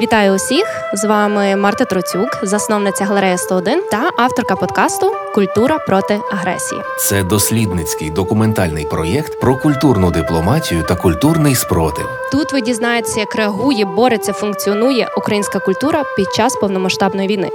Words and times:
Вітаю 0.00 0.34
усіх! 0.34 0.64
З 0.94 1.04
вами 1.04 1.56
Марта 1.56 1.84
Троцюк, 1.84 2.38
засновниця 2.42 3.04
галереї 3.04 3.38
101 3.38 3.82
та 3.90 4.10
авторка 4.18 4.56
подкасту 4.56 5.12
Культура 5.34 5.78
проти 5.78 6.20
агресії. 6.32 6.80
Це 7.00 7.22
дослідницький 7.22 8.10
документальний 8.10 8.84
проєкт 8.84 9.40
про 9.40 9.56
культурну 9.56 10.10
дипломатію 10.10 10.82
та 10.82 10.94
культурний 10.94 11.54
спротив. 11.54 12.08
Тут 12.32 12.52
ви 12.52 12.60
дізнаєтеся, 12.60 13.20
як 13.20 13.34
реагує, 13.34 13.84
бореться, 13.84 14.32
функціонує 14.32 15.08
українська 15.16 15.58
культура 15.58 16.02
під 16.16 16.26
час 16.34 16.54
повномасштабної 16.54 17.28
війни. 17.28 17.50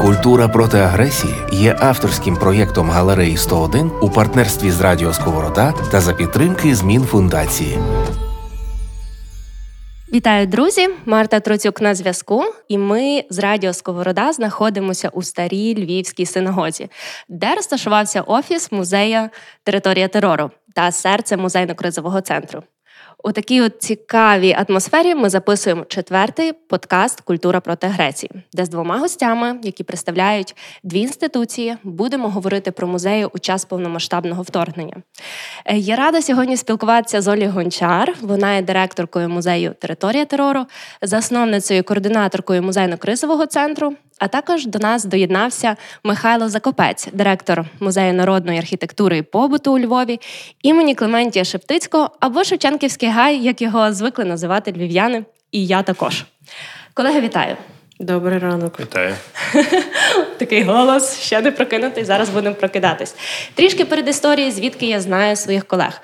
Культура 0.00 0.48
проти 0.48 0.78
агресії 0.78 1.34
є 1.52 1.76
авторським 1.80 2.36
проєктом 2.36 2.90
галереї 2.90 3.36
101 3.36 3.90
у 4.00 4.10
партнерстві 4.10 4.70
з 4.70 4.80
Радіо 4.80 5.12
Сковорода 5.12 5.74
та 5.90 6.00
за 6.00 6.12
підтримки 6.12 6.74
змін 6.74 7.04
фундації. 7.04 7.78
Вітаю, 10.12 10.46
друзі! 10.46 10.88
Марта 11.04 11.40
Троцюк 11.40 11.80
на 11.80 11.94
зв'язку, 11.94 12.44
і 12.68 12.78
ми 12.78 13.24
з 13.30 13.38
Радіо 13.38 13.72
Сковорода 13.72 14.32
знаходимося 14.32 15.08
у 15.08 15.22
старій 15.22 15.74
львівській 15.74 16.26
синагозі, 16.26 16.88
де 17.28 17.54
розташувався 17.54 18.20
офіс 18.20 18.72
музею 18.72 19.28
Територія 19.64 20.08
терору 20.08 20.50
та 20.74 20.92
серце 20.92 21.36
музейно-кризового 21.36 22.20
центру. 22.22 22.62
У 23.24 23.32
такій 23.32 23.60
от 23.60 23.82
цікавій 23.82 24.56
атмосфері 24.68 25.14
ми 25.14 25.28
записуємо 25.28 25.84
четвертий 25.84 26.52
подкаст 26.52 27.20
Культура 27.20 27.60
проти 27.60 27.86
агресії, 27.86 28.30
де 28.52 28.64
з 28.64 28.68
двома 28.68 28.98
гостями, 28.98 29.58
які 29.62 29.84
представляють 29.84 30.56
дві 30.82 31.00
інституції, 31.00 31.76
будемо 31.82 32.28
говорити 32.28 32.70
про 32.70 32.86
музеї 32.86 33.24
у 33.24 33.38
час 33.38 33.64
повномасштабного 33.64 34.42
вторгнення. 34.42 34.96
Е, 35.64 35.76
я 35.76 35.96
рада 35.96 36.22
сьогодні 36.22 36.56
спілкуватися 36.56 37.20
з 37.20 37.28
Олі 37.28 37.46
Гончар. 37.46 38.14
Вона 38.20 38.54
є 38.54 38.62
директоркою 38.62 39.28
музею 39.28 39.74
Територія 39.80 40.24
терору, 40.24 40.66
засновницею 41.02 41.80
і 41.80 41.82
координаторкою 41.82 42.62
музейно-кризового 42.62 43.46
центру, 43.46 43.94
а 44.22 44.28
також 44.28 44.66
до 44.66 44.78
нас 44.78 45.04
доєднався 45.04 45.76
Михайло 46.04 46.48
Закопець, 46.48 47.08
директор 47.12 47.64
музею 47.80 48.14
народної 48.14 48.58
архітектури 48.58 49.18
і 49.18 49.22
побуту 49.22 49.74
у 49.74 49.78
Львові, 49.78 50.20
імені 50.62 50.94
Клементія 50.94 51.44
Шептицького 51.44 52.10
або 52.20 52.44
Шевченківський 52.44 53.08
гай, 53.08 53.38
як 53.38 53.62
його 53.62 53.92
звикли 53.92 54.24
називати 54.24 54.72
львів'яни, 54.72 55.24
і 55.52 55.66
я 55.66 55.82
також. 55.82 56.24
Колеги, 56.94 57.20
вітаю! 57.20 57.56
Добрий 58.02 58.38
ранок. 58.38 58.80
Вітаю. 58.80 59.14
Такий 60.38 60.62
голос 60.62 61.20
ще 61.20 61.40
не 61.40 61.50
прокинутий. 61.50 62.04
Зараз 62.04 62.30
будемо 62.30 62.54
прокидатись. 62.54 63.14
Трішки 63.54 63.84
перед 63.84 64.08
історією, 64.08 64.52
звідки 64.52 64.86
я 64.86 65.00
знаю 65.00 65.36
своїх 65.36 65.66
колег. 65.66 66.00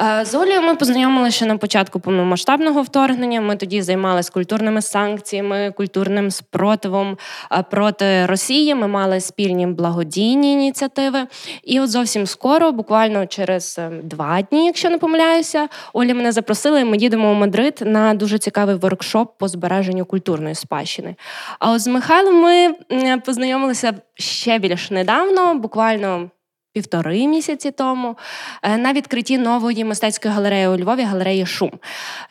Е, 0.00 0.24
з 0.24 0.34
Олею 0.34 0.62
ми 0.62 0.74
познайомилися 0.74 1.36
ще 1.36 1.46
на 1.46 1.56
початку 1.56 2.00
повномасштабного 2.00 2.82
вторгнення. 2.82 3.40
Ми 3.40 3.56
тоді 3.56 3.82
займалися 3.82 4.32
культурними 4.32 4.82
санкціями, 4.82 5.72
культурним 5.76 6.30
спротивом 6.30 7.18
е, 7.52 7.64
проти 7.70 8.26
Росії. 8.26 8.74
Ми 8.74 8.88
мали 8.88 9.20
спільні 9.20 9.66
благодійні 9.66 10.52
ініціативи. 10.52 11.18
І 11.64 11.80
от 11.80 11.90
зовсім 11.90 12.26
скоро, 12.26 12.72
буквально 12.72 13.26
через 13.26 13.76
е, 13.78 13.90
два 14.02 14.42
дні, 14.42 14.66
якщо 14.66 14.90
не 14.90 14.98
помиляюся, 14.98 15.68
Оля 15.92 16.14
мене 16.14 16.32
запросила, 16.32 16.80
і 16.80 16.84
ми 16.84 16.96
їдемо 16.96 17.30
у 17.30 17.34
Мадрид 17.34 17.82
на 17.84 18.14
дуже 18.14 18.38
цікавий 18.38 18.74
воркшоп 18.74 19.38
по 19.38 19.48
збереженню 19.48 20.04
культурної 20.04 20.54
спадщини. 20.54 21.14
А 21.58 21.70
от 21.70 21.80
з 21.80 21.86
Михайлом 21.86 22.40
ми 22.40 22.74
познайомилися 23.18 23.94
ще 24.14 24.58
більш 24.58 24.90
недавно, 24.90 25.54
буквально. 25.54 26.30
Півтори 26.74 27.26
місяці 27.26 27.70
тому 27.70 28.16
е, 28.62 28.76
на 28.76 28.92
відкритті 28.92 29.38
нової 29.38 29.84
мистецької 29.84 30.34
галереї 30.34 30.68
у 30.68 30.76
Львові 30.76 31.02
галереї 31.02 31.46
Шум. 31.46 31.70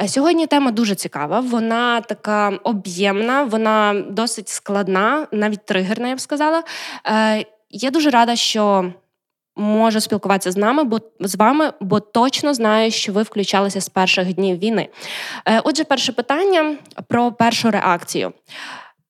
Е, 0.02 0.08
сьогодні 0.08 0.48
тема 0.48 0.72
дуже 0.72 0.96
цікава. 0.96 1.40
Вона 1.40 2.02
така 2.02 2.50
об'ємна, 2.64 3.44
вона 3.44 4.04
досить 4.10 4.50
складна, 4.50 5.28
навіть 5.32 5.66
тригерна, 5.66 6.08
я 6.08 6.16
б 6.16 6.20
сказала. 6.20 6.64
Е, 7.08 7.46
я 7.70 7.92
дуже 7.92 8.10
рада, 8.10 8.36
що 8.36 8.94
можу 9.56 10.02
спілкуватися 10.02 10.52
з 10.52 10.58
нами, 10.58 10.84
бо 10.84 11.00
з 11.20 11.36
вами, 11.36 11.74
бо 11.80 12.00
точно 12.00 12.54
знаю, 12.54 12.92
що 12.92 13.14
ви 13.14 13.24
включалися 13.24 13.82
з 13.82 13.90
перших 13.90 14.34
днів 14.34 14.60
війни. 14.60 14.90
Отже, 15.64 15.84
перше 15.84 16.12
питання 16.12 16.76
про 17.08 17.32
першу 17.32 17.72
реакцію. 17.72 18.34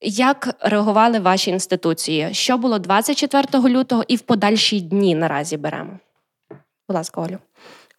Як 0.04 0.56
реагували 0.60 1.20
ваші 1.20 1.52
інституції? 1.52 2.30
Що 2.32 2.58
було 2.58 2.80
24 2.80 3.70
лютого 3.70 4.04
і 4.08 4.16
в 4.16 4.22
подальші 4.22 4.82
дні 4.82 5.16
наразі 5.16 5.58
беремо? 5.58 6.00
Будь 6.88 6.96
ласка, 6.96 7.22
Олю. 7.22 7.38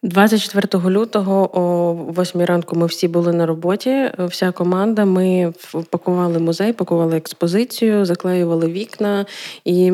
24 0.03 0.89
лютого 0.89 1.59
о 1.59 1.93
8 2.21 2.41
ранку 2.41 2.75
ми 2.75 2.85
всі 2.85 3.07
були 3.07 3.33
на 3.33 3.45
роботі. 3.45 4.11
Вся 4.19 4.51
команда. 4.51 5.05
Ми 5.05 5.53
пакували 5.89 6.39
музей, 6.39 6.73
пакували 6.73 7.17
експозицію, 7.17 8.05
заклеювали 8.05 8.67
вікна. 8.67 9.25
І 9.65 9.91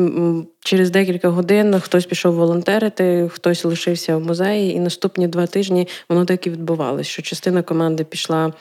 через 0.60 0.90
декілька 0.90 1.28
годин 1.28 1.80
хтось 1.80 2.06
пішов 2.06 2.34
волонтерити, 2.34 3.30
хтось 3.32 3.64
лишився 3.64 4.16
в 4.16 4.20
музеї. 4.20 4.72
І 4.74 4.80
наступні 4.80 5.28
два 5.28 5.46
тижні 5.46 5.88
воно 6.08 6.24
так 6.24 6.46
і 6.46 6.50
відбувалося, 6.50 7.10
що 7.10 7.22
частина 7.22 7.62
команди 7.62 8.04
пішла 8.04 8.52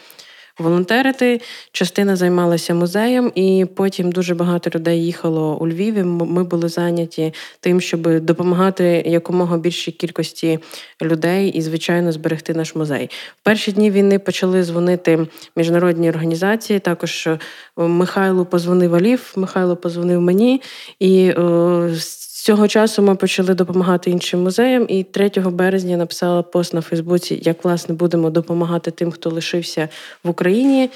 волонтерити. 0.60 1.42
Частина 1.72 2.16
займалася 2.16 2.74
музеєм, 2.74 3.32
і 3.36 3.66
потім 3.76 4.12
дуже 4.12 4.36
багато 4.36 4.70
людей 4.76 5.06
їхало 5.06 5.58
у 5.58 5.68
Львіві. 5.68 6.04
Ми 6.04 6.44
були 6.44 6.70
зайняті 6.70 7.34
тим, 7.60 7.82
щоб 7.82 8.20
допомагати 8.20 9.04
якомога 9.06 9.58
більшій 9.58 9.92
кількості 9.92 10.60
людей 11.02 11.50
і, 11.50 11.62
звичайно, 11.62 12.12
зберегти 12.12 12.54
наш 12.54 12.76
музей. 12.76 13.10
В 13.42 13.44
перші 13.44 13.72
дні 13.72 13.92
війни 13.92 14.20
почали 14.20 14.64
дзвонити 14.64 15.28
міжнародні 15.56 16.10
організації. 16.10 16.80
Також 16.80 17.28
е, 17.28 17.40
Михайло 17.78 18.46
позвонив 18.46 18.96
Алів, 18.96 19.34
Михайло 19.36 19.76
позвонив 19.76 20.22
мені 20.22 20.62
і. 21.00 21.34
Е, 21.38 21.90
з 21.96 22.29
цього 22.50 22.68
часу 22.68 23.02
ми 23.02 23.16
почали 23.16 23.54
допомагати 23.54 24.12
іншим 24.12 24.44
музеям, 24.44 24.86
і 24.90 25.04
3 25.04 25.30
березня 25.38 25.98
написала 25.98 26.42
пост 26.42 26.74
на 26.74 26.82
Фейсбуці, 26.82 27.42
як 27.44 27.64
власне 27.64 27.96
будемо 27.96 28.30
допомагати 28.30 28.92
тим, 28.92 29.12
хто 29.12 29.30
лишився 29.30 29.90
в 30.24 30.30
Україні. 30.30 30.90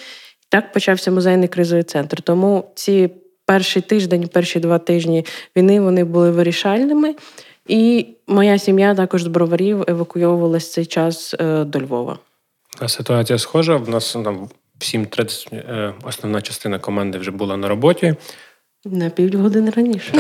Так 0.50 0.72
почався 0.72 1.12
музейний 1.12 1.47
кризовий 1.47 1.84
центр. 1.84 2.22
Тому 2.22 2.72
ці 2.75 3.09
перший 3.46 3.81
тиждень, 3.81 4.28
перші 4.28 4.59
два 4.59 4.80
тижні 4.80 5.25
війни 5.56 5.81
вони 5.81 6.03
були 6.03 6.31
вирішальними. 6.31 7.16
І 7.68 8.06
моя 8.28 8.59
сім'я 8.59 8.96
також 8.96 9.24
з 9.24 9.28
броварів 9.28 9.84
евакуйовувалася 9.88 10.72
цей 10.72 10.85
час 10.85 11.35
е, 11.40 11.64
до 11.64 11.80
Львова. 11.80 12.20
Ситуація 12.88 13.40
схожа. 13.40 13.75
В 13.75 13.90
нас 13.90 14.14
там 14.14 14.50
в 14.80 14.84
7.30 14.84 15.56
е, 15.56 15.94
основна 16.03 16.41
частина 16.41 16.80
команди 16.80 17.18
вже 17.18 17.31
була 17.31 17.58
на 17.58 17.68
роботі. 17.68 18.16
На 18.85 19.09
півгодини 19.09 19.71
раніше. 19.71 20.13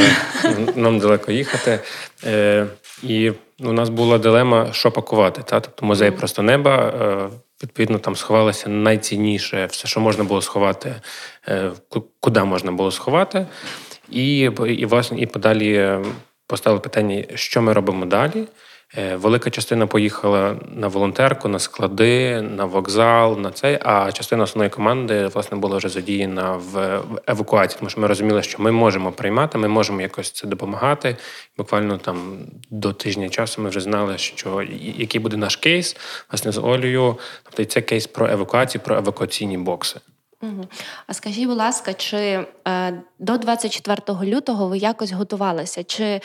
Нам 0.75 0.99
далеко 0.99 1.31
їхати. 1.31 1.79
Е, 2.25 2.67
І 3.03 3.31
у 3.59 3.73
нас 3.73 3.89
була 3.89 4.17
дилема, 4.17 4.73
що 4.73 4.91
пакувати. 4.91 5.41
Та? 5.45 5.59
Тобто 5.59 5.85
музей 5.85 6.11
просто 6.11 6.41
неба. 6.41 6.93
Е, 7.01 7.29
Відповідно, 7.63 7.99
там 7.99 8.15
сховалося 8.15 8.69
найцінніше, 8.69 9.65
все, 9.65 9.87
що 9.87 9.99
можна 9.99 10.23
було 10.23 10.41
сховати, 10.41 10.95
е, 11.47 11.71
куди 12.19 12.43
можна 12.43 12.71
було 12.71 12.91
сховати. 12.91 13.45
І, 14.09 14.39
і 14.67 14.85
власне, 14.85 15.19
і 15.19 15.25
подалі 15.25 15.97
поставили 16.47 16.79
питання, 16.79 17.23
що 17.35 17.61
ми 17.61 17.73
робимо 17.73 18.05
далі. 18.05 18.45
Е, 18.97 19.15
велика 19.15 19.49
частина 19.49 19.87
поїхала 19.87 20.55
на 20.75 20.87
волонтерку, 20.87 21.47
на 21.47 21.59
склади, 21.59 22.41
на 22.41 22.65
вокзал, 22.65 23.39
на 23.39 23.51
цей. 23.51 23.79
А 23.81 24.11
частина 24.11 24.43
основної 24.43 24.69
команди 24.69 25.27
власне 25.27 25.57
була 25.57 25.77
вже 25.77 25.89
задіяна 25.89 26.51
в 26.51 27.01
евакуації, 27.27 27.79
тому 27.79 27.89
що 27.89 28.01
ми 28.01 28.07
розуміли, 28.07 28.43
що 28.43 28.61
ми 28.61 28.71
можемо 28.71 29.11
приймати, 29.11 29.57
ми 29.57 29.67
можемо 29.67 30.01
якось 30.01 30.31
це 30.31 30.47
допомагати. 30.47 31.17
Буквально 31.57 31.97
там 31.97 32.37
до 32.69 32.93
тижня 32.93 33.29
часу 33.29 33.61
ми 33.61 33.69
вже 33.69 33.79
знали, 33.79 34.17
що 34.17 34.61
який 34.97 35.21
буде 35.21 35.37
наш 35.37 35.55
кейс 35.55 35.97
власне 36.31 36.51
з 36.51 36.57
Олею. 36.57 37.17
Тобто 37.43 37.65
це 37.65 37.81
кейс 37.81 38.07
про 38.07 38.29
евакуацію, 38.29 38.81
про 38.81 38.97
евакуаційні 38.97 39.57
бокси. 39.57 39.99
А 41.07 41.13
скажіть, 41.13 41.47
будь 41.47 41.57
ласка, 41.57 41.93
чи 41.93 42.45
е, 42.67 43.03
до 43.19 43.37
24 43.37 44.01
лютого 44.23 44.67
ви 44.67 44.77
якось 44.77 45.11
готувалися? 45.11 45.83
Чи 45.83 46.03
е, 46.03 46.21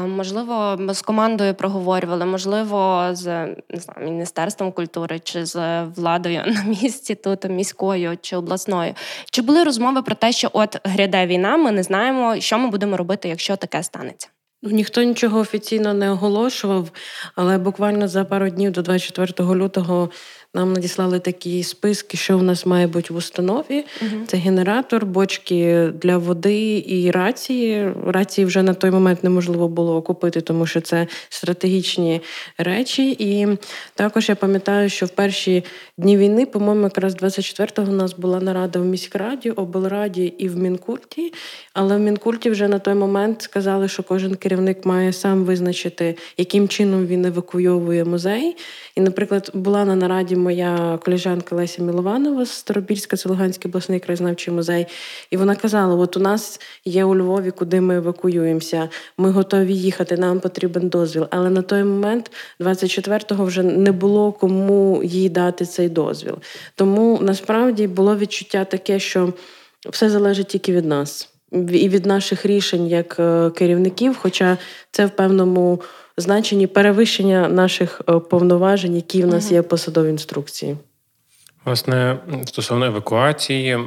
можливо 0.00 0.78
з 0.88 1.02
командою 1.02 1.54
проговорювали? 1.54 2.24
Можливо, 2.24 3.08
з 3.12 3.46
не 3.46 3.80
знаю, 3.80 4.10
міністерством 4.10 4.72
культури 4.72 5.20
чи 5.24 5.44
з 5.44 5.82
владою 5.82 6.42
на 6.46 6.62
місці 6.62 7.14
тут 7.14 7.44
міською 7.44 8.18
чи 8.20 8.36
обласною? 8.36 8.94
Чи 9.30 9.42
були 9.42 9.64
розмови 9.64 10.02
про 10.02 10.14
те, 10.14 10.32
що 10.32 10.50
от 10.52 10.76
гряде 10.84 11.26
війна? 11.26 11.56
Ми 11.56 11.70
не 11.70 11.82
знаємо, 11.82 12.40
що 12.40 12.58
ми 12.58 12.70
будемо 12.70 12.96
робити, 12.96 13.28
якщо 13.28 13.56
таке 13.56 13.82
станеться? 13.82 14.28
Ну, 14.62 14.70
ніхто 14.70 15.02
нічого 15.02 15.38
офіційно 15.38 15.94
не 15.94 16.10
оголошував, 16.10 16.90
але 17.34 17.58
буквально 17.58 18.08
за 18.08 18.24
пару 18.24 18.50
днів 18.50 18.72
до 18.72 18.82
24 18.82 19.54
лютого 19.54 20.10
нам 20.54 20.72
надіслали 20.72 21.18
такі 21.18 21.62
списки, 21.62 22.16
що 22.16 22.38
в 22.38 22.42
нас 22.42 22.66
має 22.66 22.86
бути 22.86 23.14
в 23.14 23.16
установі. 23.16 23.84
Угу. 24.02 24.26
Це 24.26 24.36
генератор, 24.36 25.06
бочки 25.06 25.88
для 26.02 26.18
води 26.18 26.84
і 26.86 27.10
рації. 27.10 27.92
Рації 28.06 28.44
вже 28.44 28.62
на 28.62 28.74
той 28.74 28.90
момент 28.90 29.24
неможливо 29.24 29.68
було 29.68 30.02
купити, 30.02 30.40
тому 30.40 30.66
що 30.66 30.80
це 30.80 31.06
стратегічні 31.28 32.20
речі. 32.58 33.16
І 33.18 33.58
також 33.94 34.28
я 34.28 34.34
пам'ятаю, 34.34 34.88
що 34.88 35.06
в 35.06 35.10
перші 35.10 35.64
дні 36.00 36.16
війни, 36.16 36.46
по-моєму, 36.46 36.82
якраз 36.82 37.16
24-го 37.16 37.92
у 37.92 37.94
нас 37.94 38.14
була 38.14 38.40
нарада 38.40 38.78
в 38.78 38.84
міськраді, 38.84 39.50
облраді 39.50 40.34
і 40.38 40.48
в 40.48 40.58
Мінкульті. 40.58 41.32
Але 41.72 41.96
в 41.96 42.00
Мінкульті 42.00 42.50
вже 42.50 42.68
на 42.68 42.78
той 42.78 42.94
момент 42.94 43.42
сказали, 43.42 43.88
що 43.88 44.02
кожен 44.02 44.34
керівник 44.34 44.86
має 44.86 45.12
сам 45.12 45.44
визначити, 45.44 46.16
яким 46.36 46.68
чином 46.68 47.06
він 47.06 47.24
евакуйовує 47.24 48.04
музей. 48.04 48.56
І, 48.96 49.00
наприклад, 49.00 49.50
була 49.54 49.84
на 49.84 49.96
нараді 49.96 50.36
моя 50.36 50.98
коліжанка 51.04 51.56
Леся 51.56 51.82
Мілованова 51.82 52.44
з 52.44 52.50
Старобільська, 52.50 53.16
це 53.16 53.28
Луганський 53.28 53.68
обласний 53.68 54.00
краєзнавчий 54.00 54.54
музей. 54.54 54.86
І 55.30 55.36
вона 55.36 55.56
казала: 55.56 55.94
от 55.94 56.16
у 56.16 56.20
нас 56.20 56.60
є 56.84 57.04
у 57.04 57.16
Львові, 57.16 57.50
куди 57.50 57.80
ми 57.80 57.96
евакуюємося. 57.96 58.88
Ми 59.18 59.30
готові 59.30 59.74
їхати, 59.74 60.16
нам 60.16 60.40
потрібен 60.40 60.88
дозвіл. 60.88 61.26
Але 61.30 61.50
на 61.50 61.62
той 61.62 61.84
момент, 61.84 62.30
24-го, 62.60 63.44
вже 63.44 63.62
не 63.62 63.92
було 63.92 64.32
кому 64.32 65.02
їй 65.04 65.28
дати 65.28 65.66
цей 65.66 65.89
дозвіл. 65.92 66.38
Тому 66.74 67.18
насправді 67.22 67.86
було 67.86 68.16
відчуття 68.16 68.64
таке, 68.64 68.98
що 68.98 69.32
все 69.90 70.10
залежить 70.10 70.48
тільки 70.48 70.72
від 70.72 70.84
нас 70.84 71.28
і 71.52 71.88
від 71.88 72.06
наших 72.06 72.46
рішень 72.46 72.86
як 72.86 73.16
е, 73.20 73.50
керівників, 73.50 74.16
хоча 74.16 74.58
це 74.90 75.06
в 75.06 75.10
певному 75.10 75.80
значенні 76.16 76.66
перевищення 76.66 77.48
наших 77.48 78.00
е, 78.08 78.18
повноважень, 78.18 78.96
які 78.96 79.22
в 79.22 79.26
нас 79.26 79.52
є 79.52 79.60
в 79.60 79.68
посадовій 79.68 80.10
інструкції. 80.10 80.76
Власне, 81.64 82.18
стосовно 82.46 82.86
евакуації, 82.86 83.78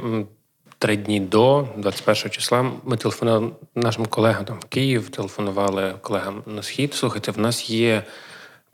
три 0.78 0.96
дні 0.96 1.20
до 1.20 1.68
21 1.76 2.30
числа 2.30 2.70
ми 2.84 2.96
телефонували 2.96 3.50
нашим 3.74 4.06
колегам 4.06 4.44
там 4.44 4.58
в 4.60 4.64
Київ, 4.64 5.08
телефонували 5.08 5.94
колегам 6.00 6.42
на 6.46 6.62
схід. 6.62 6.94
Слухайте, 6.94 7.30
в 7.30 7.38
нас 7.38 7.70
є 7.70 8.02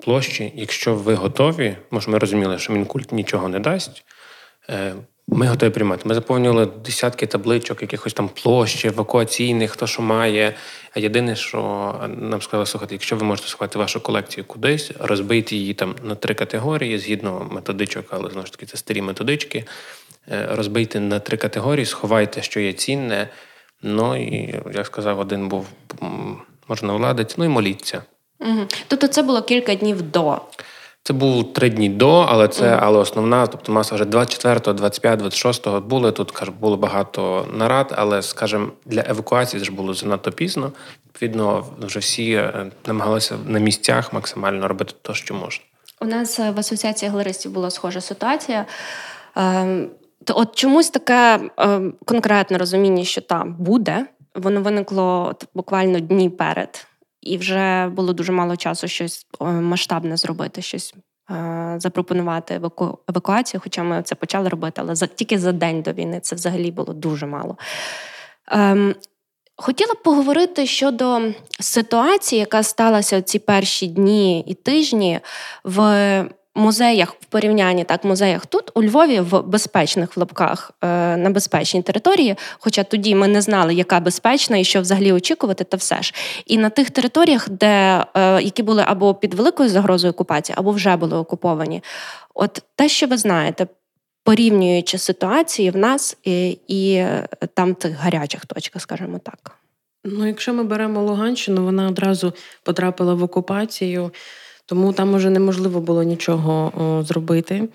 площі. 0.00 0.52
Якщо 0.54 0.94
ви 0.94 1.14
готові, 1.14 1.76
може, 1.90 2.10
ми 2.10 2.18
розуміли, 2.18 2.58
що 2.58 2.72
мінкульт 2.72 3.12
нічого 3.12 3.48
не 3.48 3.58
дасть. 3.58 4.04
Е, 4.70 4.94
ми 5.32 5.46
готові 5.46 5.70
приймати. 5.70 6.08
Ми 6.08 6.14
заповнювали 6.14 6.66
десятки 6.66 7.26
табличок, 7.26 7.82
якихось 7.82 8.12
там 8.12 8.28
площ, 8.28 8.84
евакуаційних, 8.84 9.70
хто 9.70 9.86
що 9.86 10.02
має. 10.02 10.54
А 10.94 11.00
єдине, 11.00 11.36
що 11.36 11.94
нам 12.16 12.42
сказали, 12.42 12.66
слухати, 12.66 12.94
якщо 12.94 13.16
ви 13.16 13.24
можете 13.24 13.48
сховати 13.48 13.78
вашу 13.78 14.00
колекцію 14.00 14.44
кудись, 14.44 14.90
розбийте 14.98 15.56
її 15.56 15.74
там 15.74 15.94
на 16.02 16.14
три 16.14 16.34
категорії 16.34 16.98
згідно 16.98 17.48
методичок, 17.52 18.06
але 18.10 18.30
знову 18.30 18.46
ж 18.46 18.52
таки 18.52 18.66
це 18.66 18.76
старі 18.76 19.02
методички. 19.02 19.64
Е, 20.30 20.48
розбийте 20.50 21.00
на 21.00 21.20
три 21.20 21.36
категорії, 21.36 21.86
сховайте, 21.86 22.42
що 22.42 22.60
є 22.60 22.72
цінне. 22.72 23.28
Ну 23.82 24.16
і 24.16 24.60
як 24.74 24.86
сказав, 24.86 25.18
один 25.18 25.48
був 25.48 25.66
можна 26.68 26.92
владець, 26.92 27.38
ну 27.38 27.44
і 27.44 27.48
моліться. 27.48 28.02
Угу. 28.40 28.66
Тобто 28.88 29.06
це 29.06 29.22
було 29.22 29.42
кілька 29.42 29.74
днів 29.74 30.02
до. 30.02 30.40
Це 31.02 31.12
був 31.12 31.52
три 31.52 31.70
дні 31.70 31.88
до, 31.88 32.10
але 32.10 32.48
це 32.48 32.78
але 32.82 32.98
основна, 32.98 33.46
тобто 33.46 33.72
маса 33.72 33.94
вже 33.94 34.04
24, 34.04 34.72
25, 34.72 35.18
26 35.18 35.68
були. 35.68 36.12
Тут 36.12 36.30
кажу, 36.30 36.52
було 36.60 36.76
багато 36.76 37.46
нарад, 37.54 37.94
але, 37.96 38.22
скажімо, 38.22 38.68
для 38.86 39.04
евакуації 39.08 39.64
ж 39.64 39.72
було 39.72 39.94
занадто 39.94 40.32
пізно. 40.32 40.72
Відповідно, 41.06 41.66
вже 41.80 41.98
всі 41.98 42.32
е, 42.32 42.70
намагалися 42.86 43.36
на 43.46 43.58
місцях 43.58 44.12
максимально 44.12 44.68
робити 44.68 44.94
те, 45.02 45.14
що 45.14 45.34
можна. 45.34 45.64
У 46.00 46.04
нас 46.04 46.40
е, 46.40 46.50
в 46.50 46.58
асоціації 46.58 47.10
галеристів 47.10 47.52
була 47.52 47.70
схожа 47.70 48.00
ситуація. 48.00 48.66
Ем, 49.36 49.90
то 50.24 50.34
от 50.36 50.56
чомусь 50.56 50.90
таке 50.90 51.40
ем, 51.56 51.94
конкретне 52.04 52.58
розуміння, 52.58 53.04
що 53.04 53.20
там 53.20 53.54
буде, 53.58 54.06
воно 54.34 54.62
виникло 54.62 55.34
буквально 55.54 56.00
дні 56.00 56.30
перед 56.30 56.86
і 57.22 57.38
вже 57.38 57.88
було 57.88 58.12
дуже 58.12 58.32
мало 58.32 58.56
часу 58.56 58.88
щось 58.88 59.26
масштабне 59.40 60.16
зробити, 60.16 60.62
щось 60.62 60.94
е, 61.30 61.74
запропонувати 61.78 62.54
еваку... 62.54 62.98
евакуацію. 63.08 63.60
Хоча 63.64 63.82
ми 63.82 64.02
це 64.02 64.14
почали 64.14 64.48
робити, 64.48 64.80
але 64.84 64.94
за 64.94 65.06
тільки 65.06 65.38
за 65.38 65.52
день 65.52 65.82
до 65.82 65.92
війни 65.92 66.20
це 66.20 66.36
взагалі 66.36 66.70
було 66.70 66.92
дуже 66.92 67.26
мало. 67.26 67.56
Ем, 68.48 68.94
Хотіла 69.62 69.94
б 69.94 70.02
поговорити 70.02 70.66
щодо 70.66 71.20
ситуації, 71.60 72.40
яка 72.40 72.62
сталася 72.62 73.22
ці 73.22 73.38
перші 73.38 73.86
дні 73.86 74.40
і 74.40 74.54
тижні 74.54 75.20
в 75.64 75.78
музеях 76.54 77.16
в 77.20 77.24
порівнянні 77.24 77.84
так, 77.84 78.04
музеях 78.04 78.46
тут 78.46 78.70
у 78.74 78.82
Львові 78.82 79.20
в 79.20 79.42
безпечних 79.42 80.16
в 80.16 80.20
лапках 80.20 80.72
е, 80.84 81.16
на 81.16 81.30
безпечній 81.30 81.82
території. 81.82 82.36
Хоча 82.58 82.84
тоді 82.84 83.14
ми 83.14 83.28
не 83.28 83.40
знали, 83.40 83.74
яка 83.74 84.00
безпечна 84.00 84.56
і 84.56 84.64
що 84.64 84.80
взагалі 84.80 85.12
очікувати, 85.12 85.64
та 85.64 85.76
все 85.76 86.02
ж. 86.02 86.14
І 86.46 86.58
на 86.58 86.70
тих 86.70 86.90
територіях, 86.90 87.48
де 87.48 88.04
е, 88.14 88.42
які 88.42 88.62
були 88.62 88.84
або 88.86 89.14
під 89.14 89.34
великою 89.34 89.68
загрозою 89.68 90.10
окупації, 90.10 90.56
або 90.58 90.70
вже 90.70 90.96
були 90.96 91.16
окуповані. 91.16 91.82
От 92.34 92.62
те, 92.76 92.88
що 92.88 93.06
ви 93.06 93.16
знаєте. 93.16 93.66
Порівнюючи 94.24 94.98
ситуації 94.98 95.70
в 95.70 95.76
нас 95.76 96.16
і 96.24 96.58
і 96.68 96.94
е, 96.94 97.28
там 97.54 97.74
тих 97.74 97.96
гарячих 97.96 98.46
точках, 98.46 98.82
скажімо 98.82 99.18
так. 99.18 99.56
Ну, 100.04 100.26
якщо 100.26 100.54
ми 100.54 100.64
беремо 100.64 101.02
Луганщину, 101.02 101.64
вона 101.64 101.88
одразу 101.88 102.32
потрапила 102.62 103.14
в 103.14 103.22
окупацію 103.22 104.10
тому 104.70 104.92
там 104.92 105.14
уже 105.14 105.30
неможливо 105.30 105.80
було 105.80 106.02
нічого 106.02 106.72
зробити. 107.08 107.68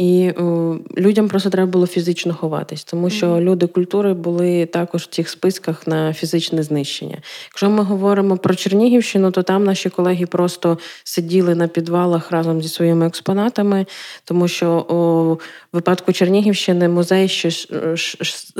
І 0.00 0.30
о, 0.30 0.76
людям 0.98 1.28
просто 1.28 1.50
треба 1.50 1.70
було 1.70 1.86
фізично 1.86 2.34
ховатись, 2.34 2.84
тому 2.84 3.10
що 3.10 3.26
mm-hmm. 3.26 3.40
люди 3.40 3.66
культури 3.66 4.14
були 4.14 4.66
також 4.66 5.02
в 5.02 5.06
цих 5.06 5.28
списках 5.28 5.86
на 5.86 6.12
фізичне 6.12 6.62
знищення. 6.62 7.18
Якщо 7.48 7.70
ми 7.70 7.82
говоримо 7.82 8.36
про 8.36 8.54
Чернігівщину, 8.54 9.30
то 9.30 9.42
там 9.42 9.64
наші 9.64 9.90
колеги 9.90 10.26
просто 10.26 10.78
сиділи 11.04 11.54
на 11.54 11.68
підвалах 11.68 12.30
разом 12.30 12.62
зі 12.62 12.68
своїми 12.68 13.06
експонатами, 13.06 13.86
тому 14.24 14.48
що 14.48 14.70
у 14.72 15.40
випадку 15.76 16.12
Чернігівщини 16.12 16.88
музей 16.88 17.28
ще 17.28 17.50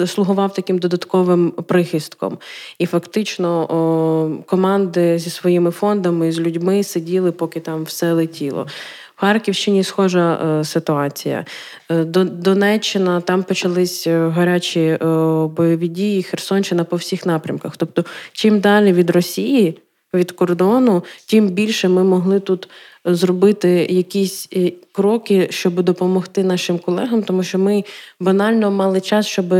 слугував 0.06 0.54
таким 0.54 0.78
додатковим 0.78 1.50
прихистком. 1.50 2.38
І 2.78 2.86
фактично 2.86 3.62
о, 3.62 4.42
команди 4.46 5.18
зі 5.18 5.30
своїми 5.30 5.70
фондами 5.70 6.32
з 6.32 6.40
людьми 6.40 6.84
сиділи, 6.84 7.32
поки 7.32 7.60
там 7.60 7.84
все 7.84 8.12
летіло. 8.12 8.66
Харківщині 9.20 9.84
схожа 9.84 10.34
е, 10.34 10.64
ситуація. 10.64 11.44
Е, 11.90 12.04
Донеччина 12.04 13.20
там 13.20 13.42
почались 13.42 14.06
е, 14.06 14.28
гарячі 14.28 14.98
бойові 15.56 15.88
дії, 15.88 16.22
Херсонщина 16.22 16.84
по 16.84 16.96
всіх 16.96 17.26
напрямках. 17.26 17.76
Тобто, 17.76 18.04
чим 18.32 18.60
далі 18.60 18.92
від 18.92 19.10
Росії, 19.10 19.78
від 20.14 20.32
кордону, 20.32 21.04
тим 21.26 21.48
більше 21.48 21.88
ми 21.88 22.04
могли 22.04 22.40
тут 22.40 22.68
зробити 23.04 23.86
якісь 23.90 24.48
кроки, 24.92 25.48
щоб 25.50 25.82
допомогти 25.82 26.44
нашим 26.44 26.78
колегам, 26.78 27.22
тому 27.22 27.42
що 27.42 27.58
ми 27.58 27.84
банально 28.20 28.70
мали 28.70 29.00
час, 29.00 29.26
щоб 29.26 29.54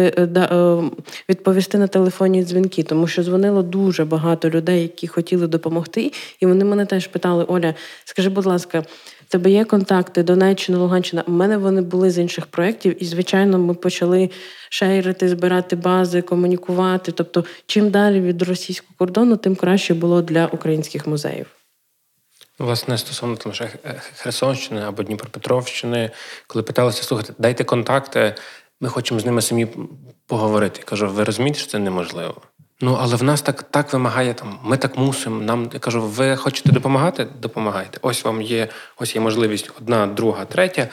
відповісти 1.29 1.79
на 1.79 1.87
телефонні 1.87 2.45
дзвінки, 2.45 2.83
тому 2.83 3.07
що 3.07 3.23
дзвонило 3.23 3.63
дуже 3.63 4.05
багато 4.05 4.51
людей, 4.51 4.83
які 4.83 5.07
хотіли 5.07 5.47
допомогти, 5.47 6.13
і 6.41 6.47
вони 6.47 6.65
мене 6.65 6.87
теж 6.87 7.07
питали: 7.07 7.45
Оля, 7.45 7.75
скажи, 8.05 8.29
будь 8.29 8.47
ласка 8.47 8.85
тебе 9.31 9.51
є 9.51 9.65
контакти 9.65 10.23
Донеччина, 10.23 10.79
Луганщина. 10.79 11.25
У 11.27 11.31
мене 11.31 11.57
вони 11.57 11.83
були 11.83 12.11
з 12.11 12.19
інших 12.19 12.47
проєктів, 12.47 13.03
і, 13.03 13.07
звичайно, 13.07 13.59
ми 13.59 13.75
почали 13.75 14.31
шейрити, 14.69 15.29
збирати 15.29 15.77
бази, 15.77 16.23
комунікувати. 16.23 17.13
Тобто, 17.13 17.45
чим 17.67 17.91
далі 17.91 18.21
від 18.21 18.43
російського 18.43 18.95
кордону, 18.99 19.37
тим 19.37 19.57
краще 19.57 19.95
було 19.95 20.23
для 20.23 20.47
українських 20.47 21.07
музеїв. 21.07 21.47
Власне, 22.59 22.99
стосовно 22.99 23.37
там 23.37 23.53
ще 23.53 23.69
Херсонщини 24.17 24.81
або 24.81 25.03
Дніпропетровщини, 25.03 26.11
коли 26.47 26.63
питалися, 26.63 27.03
слухайте, 27.03 27.33
дайте 27.39 27.65
контакти, 27.65 28.35
ми 28.81 28.89
хочемо 28.89 29.21
з 29.21 29.27
ними 29.27 29.43
самі 29.43 29.67
поговорити. 30.27 30.83
Кажу, 30.85 31.09
ви 31.09 31.25
розумієте, 31.25 31.59
що 31.59 31.71
це 31.71 31.79
неможливо. 31.79 32.43
Ну, 32.81 32.99
але 33.01 33.17
в 33.17 33.23
нас 33.23 33.43
так 33.43 33.63
так 33.63 33.93
вимагає 33.93 34.35
там, 34.35 34.59
ми 34.63 34.77
так 34.77 34.99
мусимо. 34.99 35.43
Нам 35.43 35.71
я 35.73 35.79
кажу, 35.79 36.03
ви 36.03 36.37
хочете 36.37 36.73
допомагати? 36.73 37.27
Допомагайте. 37.41 37.99
Ось 38.03 38.25
вам 38.25 38.43
є, 38.43 38.69
ось 38.97 39.15
є 39.15 39.21
можливість 39.21 39.71
одна, 39.79 40.07
друга, 40.07 40.45
третя. 40.45 40.89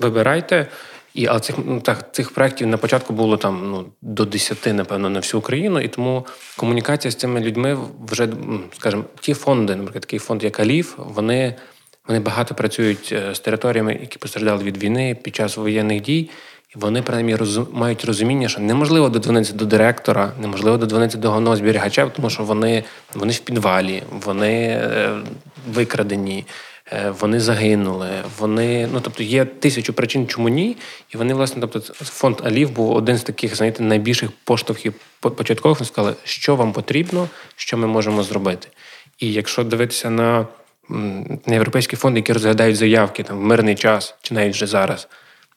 Вибирайте. 0.00 0.66
І 1.14 1.26
але 1.26 1.40
цих 1.40 1.56
ну, 1.64 1.80
так, 1.80 2.14
цих 2.14 2.30
проєктів 2.30 2.66
на 2.66 2.76
початку 2.76 3.12
було 3.12 3.36
там 3.36 3.70
ну, 3.70 3.86
до 4.02 4.24
10, 4.24 4.66
напевно, 4.66 5.10
на 5.10 5.20
всю 5.20 5.38
Україну. 5.38 5.80
І 5.80 5.88
тому 5.88 6.26
комунікація 6.56 7.12
з 7.12 7.14
цими 7.14 7.40
людьми 7.40 7.78
вже, 8.08 8.28
скажімо, 8.76 9.04
ті 9.20 9.34
фонди, 9.34 9.76
наприклад, 9.76 10.00
такий 10.00 10.18
фонд, 10.18 10.44
як 10.44 10.60
Аліф, 10.60 10.94
вони 10.96 11.54
вони 12.08 12.20
багато 12.20 12.54
працюють 12.54 13.12
е, 13.12 13.34
з 13.34 13.40
територіями, 13.40 13.98
які 14.00 14.18
постраждали 14.18 14.64
від 14.64 14.82
війни 14.82 15.16
під 15.22 15.36
час 15.36 15.56
воєнних 15.56 16.00
дій. 16.00 16.30
І 16.76 16.78
вони 16.78 17.02
принаймні 17.02 17.36
розум, 17.36 17.66
мають 17.72 18.04
розуміння, 18.04 18.48
що 18.48 18.60
неможливо 18.60 19.08
додзвонитися 19.08 19.52
до 19.52 19.64
директора, 19.64 20.32
неможливо 20.40 20.76
додзвонитися 20.76 21.18
до 21.18 21.28
головного 21.28 21.56
зберігача, 21.56 22.08
тому 22.08 22.30
що 22.30 22.42
вони 22.42 22.84
вони 23.14 23.32
в 23.32 23.38
підвалі, 23.38 24.02
вони 24.24 24.52
е, 24.68 25.18
викрадені. 25.72 26.44
е, 26.92 27.10
вони 27.20 27.40
загинули. 27.40 28.08
Вони, 28.38 28.88
ну 28.92 29.00
тобто, 29.00 29.22
є 29.22 29.44
тисячу 29.44 29.92
причин, 29.92 30.26
чому 30.26 30.48
ні. 30.48 30.76
І 31.14 31.16
вони, 31.16 31.34
власне, 31.34 31.60
тобто, 31.60 31.80
фонд 31.94 32.36
Алів 32.44 32.70
був 32.70 32.90
один 32.92 33.18
з 33.18 33.22
таких, 33.22 33.56
знаєте, 33.56 33.82
найбільших 33.82 34.30
поштовхів 34.44 34.94
початкових. 35.20 35.78
Вони 35.78 35.88
сказали, 35.88 36.14
що 36.24 36.56
вам 36.56 36.72
потрібно, 36.72 37.28
що 37.56 37.76
ми 37.76 37.86
можемо 37.86 38.22
зробити. 38.22 38.68
І 39.18 39.32
якщо 39.32 39.64
дивитися 39.64 40.10
на 40.10 40.46
на 41.46 41.54
європейські 41.54 41.96
фонди, 41.96 42.18
які 42.18 42.32
розглядають 42.32 42.76
заявки 42.76 43.22
там 43.22 43.38
в 43.38 43.42
мирний 43.42 43.74
час, 43.74 44.14
чи 44.22 44.34
навіть 44.34 44.54
вже 44.54 44.66
зараз, 44.66 45.08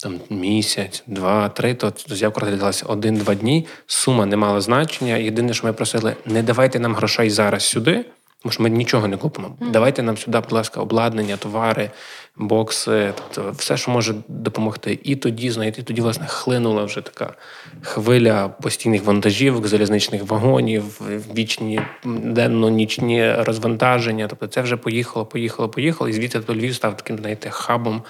там 0.03 0.19
місяць, 0.29 1.03
два, 1.07 1.49
три, 1.49 1.73
то 1.73 1.93
заявка 2.07 2.39
розглядалася 2.39 2.85
один-два 2.85 3.35
дні. 3.35 3.67
Сума 3.87 4.25
не 4.25 4.37
мала 4.37 4.61
значення. 4.61 5.17
Єдине, 5.17 5.53
що 5.53 5.67
ми 5.67 5.73
просили, 5.73 6.15
не 6.25 6.43
давайте 6.43 6.79
нам 6.79 6.95
грошей 6.95 7.29
зараз 7.29 7.63
сюди. 7.63 8.05
Тому 8.43 8.51
що 8.51 8.63
ми 8.63 8.69
нічого 8.69 9.07
не 9.07 9.17
купимо. 9.17 9.57
Mm. 9.61 9.71
Давайте 9.71 10.03
нам 10.03 10.17
сюди, 10.17 10.39
будь 10.39 10.51
ласка, 10.51 10.81
обладнання, 10.81 11.37
товари, 11.37 11.89
бокси, 12.35 13.13
тобто 13.15 13.51
все, 13.51 13.77
що 13.77 13.91
може 13.91 14.15
допомогти. 14.27 14.99
І 15.03 15.15
тоді, 15.15 15.51
знаєте, 15.51 15.83
тоді, 15.83 16.01
власне, 16.01 16.27
хлинула 16.27 16.83
вже 16.83 17.01
така 17.01 17.33
хвиля 17.81 18.47
постійних 18.47 19.03
вантажівок, 19.03 19.67
залізничних 19.67 20.23
вагонів, 20.23 21.01
вічні 21.35 21.81
денно-нічні 22.05 23.33
розвантаження. 23.33 24.27
Тобто 24.27 24.47
це 24.47 24.61
вже 24.61 24.77
поїхало, 24.77 25.25
поїхало, 25.25 25.69
поїхало. 25.69 26.09
І 26.09 26.13
звідти 26.13 26.39
до 26.39 26.55
Львів 26.55 26.75
став 26.75 26.97
таким, 26.97 27.17
знаєте, 27.17 27.49
хабом 27.49 28.01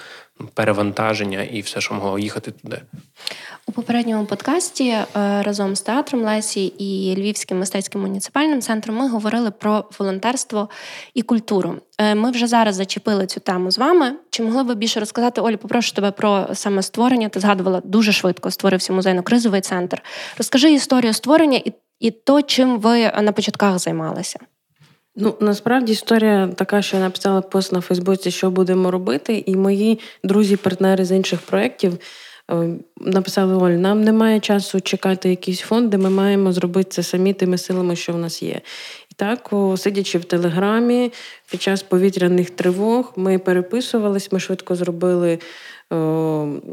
перевантаження 0.53 1.43
і 1.43 1.61
все, 1.61 1.81
що 1.81 1.93
могло 1.93 2.19
їхати 2.19 2.51
туди. 2.51 2.81
У 3.65 3.71
попередньому 3.71 4.25
подкасті 4.25 4.87
е, 4.89 5.05
разом 5.43 5.75
з 5.75 5.81
театром 5.81 6.23
Лесі 6.23 6.65
і 6.65 7.15
Львівським 7.15 7.59
мистецьким 7.59 8.01
муніципальним 8.01 8.61
центром 8.61 8.95
ми 8.95 9.09
говорили 9.09 9.51
про 9.51 9.85
волонтерство 9.99 10.69
і 11.13 11.21
культуру. 11.21 11.75
Е, 11.97 12.15
ми 12.15 12.31
вже 12.31 12.47
зараз 12.47 12.75
зачепили 12.75 13.27
цю 13.27 13.39
тему 13.39 13.71
з 13.71 13.77
вами. 13.77 14.15
Чи 14.29 14.43
могли 14.43 14.63
ви 14.63 14.75
більше 14.75 14.99
розказати? 14.99 15.41
Олі, 15.41 15.57
попрошу 15.57 15.93
тебе 15.93 16.11
про 16.11 16.47
саме 16.53 16.83
створення. 16.83 17.29
Ти 17.29 17.39
згадувала 17.39 17.81
дуже 17.83 18.11
швидко 18.11 18.51
створився 18.51 18.93
музейно-кризовий 18.93 19.61
центр. 19.61 20.03
Розкажи 20.37 20.73
історію 20.73 21.13
створення 21.13 21.57
і, 21.65 21.73
і 21.99 22.11
то, 22.11 22.41
чим 22.41 22.79
ви 22.79 23.11
на 23.21 23.31
початках 23.31 23.79
займалися. 23.79 24.39
Ну 25.15 25.35
насправді 25.39 25.91
історія 25.91 26.47
така, 26.47 26.81
що 26.81 26.97
я 26.97 27.03
написала 27.03 27.41
пост 27.41 27.71
на 27.71 27.81
Фейсбуці, 27.81 28.31
що 28.31 28.51
будемо 28.51 28.91
робити, 28.91 29.43
і 29.45 29.55
мої 29.55 29.99
друзі-партнери 30.23 31.05
з 31.05 31.11
інших 31.11 31.41
проєктів 31.41 31.97
е, 32.51 32.69
написали: 32.97 33.55
Оль, 33.55 33.71
нам 33.71 34.03
немає 34.03 34.39
часу 34.39 34.81
чекати 34.81 35.29
якісь 35.29 35.59
фонди, 35.59 35.97
ми 35.97 36.09
маємо 36.09 36.51
зробити 36.51 36.89
це 36.89 37.03
самі 37.03 37.33
тими 37.33 37.57
силами, 37.57 37.95
що 37.95 38.13
в 38.13 38.17
нас 38.17 38.43
є. 38.43 38.61
І 39.11 39.13
так, 39.15 39.49
сидячи 39.77 40.17
в 40.17 40.25
телеграмі 40.25 41.11
під 41.51 41.61
час 41.61 41.83
повітряних 41.83 42.49
тривог, 42.49 43.13
ми 43.15 43.39
переписувались, 43.39 44.31
ми 44.31 44.39
швидко 44.39 44.75
зробили 44.75 45.39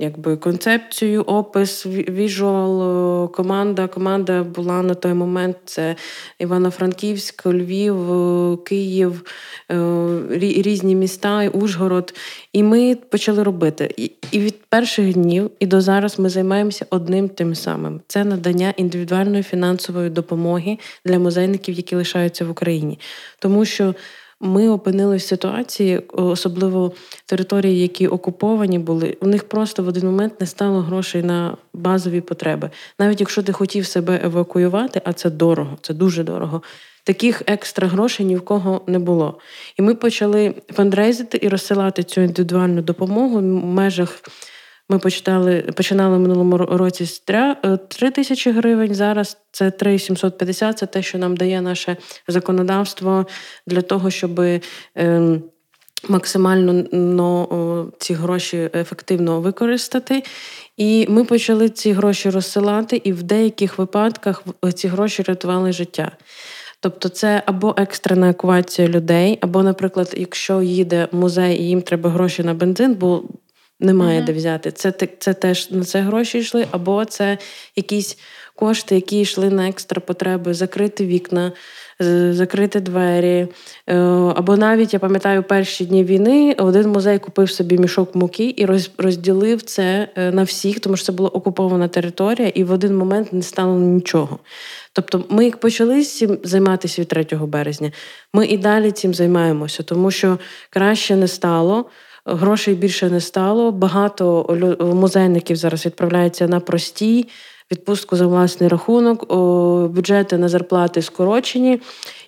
якби 0.00 0.36
концепцію, 0.36 1.22
опис, 1.22 1.86
віжуал, 1.86 3.32
команда. 3.32 3.86
Команда 3.86 4.42
була 4.42 4.82
на 4.82 4.94
той 4.94 5.14
момент: 5.14 5.56
це 5.64 5.96
Івано-Франківськ, 6.38 7.46
Львів, 7.46 8.12
е, 8.12 8.56
Київ, 8.56 9.24
е, 9.70 10.20
різні 10.30 10.94
міста, 10.94 11.48
Ужгород. 11.48 12.14
І 12.52 12.62
ми 12.62 12.96
почали 13.10 13.42
робити. 13.42 13.94
І 14.32 14.38
від 14.38 14.64
перших 14.68 15.12
днів 15.12 15.50
і 15.60 15.66
до 15.66 15.80
зараз 15.80 16.18
ми 16.18 16.28
займаємося 16.28 16.86
одним 16.90 17.28
тим 17.28 17.54
самим: 17.54 18.00
це 18.06 18.24
надання 18.24 18.74
індивідуальної 18.76 19.42
фінансової 19.42 20.10
допомоги 20.10 20.78
для 21.04 21.18
музейників, 21.18 21.74
які 21.74 21.96
лишаються 21.96 22.44
в 22.44 22.50
Україні. 22.50 22.98
Тому 23.38 23.64
що 23.64 23.94
ми 24.40 24.68
опинилися 24.68 25.26
в 25.26 25.28
ситуації, 25.28 25.98
особливо 26.12 26.92
території, 27.26 27.80
які 27.80 28.08
окуповані 28.08 28.78
були, 28.78 29.16
у 29.20 29.26
них 29.26 29.48
просто 29.48 29.82
в 29.82 29.88
один 29.88 30.06
момент 30.06 30.40
не 30.40 30.46
стало 30.46 30.80
грошей 30.80 31.22
на 31.22 31.56
базові 31.72 32.20
потреби. 32.20 32.70
Навіть 32.98 33.20
якщо 33.20 33.42
ти 33.42 33.52
хотів 33.52 33.86
себе 33.86 34.20
евакуювати, 34.24 35.02
а 35.04 35.12
це 35.12 35.30
дорого, 35.30 35.78
це 35.82 35.94
дуже 35.94 36.24
дорого. 36.24 36.62
Таких 37.04 37.42
екстра 37.46 37.88
грошей 37.88 38.26
ні 38.26 38.36
в 38.36 38.44
кого 38.44 38.80
не 38.86 38.98
було. 38.98 39.38
І 39.78 39.82
ми 39.82 39.94
почали 39.94 40.54
фандрейзити 40.72 41.38
і 41.42 41.48
розсилати 41.48 42.02
цю 42.02 42.20
індивідуальну 42.20 42.82
допомогу 42.82 43.38
в 43.38 43.42
межах 43.42 44.22
ми 44.88 44.98
починали 44.98 46.16
в 46.16 46.20
минулому 46.20 46.56
році 46.56 47.06
з 47.06 47.18
3 47.20 47.56
е, 48.02 48.10
тисячі 48.10 48.50
гривень. 48.50 48.94
Зараз 48.94 49.36
це 49.52 49.70
3,750, 49.70 50.78
Це 50.78 50.86
те, 50.86 51.02
що 51.02 51.18
нам 51.18 51.36
дає 51.36 51.60
наше 51.60 51.96
законодавство 52.28 53.26
для 53.66 53.82
того, 53.82 54.10
щоб 54.10 54.40
ем, 54.94 55.42
максимально 56.08 56.84
ну, 56.92 57.92
ці 57.98 58.14
гроші 58.14 58.70
ефективно 58.74 59.40
використати. 59.40 60.22
І 60.76 61.06
ми 61.08 61.24
почали 61.24 61.68
ці 61.68 61.92
гроші 61.92 62.30
розсилати, 62.30 63.00
і 63.04 63.12
в 63.12 63.22
деяких 63.22 63.78
випадках 63.78 64.42
ці 64.74 64.88
гроші 64.88 65.22
рятували 65.22 65.72
життя. 65.72 66.12
Тобто, 66.80 67.08
це 67.08 67.42
або 67.46 67.74
екстрена 67.76 68.26
евакуація 68.26 68.88
людей, 68.88 69.38
або, 69.40 69.62
наприклад, 69.62 70.14
якщо 70.16 70.62
їде 70.62 71.08
музей 71.12 71.60
і 71.60 71.68
їм 71.68 71.82
треба 71.82 72.10
гроші 72.10 72.42
на 72.42 72.54
бензин, 72.54 72.94
бо 72.94 73.22
немає 73.80 74.20
mm-hmm. 74.20 74.24
де 74.24 74.32
взяти. 74.32 74.70
Це 74.70 74.92
це 75.18 75.34
теж 75.34 75.70
на 75.70 75.84
це 75.84 76.00
гроші 76.00 76.38
йшли, 76.38 76.66
або 76.70 77.04
це 77.04 77.38
якісь 77.76 78.18
кошти, 78.54 78.94
які 78.94 79.20
йшли 79.20 79.50
на 79.50 79.68
екстра 79.68 80.00
потреби, 80.00 80.54
закрити 80.54 81.06
вікна, 81.06 81.52
закрити 82.30 82.80
двері. 82.80 83.46
Е, 83.86 83.96
або 84.36 84.56
навіть 84.56 84.92
я 84.92 84.98
пам'ятаю, 84.98 85.42
перші 85.42 85.84
дні 85.84 86.04
війни 86.04 86.54
один 86.58 86.88
музей 86.88 87.18
купив 87.18 87.50
собі 87.50 87.78
мішок 87.78 88.14
муки 88.14 88.54
і 88.56 88.66
розділив 88.98 89.62
це 89.62 90.08
е, 90.16 90.30
на 90.30 90.42
всіх, 90.42 90.80
тому 90.80 90.96
що 90.96 91.06
це 91.06 91.12
була 91.12 91.28
окупована 91.28 91.88
територія, 91.88 92.48
і 92.48 92.64
в 92.64 92.72
один 92.72 92.96
момент 92.96 93.32
не 93.32 93.42
стало 93.42 93.78
нічого. 93.78 94.38
Тобто, 94.92 95.24
ми 95.28 95.44
як 95.44 95.60
почали 95.60 96.04
цим 96.04 96.38
займатися 96.42 97.02
від 97.02 97.08
3 97.08 97.26
березня, 97.32 97.92
ми 98.32 98.46
і 98.46 98.58
далі 98.58 98.90
цим 98.90 99.14
займаємося, 99.14 99.82
тому 99.82 100.10
що 100.10 100.38
краще 100.70 101.16
не 101.16 101.28
стало 101.28 101.84
грошей 102.24 102.74
більше 102.74 103.10
не 103.10 103.20
стало. 103.20 103.72
Багато 103.72 104.46
музейників 104.94 105.56
зараз 105.56 105.86
відправляються 105.86 106.48
на 106.48 106.60
прості 106.60 107.28
відпустку 107.72 108.16
за 108.16 108.26
власний 108.26 108.68
рахунок, 108.68 109.28
бюджети 109.92 110.38
на 110.38 110.48
зарплати 110.48 111.02
скорочені. 111.02 111.80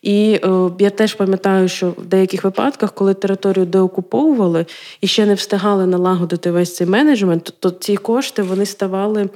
І 0.02 0.40
я 0.78 0.90
теж 0.90 1.14
пам'ятаю, 1.14 1.68
що 1.68 1.90
в 1.90 2.06
деяких 2.06 2.44
випадках, 2.44 2.94
коли 2.94 3.14
територію 3.14 3.66
деокуповували 3.66 4.66
і 5.00 5.06
ще 5.06 5.26
не 5.26 5.35
встигали 5.35 5.87
налагодити 5.87 6.50
весь 6.50 6.76
цей 6.76 6.87
менеджмент, 6.87 7.54
то 7.59 7.70
ці 7.70 7.97
кошти 7.97 8.42
вони 8.42 8.66
ставали 8.66 9.28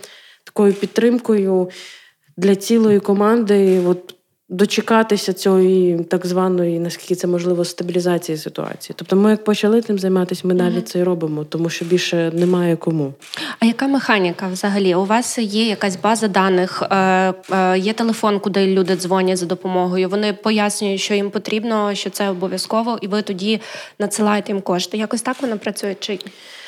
такою 0.44 0.72
підтримкою 0.72 1.68
для 2.36 2.56
цілої 2.56 3.00
команди. 3.00 3.80
От 3.86 4.14
дочекатися 4.54 5.32
цієї 5.32 5.98
так 6.04 6.26
званої, 6.26 6.78
наскільки 6.78 7.14
це 7.14 7.26
можливо, 7.26 7.64
стабілізації 7.64 8.38
ситуації. 8.38 8.94
Тобто, 8.98 9.16
ми 9.16 9.30
як 9.30 9.44
почали 9.44 9.82
тим 9.82 9.98
займатися, 9.98 10.42
ми 10.44 10.54
далі 10.54 10.80
це 10.80 10.98
і 10.98 11.02
робимо, 11.02 11.44
тому 11.44 11.70
що 11.70 11.84
більше 11.84 12.30
немає 12.34 12.76
кому. 12.76 13.14
А 13.60 13.66
яка 13.66 13.86
механіка 13.86 14.48
взагалі? 14.48 14.94
У 14.94 15.04
вас 15.04 15.38
є 15.38 15.68
якась 15.68 15.96
база 15.96 16.28
даних, 16.28 16.82
е, 16.82 16.96
е, 17.52 17.78
є 17.78 17.92
телефон, 17.92 18.40
куди 18.40 18.66
люди 18.66 18.96
дзвонять 18.96 19.38
за 19.38 19.46
допомогою. 19.46 20.08
Вони 20.08 20.32
пояснюють, 20.32 21.00
що 21.00 21.14
їм 21.14 21.30
потрібно, 21.30 21.94
що 21.94 22.10
це 22.10 22.28
обов'язково, 22.28 22.98
і 23.00 23.06
ви 23.06 23.22
тоді 23.22 23.60
надсилаєте 23.98 24.52
їм 24.52 24.60
кошти. 24.60 24.96
Якось 24.96 25.22
так 25.22 25.42
воно 25.42 25.58
працює? 25.58 25.96
Чи 26.00 26.18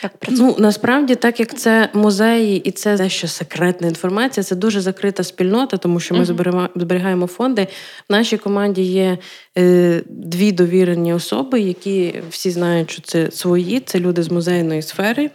як 0.03 0.17
працює? 0.17 0.47
Ну 0.47 0.57
насправді, 0.59 1.15
так 1.15 1.41
як 1.41 1.59
це 1.59 1.89
музеї 1.95 2.59
і 2.59 2.71
це 2.71 2.97
дещо 2.97 3.29
секретна 3.29 3.89
інформація, 3.89 4.45
це 4.45 4.57
дуже 4.57 4.81
закрита 4.81 5.25
спільнота, 5.25 5.77
тому 5.77 6.01
що 6.01 6.15
ми 6.15 6.25
uh-huh. 6.25 6.69
зберігаємо 6.77 7.27
фонди. 7.27 7.67
В 8.09 8.13
нашій 8.13 8.39
команді 8.39 8.83
є 8.83 9.19
е, 9.59 10.03
дві 10.09 10.53
довірені 10.53 11.15
особи, 11.15 11.61
які 11.61 12.15
всі 12.31 12.51
знають, 12.51 12.91
що 12.91 13.03
це 13.03 13.31
свої, 13.31 13.81
це 13.81 14.01
люди 14.01 14.23
з 14.23 14.31
музейної 14.31 14.83
сфери, 14.83 15.31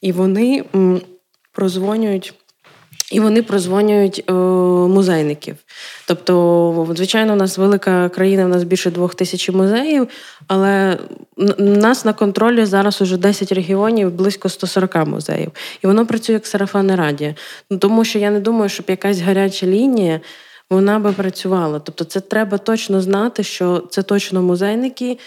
і 0.00 0.12
вони 0.12 0.64
прозвонюють. 1.52 2.34
І 3.10 3.20
вони 3.20 3.42
прозвонюють 3.42 4.24
о, 4.26 4.32
е, 4.32 4.88
музейників. 4.88 5.56
Тобто, 6.06 6.86
звичайно, 6.96 7.32
у 7.32 7.36
нас 7.36 7.58
велика 7.58 8.08
країна, 8.08 8.44
у 8.44 8.48
нас 8.48 8.64
більше 8.64 8.90
двох 8.90 9.14
тисяч 9.14 9.50
музеїв, 9.50 10.08
але 10.46 10.98
у 11.36 11.62
нас 11.62 12.04
на 12.04 12.12
контролі 12.12 12.64
зараз 12.64 13.02
уже 13.02 13.16
10 13.16 13.52
регіонів, 13.52 14.10
близько 14.10 14.48
140 14.48 15.06
музеїв. 15.06 15.50
І 15.84 15.86
воно 15.86 16.06
працює 16.06 16.32
як 16.32 16.46
сарафанне 16.46 16.96
радіо. 16.96 17.34
Ну, 17.70 17.78
Тому 17.78 18.04
що 18.04 18.18
я 18.18 18.30
не 18.30 18.40
думаю, 18.40 18.68
щоб 18.68 18.86
якась 18.88 19.20
гаряча 19.20 19.66
лінія 19.66 20.20
вона 20.70 20.98
би 20.98 21.12
працювала. 21.12 21.78
Тобто, 21.80 22.04
це 22.04 22.20
треба 22.20 22.58
точно 22.58 23.00
знати, 23.00 23.42
що 23.42 23.84
це 23.90 24.02
точно 24.02 24.42
музейники. 24.42 25.18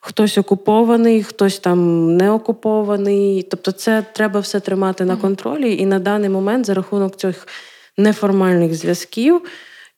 Хтось 0.00 0.38
окупований, 0.38 1.22
хтось 1.22 1.58
там 1.58 2.16
не 2.16 2.30
окупований. 2.30 3.42
Тобто, 3.42 3.72
це 3.72 4.04
треба 4.12 4.40
все 4.40 4.60
тримати 4.60 5.04
на 5.04 5.16
контролі. 5.16 5.76
І 5.76 5.86
на 5.86 5.98
даний 5.98 6.30
момент, 6.30 6.66
за 6.66 6.74
рахунок 6.74 7.16
цих 7.16 7.48
неформальних 7.96 8.74
зв'язків 8.74 9.42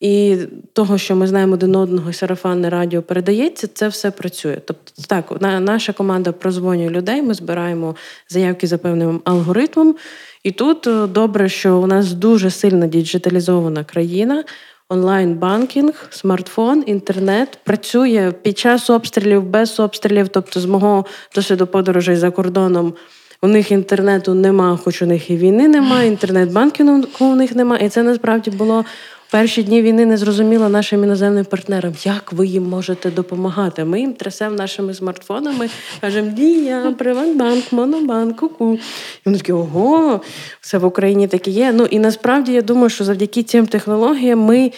і 0.01 0.39
того, 0.73 0.99
що 0.99 1.17
ми 1.17 1.27
знаємо 1.27 1.55
один 1.55 1.77
одного, 1.77 2.13
сарафанне 2.13 2.71
радіо 2.71 3.03
передається, 3.03 3.67
це 3.67 3.89
все 3.89 4.11
працює. 4.11 4.59
Тобто, 4.65 4.93
так, 5.09 5.41
наша 5.41 5.93
команда 5.93 6.33
прозвонює 6.33 6.91
людей, 6.91 7.23
ми 7.23 7.35
збираємо 7.35 7.97
заявки 8.29 8.67
за 8.67 8.79
певним 8.79 9.21
алгоритмом. 9.25 9.97
І 10.43 10.53
тут 10.53 10.87
е, 10.87 11.07
добре, 11.07 11.49
що 11.49 11.77
у 11.77 11.87
нас 11.87 12.13
дуже 12.13 12.51
сильно 12.51 12.87
діджиталізована 12.87 13.85
країна. 13.85 14.45
Онлайн-банкінг, 14.93 16.07
смартфон, 16.11 16.85
інтернет 16.87 17.59
працює 17.65 18.33
під 18.43 18.59
час 18.59 18.91
обстрілів, 18.91 19.43
без 19.43 19.81
обстрілів. 19.81 20.29
Тобто, 20.29 20.61
з 20.61 20.67
мого 20.67 21.07
досвіду 21.35 21.67
подорожей 21.67 22.17
за 22.17 22.31
кордоном 22.31 22.95
у 23.43 23.49
них 23.49 23.73
інтернету 23.73 24.35
нема, 24.35 24.79
хоч 24.85 25.03
у 25.03 25.07
них 25.07 25.31
і 25.31 25.37
війни 25.37 25.69
немає, 25.69 26.09
інтернет-банкінгу 26.15 27.05
у 27.21 27.35
них 27.35 27.55
немає. 27.55 27.87
І 27.87 27.89
це 27.89 28.03
насправді 28.03 28.51
було 28.51 28.85
перші 29.31 29.63
дні 29.63 29.83
війни 29.83 30.07
незрозуміло 30.07 30.69
нашим 30.69 31.05
іноземним 31.05 31.45
партнерам, 31.45 31.95
як 32.05 32.33
ви 32.33 32.47
їм 32.47 32.63
можете 32.69 33.11
допомагати. 33.11 33.85
Ми 33.85 34.01
їм 34.01 34.13
трясемо 34.13 34.57
нашими 34.57 34.95
смартфонами, 34.95 35.69
кажемо 36.01 36.31
Дія, 36.31 36.95
Приватбанк, 36.99 37.73
Монобанк, 37.73 38.37
ку-ку. 38.37 38.75
І 38.75 38.79
вони 39.25 39.39
такі, 39.39 39.53
ого, 39.53 40.21
все 40.61 40.79
в 40.79 40.85
Україні 40.85 41.29
таке 41.29 41.51
є. 41.51 41.73
Ну 41.73 41.85
і 41.85 41.99
насправді 41.99 42.53
я 42.53 42.63
думаю, 42.63 42.91
що 42.91 43.05
завдяки 43.05 43.43
цим 43.43 43.67
технологіям 43.67 44.39
ми. 44.39 44.73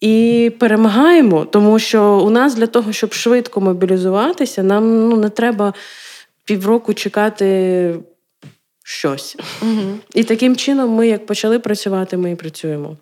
І 0.00 0.52
перемагаємо, 0.58 1.44
тому 1.44 1.78
що 1.78 2.18
у 2.18 2.30
нас 2.30 2.54
для 2.54 2.66
того, 2.66 2.92
щоб 2.92 3.12
швидко 3.12 3.60
мобілізуватися, 3.60 4.62
нам 4.62 5.08
ну 5.08 5.16
не 5.16 5.28
треба 5.28 5.74
півроку 6.44 6.94
чекати 6.94 7.94
щось. 8.84 9.36
Угу. 9.62 9.98
І 10.14 10.24
таким 10.24 10.56
чином, 10.56 10.90
ми 10.90 11.08
як 11.08 11.26
почали 11.26 11.58
працювати, 11.58 12.16
ми 12.16 12.30
і 12.30 12.36
працюємо. 12.36 12.96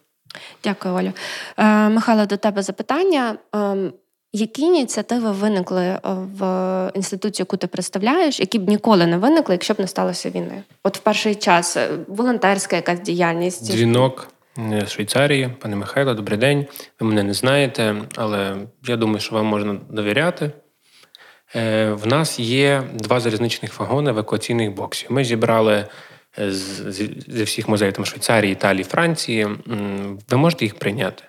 Дякую, 0.65 0.95
Олю. 0.95 1.13
Е, 1.57 1.89
Михайло, 1.89 2.27
до 2.27 2.37
тебе 2.37 2.63
запитання. 2.63 3.37
Е, 3.55 3.93
які 4.33 4.63
ініціативи 4.63 5.33
виникли 5.33 5.85
е, 5.85 6.01
в 6.05 6.93
інституції, 6.95 7.43
яку 7.43 7.57
ти 7.57 7.67
представляєш, 7.67 8.41
які 8.41 8.59
б 8.59 8.69
ніколи 8.69 9.07
не 9.07 9.19
виникли, 9.19 9.55
якщо 9.55 9.75
б 9.75 9.81
не 9.81 9.87
сталося 9.87 10.31
війни? 10.31 10.63
От 10.83 10.97
в 10.97 11.01
перший 11.01 11.35
час 11.35 11.77
е, 11.77 11.89
волонтерська 12.09 12.77
якась 12.77 13.01
діяльність? 13.01 13.65
Дзвінок 13.65 14.29
з 14.87 14.89
Швейцарії, 14.89 15.51
пане 15.61 15.77
Михайло, 15.77 16.15
добрий 16.15 16.39
день. 16.39 16.67
Ви 17.01 17.07
мене 17.07 17.23
не 17.23 17.35
знаєте, 17.35 17.95
але 18.17 18.57
я 18.87 18.97
думаю, 18.97 19.21
що 19.21 19.35
вам 19.35 19.47
можна 19.47 19.77
довіряти. 19.91 20.51
Е, 21.57 21.91
в 21.91 22.07
нас 22.07 22.41
є 22.41 22.83
два 22.95 23.21
залізничних 23.21 23.81
вагони 23.81 24.11
евакуаційних 24.11 24.75
боксів. 24.75 25.13
Ми 25.13 25.25
зібрали 25.25 25.85
зі 26.37 27.43
всіх 27.43 27.69
музеїв 27.69 27.95
там, 27.95 28.05
Швейцарії, 28.05 28.53
Італії, 28.53 28.85
Франції. 28.85 29.49
Ви 30.31 30.37
можете 30.37 30.65
їх 30.65 30.75
прийняти? 30.75 31.23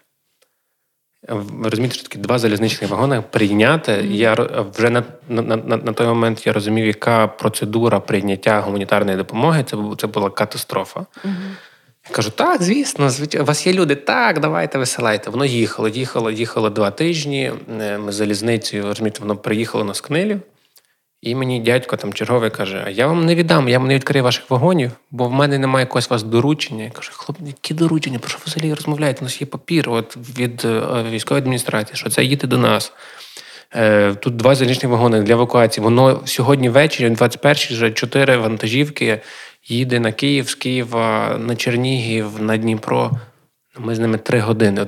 Ви 1.28 1.70
розумієте, 1.70 1.96
що 1.96 2.04
такі 2.04 2.18
два 2.18 2.40
залізничних 2.40 2.92
вагони 2.92 3.24
прийняти. 3.30 3.92
Я 4.10 4.34
вже 4.78 4.90
на, 4.90 5.04
на 5.30 5.42
на, 5.42 5.78
на, 5.78 5.94
той 5.94 6.08
момент 6.08 6.48
я 6.48 6.54
розумів, 6.54 6.86
яка 6.86 7.28
процедура 7.28 8.00
прийняття 8.00 8.60
гуманітарної 8.60 9.18
допомоги. 9.18 9.64
Це 9.64 9.78
це 9.98 10.08
була 10.08 10.30
катастрофа. 10.30 11.00
Mm-hmm. 11.00 11.52
Я 12.10 12.16
кажу: 12.16 12.32
так, 12.32 12.64
звісно, 12.64 13.10
у 13.40 13.44
вас 13.44 13.68
є 13.68 13.74
люди, 13.74 13.96
так, 13.96 14.40
давайте 14.40 14.78
висилайте. 14.78 15.30
Воно 15.30 15.46
їхало, 15.46 15.88
їхало, 15.88 16.32
їхало 16.32 16.70
два 16.70 16.92
тижні. 16.92 17.52
Е, 17.82 17.98
ми 17.98 18.12
залізницею 18.12 18.84
розумієте, 18.84 19.20
воно 19.20 19.36
приїхало 19.36 19.84
на 19.84 19.94
Скнилів. 19.94 20.42
І 21.22 21.36
мені 21.36 21.60
дядько 21.60 21.98
там 21.98 22.14
черговий 22.14 22.50
каже: 22.50 22.84
А 22.86 22.90
я 22.90 23.08
вам 23.08 23.26
не 23.26 23.36
віддам, 23.36 23.70
я 23.70 23.80
вам 23.80 23.88
не 23.88 23.96
відкрию 23.96 24.24
ваших 24.24 24.50
вагонів, 24.50 24.92
бо 25.12 25.26
в 25.26 25.32
мене 25.32 25.58
немає 25.58 25.84
якогось 25.84 26.10
вас 26.10 26.24
доручення. 26.24 26.84
Я 26.84 26.90
кажу, 26.90 27.12
хлоп, 27.14 27.38
які 27.46 27.74
доручення? 27.74 28.20
Про 28.20 28.30
що 28.30 28.38
ви 28.38 28.44
взагалі 28.46 28.74
розмовляєте? 28.74 29.20
У 29.22 29.24
нас 29.24 29.42
є 29.42 29.48
папір 29.48 29.90
от 29.90 30.18
від 30.40 30.66
е, 30.66 31.04
військової 31.12 31.42
адміністрації, 31.42 31.98
що 31.98 32.10
це 32.10 32.24
їде 32.24 32.48
до 32.48 32.58
нас. 32.58 32.94
Е, 33.76 34.14
тут 34.14 34.36
два 34.36 34.56
залізничні 34.56 34.90
вагони 34.90 35.22
для 35.22 35.34
евакуації. 35.34 35.84
Воно 35.84 36.22
сьогодні 36.26 36.70
ввечері, 36.70 37.10
21-й, 37.10 37.74
вже 37.74 37.92
чотири 37.92 38.38
вантажівки 38.38 39.22
їде 39.68 40.00
на 40.00 40.12
Київ, 40.12 40.50
з 40.50 40.56
Києва, 40.56 41.38
на 41.40 41.56
Чернігів, 41.56 42.42
на 42.42 42.58
Дніпро. 42.58 43.12
Ми 43.78 43.96
з 43.96 44.00
ними 44.00 44.18
три 44.18 44.40
години. 44.40 44.86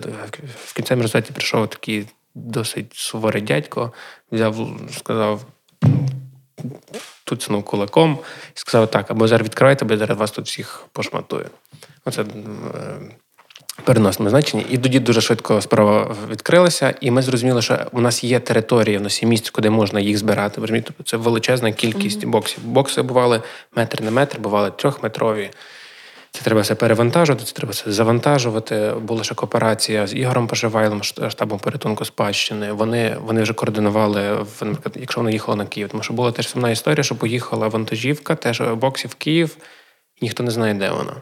В 0.65 0.73
кінцевому 0.73 1.01
результаті 1.01 1.33
прийшов 1.33 1.67
такий 1.69 2.05
досить 2.35 2.93
суворий 2.93 3.41
дядько, 3.41 3.93
взяв, 4.31 4.69
сказав 4.97 5.45
туцнув 7.23 7.63
кулаком 7.63 8.19
і 8.55 8.59
сказав: 8.59 8.91
так, 8.91 9.11
або 9.11 9.27
зараз 9.27 9.45
відкривайте, 9.45 9.85
бо 9.85 9.93
я 9.93 9.99
зараз 9.99 10.17
вас 10.17 10.31
тут 10.31 10.45
всіх 10.45 10.85
пошматую. 10.93 11.45
Оце 12.05 12.21
е, 12.21 12.25
переносному 13.83 14.29
значенні. 14.29 14.65
І 14.69 14.77
тоді 14.77 14.99
дуже 14.99 15.21
швидко 15.21 15.61
справа 15.61 16.15
відкрилася, 16.31 16.93
і 17.01 17.11
ми 17.11 17.21
зрозуміли, 17.21 17.61
що 17.61 17.79
у 17.91 18.01
нас 18.01 18.23
є 18.23 18.39
територія, 18.39 18.99
у 18.99 19.01
нас 19.01 19.23
є 19.23 19.29
місце, 19.29 19.51
куди 19.51 19.69
можна 19.69 19.99
їх 19.99 20.17
збирати. 20.17 20.61
Тобто 20.61 21.03
це 21.03 21.17
величезна 21.17 21.71
кількість 21.71 22.23
mm-hmm. 22.23 22.29
боксів. 22.29 22.65
Бокси 22.65 23.01
бували 23.01 23.41
метр 23.75 24.01
на 24.03 24.11
метр, 24.11 24.39
бували 24.39 24.71
трьохметрові. 24.71 25.49
Це 26.31 26.41
треба 26.41 26.61
все 26.61 26.75
перевантажувати, 26.75 27.45
це 27.45 27.53
треба 27.53 27.71
все 27.71 27.91
завантажувати. 27.91 28.93
Була 29.01 29.23
ще 29.23 29.35
кооперація 29.35 30.07
з 30.07 30.13
Ігорем 30.13 30.47
Поживайлом, 30.47 31.03
штабом 31.03 31.59
порятунку 31.59 32.05
спадщини. 32.05 32.71
Вони 32.71 33.17
вони 33.21 33.41
вже 33.41 33.53
координували 33.53 34.45
наприклад, 34.61 34.95
якщо 34.99 35.19
вона 35.19 35.31
їхала 35.31 35.55
на 35.55 35.65
Київ. 35.65 35.89
Тому 35.89 36.03
що 36.03 36.13
була 36.13 36.31
теж 36.31 36.49
сумна 36.49 36.69
історія, 36.69 37.03
що 37.03 37.15
поїхала 37.15 37.67
вантажівка, 37.67 38.35
теж 38.35 38.61
боксів 38.61 39.11
в 39.11 39.15
Київ, 39.15 39.57
ніхто 40.21 40.43
не 40.43 40.51
знає, 40.51 40.73
де 40.73 40.89
вона. 40.89 41.13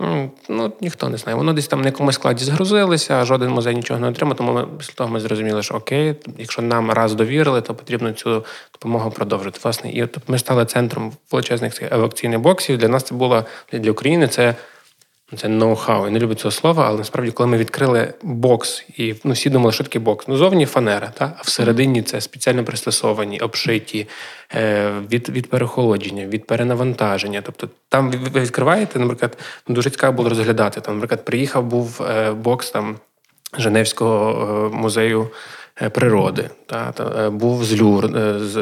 Ну, 0.00 0.30
ну, 0.48 0.72
ніхто 0.80 1.08
не 1.08 1.16
знає. 1.16 1.36
Воно 1.38 1.52
десь 1.52 1.68
там 1.68 1.80
на 1.80 1.86
якомусь 1.86 2.14
складі 2.14 2.44
згрузилося, 2.44 3.24
жоден 3.24 3.50
музей 3.50 3.74
нічого 3.74 4.00
не 4.00 4.08
отримав. 4.08 4.36
Тому 4.36 4.52
ми 4.52 4.66
після 4.78 4.94
того 4.94 5.10
ми 5.10 5.20
зрозуміли, 5.20 5.62
що 5.62 5.74
окей, 5.74 6.14
якщо 6.38 6.62
нам 6.62 6.90
раз 6.90 7.14
довірили, 7.14 7.60
то 7.60 7.74
потрібно 7.74 8.12
цю 8.12 8.44
допомогу 8.72 9.10
продовжити. 9.10 9.60
Власне, 9.62 9.90
і 9.90 10.02
от 10.02 10.18
ми 10.28 10.38
стали 10.38 10.64
центром 10.64 11.12
величезних 11.32 11.82
евакційних 11.92 12.40
боксів. 12.40 12.78
Для 12.78 12.88
нас 12.88 13.02
це 13.02 13.14
було 13.14 13.44
для 13.72 13.90
України 13.90 14.28
це 14.28 14.54
це 15.36 15.48
ноу-хау. 15.48 16.04
Я 16.04 16.10
не 16.10 16.18
люблю 16.18 16.34
цього 16.34 16.52
слова, 16.52 16.86
але 16.86 16.98
насправді, 16.98 17.32
коли 17.32 17.46
ми 17.46 17.56
відкрили 17.56 18.14
бокс, 18.22 18.84
і 18.96 19.14
ну, 19.24 19.32
всі 19.32 19.50
думали, 19.50 19.72
що 19.72 19.84
таке 19.84 19.98
бокс. 19.98 20.28
Ну, 20.28 20.36
зовні 20.36 20.66
фанера, 20.66 21.08
та? 21.08 21.32
а 21.38 21.42
всередині 21.42 22.02
це 22.02 22.20
спеціально 22.20 22.64
пристосовані, 22.64 23.40
обшиті 23.40 24.08
е, 24.54 24.90
від 25.12 25.28
від 25.28 25.50
перехолодження, 25.50 26.26
від 26.26 26.46
перенавантаження. 26.46 27.42
Тобто 27.42 27.68
там 27.88 28.10
ви 28.10 28.40
відкриваєте, 28.40 28.98
наприклад, 28.98 29.38
ну, 29.68 29.74
дуже 29.74 29.90
цікаво 29.90 30.12
було 30.12 30.28
розглядати. 30.28 30.80
Там, 30.80 30.94
наприклад, 30.94 31.24
приїхав 31.24 31.64
був 31.64 32.02
е, 32.02 32.32
бокс 32.32 32.70
там 32.70 32.96
Женевського 33.58 34.70
е, 34.72 34.76
музею 34.76 35.28
е, 35.82 35.88
природи, 35.90 36.50
та, 36.66 36.92
та, 36.92 37.30
був 37.30 37.64
з 37.64 37.80
Люр, 37.80 38.08
з, 38.40 38.54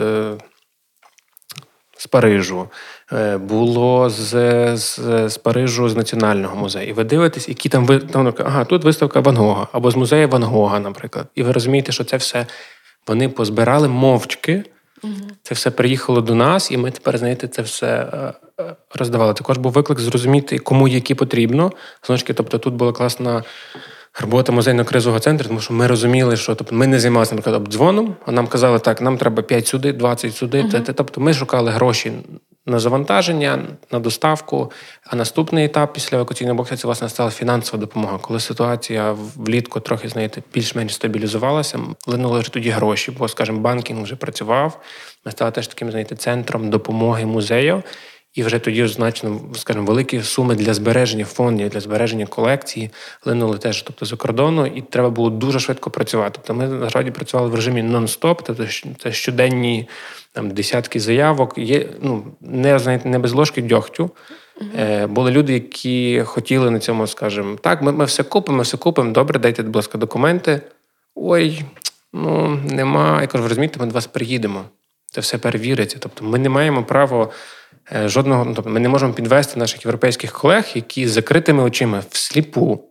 з 1.98 2.06
Парижу. 2.06 2.68
Е, 3.12 3.36
було 3.36 4.10
з 4.10 4.30
з, 4.76 4.98
з 5.28 5.38
Парижу 5.38 5.88
з 5.88 5.96
Національного 5.96 6.56
музею. 6.56 6.88
І 6.88 6.92
ви 6.92 7.04
дивитесь, 7.04 7.48
які 7.48 7.68
там 7.68 7.86
ви 7.86 7.98
там, 7.98 8.34
ага, 8.38 8.64
тут 8.64 8.84
виставка 8.84 9.20
Ван 9.20 9.36
Гога, 9.36 9.68
або 9.72 9.90
з 9.90 9.96
музею 9.96 10.28
Ван 10.28 10.42
Гога, 10.42 10.80
наприклад. 10.80 11.26
І 11.34 11.42
ви 11.42 11.52
розумієте, 11.52 11.92
що 11.92 12.04
це 12.04 12.16
все 12.16 12.46
вони 13.06 13.28
позбирали 13.28 13.88
мовчки. 13.88 14.64
Угу. 15.04 15.12
Це 15.42 15.54
все 15.54 15.70
приїхало 15.70 16.20
до 16.20 16.34
нас, 16.34 16.70
і 16.70 16.76
ми 16.76 16.90
тепер, 16.90 17.18
знаєте, 17.18 17.48
це 17.48 17.62
все 17.62 17.86
е, 17.86 18.32
е, 18.60 18.76
роздавали. 18.94 19.34
Також 19.34 19.58
був 19.58 19.72
виклик 19.72 20.00
зрозуміти, 20.00 20.58
кому 20.58 20.88
які 20.88 21.14
потрібно. 21.14 21.72
Таки, 22.00 22.34
тобто 22.34 22.58
тут 22.58 22.74
була 22.74 22.92
класна 22.92 23.42
робота 24.20 24.52
музейно-кризового 24.52 25.20
центру, 25.20 25.48
тому 25.48 25.60
що 25.60 25.74
ми 25.74 25.86
розуміли, 25.86 26.36
що 26.36 26.54
тобто, 26.54 26.74
ми 26.74 26.86
не 26.86 27.00
займалися 27.00 27.34
наприклад, 27.34 27.62
обдзвоном, 27.62 28.16
а 28.26 28.32
нам 28.32 28.46
казали, 28.46 28.78
так, 28.78 29.00
нам 29.00 29.18
треба 29.18 29.42
5 29.42 29.66
сюди, 29.66 29.92
20 29.92 30.34
сюди. 30.34 30.62
Uh-huh. 30.62 30.92
Тобто 30.94 31.20
ми 31.20 31.34
шукали 31.34 31.70
гроші 31.70 32.12
на 32.66 32.78
завантаження, 32.78 33.58
на 33.92 33.98
доставку. 33.98 34.72
А 35.04 35.16
наступний 35.16 35.64
етап 35.64 35.92
після 35.92 36.16
евакуаційного 36.16 36.56
боксу 36.56 36.76
це 36.76 36.86
власне 36.86 37.08
стала 37.08 37.30
фінансова 37.30 37.78
допомога. 37.78 38.18
Коли 38.18 38.40
ситуація 38.40 39.16
влітку 39.36 39.80
трохи 39.80 40.08
знаєте, 40.08 40.42
більш-менш 40.54 40.94
стабілізувалася, 40.94 41.78
линули 42.06 42.40
вже 42.40 42.52
тоді 42.52 42.70
гроші, 42.70 43.10
бо, 43.18 43.28
скажімо, 43.28 43.60
банкінг 43.60 44.02
вже 44.02 44.16
працював. 44.16 44.80
Ми 45.24 45.32
стали 45.32 45.50
теж 45.50 45.66
таким 45.66 45.90
знаєте, 45.90 46.16
центром 46.16 46.70
допомоги 46.70 47.26
музею. 47.26 47.82
І 48.36 48.42
вже 48.42 48.58
тоді 48.58 48.86
значно, 48.86 49.40
скажімо, 49.54 49.86
великі 49.86 50.22
суми 50.22 50.54
для 50.54 50.74
збереження 50.74 51.24
фондів, 51.24 51.68
для 51.68 51.80
збереження 51.80 52.26
колекції 52.26 52.90
линули 53.24 53.58
теж, 53.58 53.82
тобто 53.82 54.06
за 54.06 54.16
кордону, 54.16 54.66
і 54.66 54.80
треба 54.80 55.10
було 55.10 55.30
дуже 55.30 55.60
швидко 55.60 55.90
працювати. 55.90 56.30
Тобто 56.34 56.54
ми 56.54 56.68
насправді 56.68 57.10
працювали 57.10 57.48
в 57.48 57.54
режимі 57.54 57.82
нон-стоп, 57.82 58.40
тобто 58.44 58.66
це 59.02 59.12
щоденні 59.12 59.88
там 60.32 60.50
десятки 60.50 61.00
заявок. 61.00 61.58
Є 61.58 61.88
ну 62.00 62.24
не 62.40 62.78
знаєте, 62.78 63.08
не 63.08 63.18
без 63.18 63.32
ложки 63.32 63.62
дьогтю. 63.62 64.10
Е, 64.78 65.06
Були 65.06 65.30
люди, 65.30 65.52
які 65.52 66.22
хотіли 66.26 66.70
на 66.70 66.78
цьому, 66.78 67.06
скажімо, 67.06 67.56
так, 67.60 67.82
ми 67.82 67.92
ми 67.92 68.04
все 68.04 68.22
купимо, 68.22 68.56
ми 68.56 68.62
все 68.62 68.76
купимо. 68.76 69.12
Добре, 69.12 69.38
дайте, 69.38 69.62
будь 69.62 69.76
ласка, 69.76 69.98
документи. 69.98 70.60
Ой, 71.14 71.62
ну 72.12 72.60
нема. 72.70 73.20
Я 73.20 73.26
кажу, 73.26 73.42
ви 73.42 73.48
розумієте, 73.48 73.80
ми 73.80 73.86
до 73.86 73.92
вас 73.92 74.06
приїдемо. 74.06 74.64
Це 75.12 75.20
все 75.20 75.38
перевіриться. 75.38 75.98
Тобто, 76.00 76.24
ми 76.24 76.38
не 76.38 76.48
маємо 76.48 76.84
права. 76.84 77.30
Е, 77.92 78.08
жодного, 78.08 78.44
ну, 78.44 78.54
тобто 78.54 78.70
ми 78.70 78.80
не 78.80 78.88
можемо 78.88 79.12
підвести 79.12 79.60
наших 79.60 79.84
європейських 79.84 80.32
колег, 80.32 80.64
які 80.74 81.08
з 81.08 81.10
закритими 81.10 81.62
очима 81.62 82.02
всліпу 82.10 82.84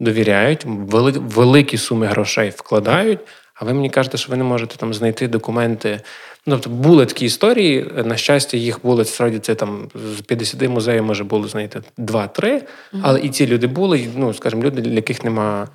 довіряють, 0.00 0.64
великі 0.66 1.78
суми 1.78 2.06
грошей 2.06 2.50
вкладають. 2.56 3.18
А 3.54 3.64
ви 3.64 3.72
мені 3.74 3.90
кажете, 3.90 4.18
що 4.18 4.30
ви 4.30 4.36
не 4.36 4.44
можете 4.44 4.76
там 4.76 4.94
знайти 4.94 5.28
документи. 5.28 6.00
Ну, 6.46 6.54
тобто 6.54 6.70
були 6.70 7.06
такі 7.06 7.26
історії. 7.26 7.86
На 8.04 8.16
щастя, 8.16 8.56
їх 8.56 8.78
було 8.82 9.04
справді 9.04 9.38
це 9.38 9.54
там 9.54 9.88
з 10.18 10.20
50 10.20 10.68
музеїв 10.68 11.04
може 11.04 11.24
було 11.24 11.48
знайти 11.48 11.80
2-3, 11.98 12.62
але 13.02 13.20
і 13.20 13.28
ці 13.28 13.46
люди 13.46 13.66
були, 13.66 14.08
ну 14.16 14.34
скажімо, 14.34 14.62
люди, 14.62 14.82
для 14.82 14.90
яких 14.90 15.24
нема 15.24 15.68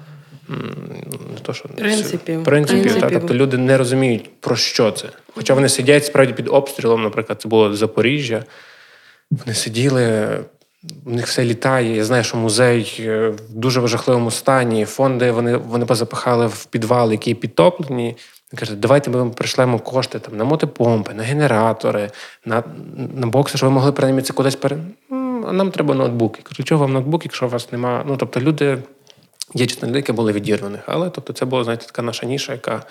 не 0.49 1.39
то, 1.41 1.53
що 1.53 1.69
принципів. 1.69 2.43
принципів, 2.43 2.43
принципів. 2.43 3.01
Та, 3.01 3.09
тобто 3.09 3.33
люди 3.33 3.57
не 3.57 3.77
розуміють 3.77 4.29
про 4.39 4.55
що 4.55 4.91
це. 4.91 5.07
Хоча 5.33 5.53
вони 5.53 5.69
сидять 5.69 6.05
справді 6.05 6.33
під 6.33 6.47
обстрілом, 6.47 7.03
наприклад, 7.03 7.41
це 7.41 7.49
було 7.49 7.73
Запоріжжя. 7.73 8.43
Вони 9.31 9.53
сиділи. 9.53 10.27
У 11.05 11.09
них 11.09 11.27
все 11.27 11.43
літає. 11.43 11.95
Я 11.95 12.03
знаю, 12.03 12.23
що 12.23 12.37
музей 12.37 12.97
е, 12.99 13.27
в 13.27 13.53
дуже 13.53 13.87
жахливому 13.87 14.31
стані. 14.31 14.85
Фонди 14.85 15.31
вони 15.31 15.57
вони 15.57 15.85
позапихали 15.85 16.47
в 16.47 16.65
підвал, 16.65 17.11
які 17.11 17.35
підтоплені. 17.35 18.15
Каже, 18.55 18.75
давайте 18.75 19.09
ми 19.09 19.17
вам 19.17 19.31
прийшлемо 19.31 19.79
кошти 19.79 20.19
там 20.19 20.37
на 20.37 20.43
мотопомпи, 20.43 21.13
на 21.13 21.23
генератори, 21.23 22.09
на 22.45 22.63
на 23.15 23.27
бокси, 23.27 23.57
щоб 23.57 23.69
ви 23.69 23.75
могли 23.75 23.91
принаймні 23.91 24.21
це 24.21 24.33
кудись 24.33 24.55
пере. 24.55 24.77
А 25.47 25.51
нам 25.51 25.71
треба 25.71 25.95
ноутбуки. 25.95 26.41
Кажу, 26.43 26.63
чого 26.63 26.81
вам 26.81 26.93
ноутбук, 26.93 27.25
якщо 27.25 27.45
у 27.45 27.49
вас 27.49 27.71
немає. 27.71 28.03
Ну 28.07 28.17
тобто 28.17 28.39
люди 28.39 28.77
є 29.55 29.65
людей, 29.83 29.95
які 29.95 30.11
були 30.11 30.31
відірваних. 30.31 30.81
Але 30.87 31.09
тобто, 31.09 31.33
це 31.33 31.45
була 31.45 31.63
знаєте, 31.63 31.85
така 31.85 32.01
наша 32.01 32.25
ніша, 32.25 32.51
яка 32.51 32.83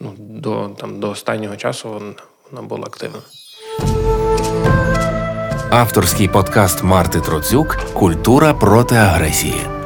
ну, 0.00 0.14
до 0.18 0.68
там, 0.68 1.00
до 1.00 1.10
останнього 1.10 1.56
часу 1.56 1.88
вона, 1.88 2.12
вона 2.50 2.68
була 2.68 2.84
активна. 2.84 3.18
Авторський 5.70 6.28
подкаст 6.28 6.82
Марти 6.82 7.20
Троцюк 7.20 7.76
Культура 7.94 8.54
проти 8.54 8.94
агресії. 8.94 9.79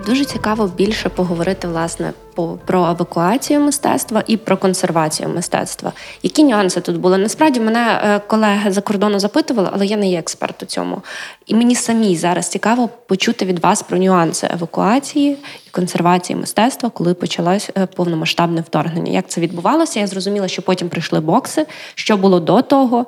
Е, 0.00 0.06
дуже 0.06 0.24
цікаво 0.24 0.66
більше 0.66 1.08
поговорити 1.08 1.68
власне 1.68 2.12
про 2.64 2.86
евакуацію 2.86 3.60
мистецтва 3.60 4.22
і 4.26 4.36
про 4.36 4.56
консервацію 4.56 5.28
мистецтва. 5.28 5.92
Які 6.22 6.44
нюанси 6.44 6.80
тут 6.80 6.96
були? 6.96 7.18
Насправді 7.18 7.60
мене 7.60 8.00
е, 8.04 8.18
колеги 8.26 8.72
за 8.72 8.80
кордону 8.80 9.18
запитували, 9.18 9.70
але 9.72 9.86
я 9.86 9.96
не 9.96 10.10
є 10.10 10.18
експерт 10.18 10.62
у 10.62 10.66
цьому. 10.66 11.02
І 11.46 11.54
мені 11.54 11.74
самі 11.74 12.16
зараз 12.16 12.48
цікаво 12.48 12.88
почути 13.06 13.44
від 13.44 13.58
вас 13.58 13.82
про 13.82 13.98
нюанси 13.98 14.48
евакуації 14.50 15.36
і 15.66 15.70
консервації 15.70 16.36
мистецтва, 16.36 16.90
коли 16.90 17.14
почалось 17.14 17.70
е, 17.78 17.86
повномасштабне 17.86 18.60
вторгнення. 18.60 19.12
Як 19.12 19.28
це 19.28 19.40
відбувалося? 19.40 20.00
Я 20.00 20.06
зрозуміла, 20.06 20.48
що 20.48 20.62
потім 20.62 20.88
прийшли 20.88 21.20
бокси, 21.20 21.66
що 21.94 22.16
було 22.16 22.40
до 22.40 22.62
того, 22.62 23.06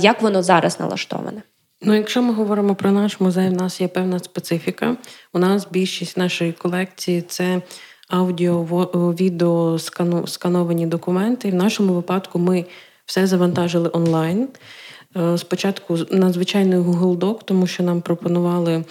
як 0.00 0.22
воно 0.22 0.42
зараз 0.42 0.80
налаштоване. 0.80 1.42
Ну, 1.82 1.94
якщо 1.94 2.22
ми 2.22 2.32
говоримо 2.32 2.74
про 2.74 2.90
наш 2.92 3.20
музей, 3.20 3.48
у 3.48 3.52
нас 3.52 3.80
є 3.80 3.88
певна 3.88 4.18
специфіка. 4.18 4.96
У 5.32 5.38
нас 5.38 5.68
більшість 5.70 6.16
нашої 6.16 6.52
колекції 6.52 7.22
це 7.22 7.62
аудіо, 8.08 8.64
відео, 9.20 9.78
скановані 10.26 10.86
документи. 10.86 11.50
в 11.50 11.54
нашому 11.54 11.94
випадку 11.94 12.38
ми 12.38 12.64
все 13.06 13.26
завантажили 13.26 13.90
онлайн. 13.92 14.48
Е, 15.16 15.38
спочатку 15.38 15.98
надзвичайний 16.10 16.78
Google 16.78 17.18
Doc, 17.18 17.40
тому 17.44 17.66
що 17.66 17.82
нам 17.82 18.00
пропонували 18.00 18.84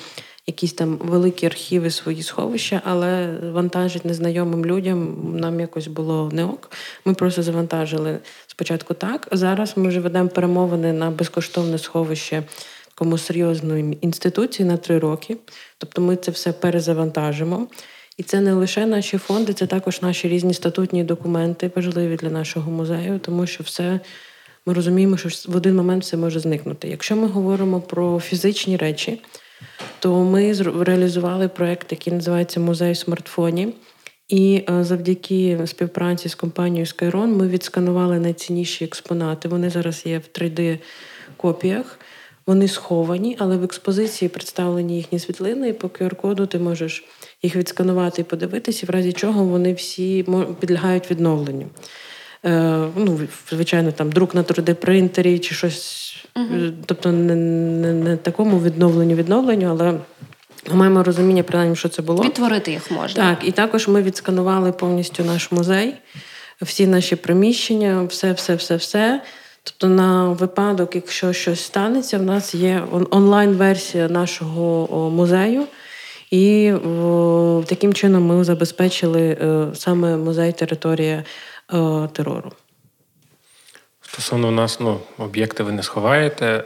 якісь 0.48 0.74
там 0.74 0.98
великі 0.98 1.48
архіви 1.48 1.90
свої 1.90 2.24
сховища, 2.24 2.82
але 2.86 3.38
вантажить 3.54 4.06
незнайомим 4.06 4.66
людям 4.66 5.18
нам 5.40 5.60
якось 5.60 5.88
було 5.88 6.30
не 6.34 6.46
ок. 6.46 6.72
Ми 7.06 7.14
просто 7.14 7.44
завантажили 7.44 8.20
спочатку 8.54 8.94
так. 8.94 9.28
Зараз 9.32 9.74
ми 9.78 9.88
вже 9.88 10.00
ведемо 10.00 10.30
перемовини 10.30 10.94
на 10.94 11.12
безкоштовне 11.12 11.78
сховище 11.78 12.44
такому 12.90 13.18
серйозної 13.18 13.98
інституції 14.02 14.70
на 14.70 14.78
три 14.78 15.00
роки. 15.00 15.38
Тобто 15.78 16.02
ми 16.02 16.16
це 16.16 16.32
все 16.32 16.54
перезавантажимо. 16.54 17.68
І 18.18 18.24
це 18.24 18.42
не 18.42 18.54
лише 18.54 18.86
наші 18.86 19.18
фонди, 19.18 19.54
це 19.54 19.68
також 19.68 20.02
наші 20.02 20.28
різні 20.28 20.54
статутні 20.54 21.04
документи, 21.04 21.72
важливі 21.76 22.16
для 22.16 22.30
нашого 22.30 22.72
музею, 22.72 23.20
тому 23.20 23.48
що 23.48 23.64
все 23.64 24.00
ми 24.66 24.74
розуміємо, 24.74 25.18
що 25.18 25.52
в 25.52 25.56
один 25.56 25.76
момент 25.76 26.04
все 26.04 26.18
може 26.18 26.40
зникнути. 26.40 26.88
Якщо 26.88 27.16
ми 27.16 27.28
говоримо 27.28 27.82
про 27.82 28.20
фізичні 28.20 28.78
речі, 28.78 29.22
то 30.00 30.24
ми 30.24 30.54
реалізували 30.80 31.48
проєкт, 31.48 31.92
який 31.92 32.14
називається 32.14 32.60
Музей 32.60 32.94
в 32.94 32.98
смартфоні. 32.98 33.74
І 34.28 34.64
е, 34.70 34.84
завдяки 34.84 35.60
співпраці 35.66 36.30
з 36.30 36.36
компанією 36.36 36.86
Skyron 36.86 37.28
ми 37.28 37.48
відсканували 37.48 38.20
найцінніші 38.20 38.86
експонати. 38.86 39.48
Вони 39.48 39.70
зараз 39.70 40.06
є 40.06 40.20
в 40.20 40.40
3D-копіях. 40.40 42.00
Вони 42.46 42.68
сховані, 42.68 43.38
але 43.40 43.58
в 43.58 43.64
експозиції 43.64 44.30
представлені 44.30 44.96
їхні 44.96 45.20
світлини, 45.20 45.70
і 45.70 45.74
по 45.74 45.88
QR-коду 45.88 46.48
ти 46.48 46.60
можеш 46.60 47.06
їх 47.44 47.56
відсканувати 47.56 48.22
і 48.22 48.26
подивитися, 48.26 48.86
в 48.86 48.90
разі 48.90 49.14
чого 49.14 49.44
вони 49.44 49.74
всі 49.74 50.26
підлягають 50.60 51.12
відновленню. 51.12 51.66
Е, 52.46 52.88
ну, 52.96 53.20
Звичайно, 53.50 53.92
там 53.92 54.12
друк 54.12 54.36
на 54.36 54.44
3D-принтері 54.44 55.40
чи 55.40 55.56
щось, 55.56 56.16
uh 56.36 56.74
тобто 56.86 57.12
не, 57.12 57.36
не, 57.36 57.94
не 57.94 58.18
такому 58.18 58.60
відновленню 58.60 59.16
відновленню, 59.16 59.68
але 59.70 60.00
ми 60.70 60.76
маємо 60.76 61.04
розуміння, 61.04 61.44
принаймні, 61.44 61.76
що 61.76 61.90
це 61.90 62.02
було. 62.02 62.24
Відтворити 62.24 62.72
їх 62.72 62.92
можна. 62.92 63.30
Так, 63.30 63.48
і 63.48 63.52
також 63.52 63.88
ми 63.88 64.02
відсканували 64.02 64.72
повністю 64.72 65.24
наш 65.24 65.52
музей, 65.52 65.96
всі 66.62 66.88
наші 66.88 67.16
приміщення, 67.16 68.04
все, 68.04 68.34
все, 68.34 68.56
все, 68.56 68.76
все. 68.76 69.22
Тобто, 69.64 69.88
на 69.88 70.26
випадок, 70.30 70.96
якщо 70.96 71.34
щось 71.34 71.64
станеться, 71.64 72.18
в 72.18 72.24
нас 72.24 72.56
є 72.56 72.84
онлайн-версія 73.12 74.08
нашого 74.08 75.10
музею, 75.10 75.64
і 76.32 76.72
о, 76.72 77.64
таким 77.68 77.94
чином 77.94 78.26
ми 78.26 78.44
забезпечили 78.44 79.38
о, 79.42 79.46
е, 79.46 79.76
саме 79.76 80.18
музей 80.18 80.52
територія 80.52 81.24
о, 81.70 82.04
е, 82.04 82.08
терору. 82.08 82.52
Стосовно 84.02 84.52
нас, 84.52 84.80
ну, 84.80 85.00
об'єкти 85.18 85.64
ви 85.64 85.72
не 85.72 85.84
сховаєте. 85.84 86.64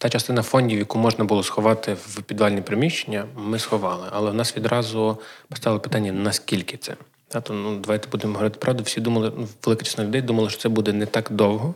Та 0.00 0.08
частина 0.08 0.42
фондів, 0.42 0.78
яку 0.78 0.98
можна 0.98 1.24
було 1.24 1.42
сховати 1.42 1.94
в 1.94 2.22
підвальні 2.22 2.60
приміщення, 2.60 3.24
ми 3.36 3.58
сховали. 3.58 4.06
Але 4.12 4.30
в 4.30 4.34
нас 4.34 4.56
відразу 4.56 5.18
поставили 5.48 5.80
питання, 5.80 6.12
наскільки 6.12 6.76
це. 6.76 6.94
То, 7.28 7.54
ну, 7.54 7.76
Давайте 7.76 8.08
будемо 8.08 8.32
говорити 8.32 8.58
правду. 8.58 8.82
Всі 8.82 9.00
думали, 9.00 9.32
ну, 9.36 9.48
велика 9.64 9.84
частина 9.84 10.08
людей 10.08 10.22
думали, 10.22 10.50
що 10.50 10.58
це 10.58 10.68
буде 10.68 10.92
не 10.92 11.06
так 11.06 11.28
довго. 11.30 11.74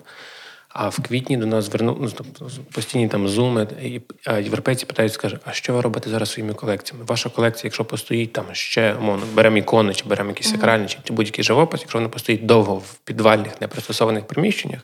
А 0.68 0.88
в 0.88 1.02
квітні 1.02 1.36
до 1.36 1.46
нас 1.46 1.64
звернули 1.64 1.98
ну, 2.00 2.10
тобто, 2.16 2.50
постійні 2.72 3.08
там 3.08 3.28
зуми, 3.28 3.68
і 3.82 4.00
європейці 4.42 4.86
питають, 4.86 5.12
скажуть, 5.12 5.40
а 5.44 5.52
що 5.52 5.74
ви 5.74 5.80
робите 5.80 6.10
зараз 6.10 6.30
своїми 6.30 6.54
колекціями? 6.54 7.04
Ваша 7.04 7.28
колекція, 7.28 7.68
якщо 7.68 7.84
постоїть 7.84 8.32
там 8.32 8.44
ще 8.52 8.94
умовно, 8.94 9.26
беремо 9.34 9.56
ікони, 9.56 9.94
чи 9.94 10.04
беремо 10.04 10.30
якісь 10.30 10.50
сакральні, 10.50 10.88
чи 10.88 11.12
будь-який 11.12 11.44
живопис, 11.44 11.80
якщо 11.80 11.98
вони 11.98 12.08
постоїть 12.08 12.46
довго 12.46 12.74
в 12.74 12.94
підвальних, 13.04 13.60
непристосованих 13.60 14.26
приміщеннях, 14.26 14.80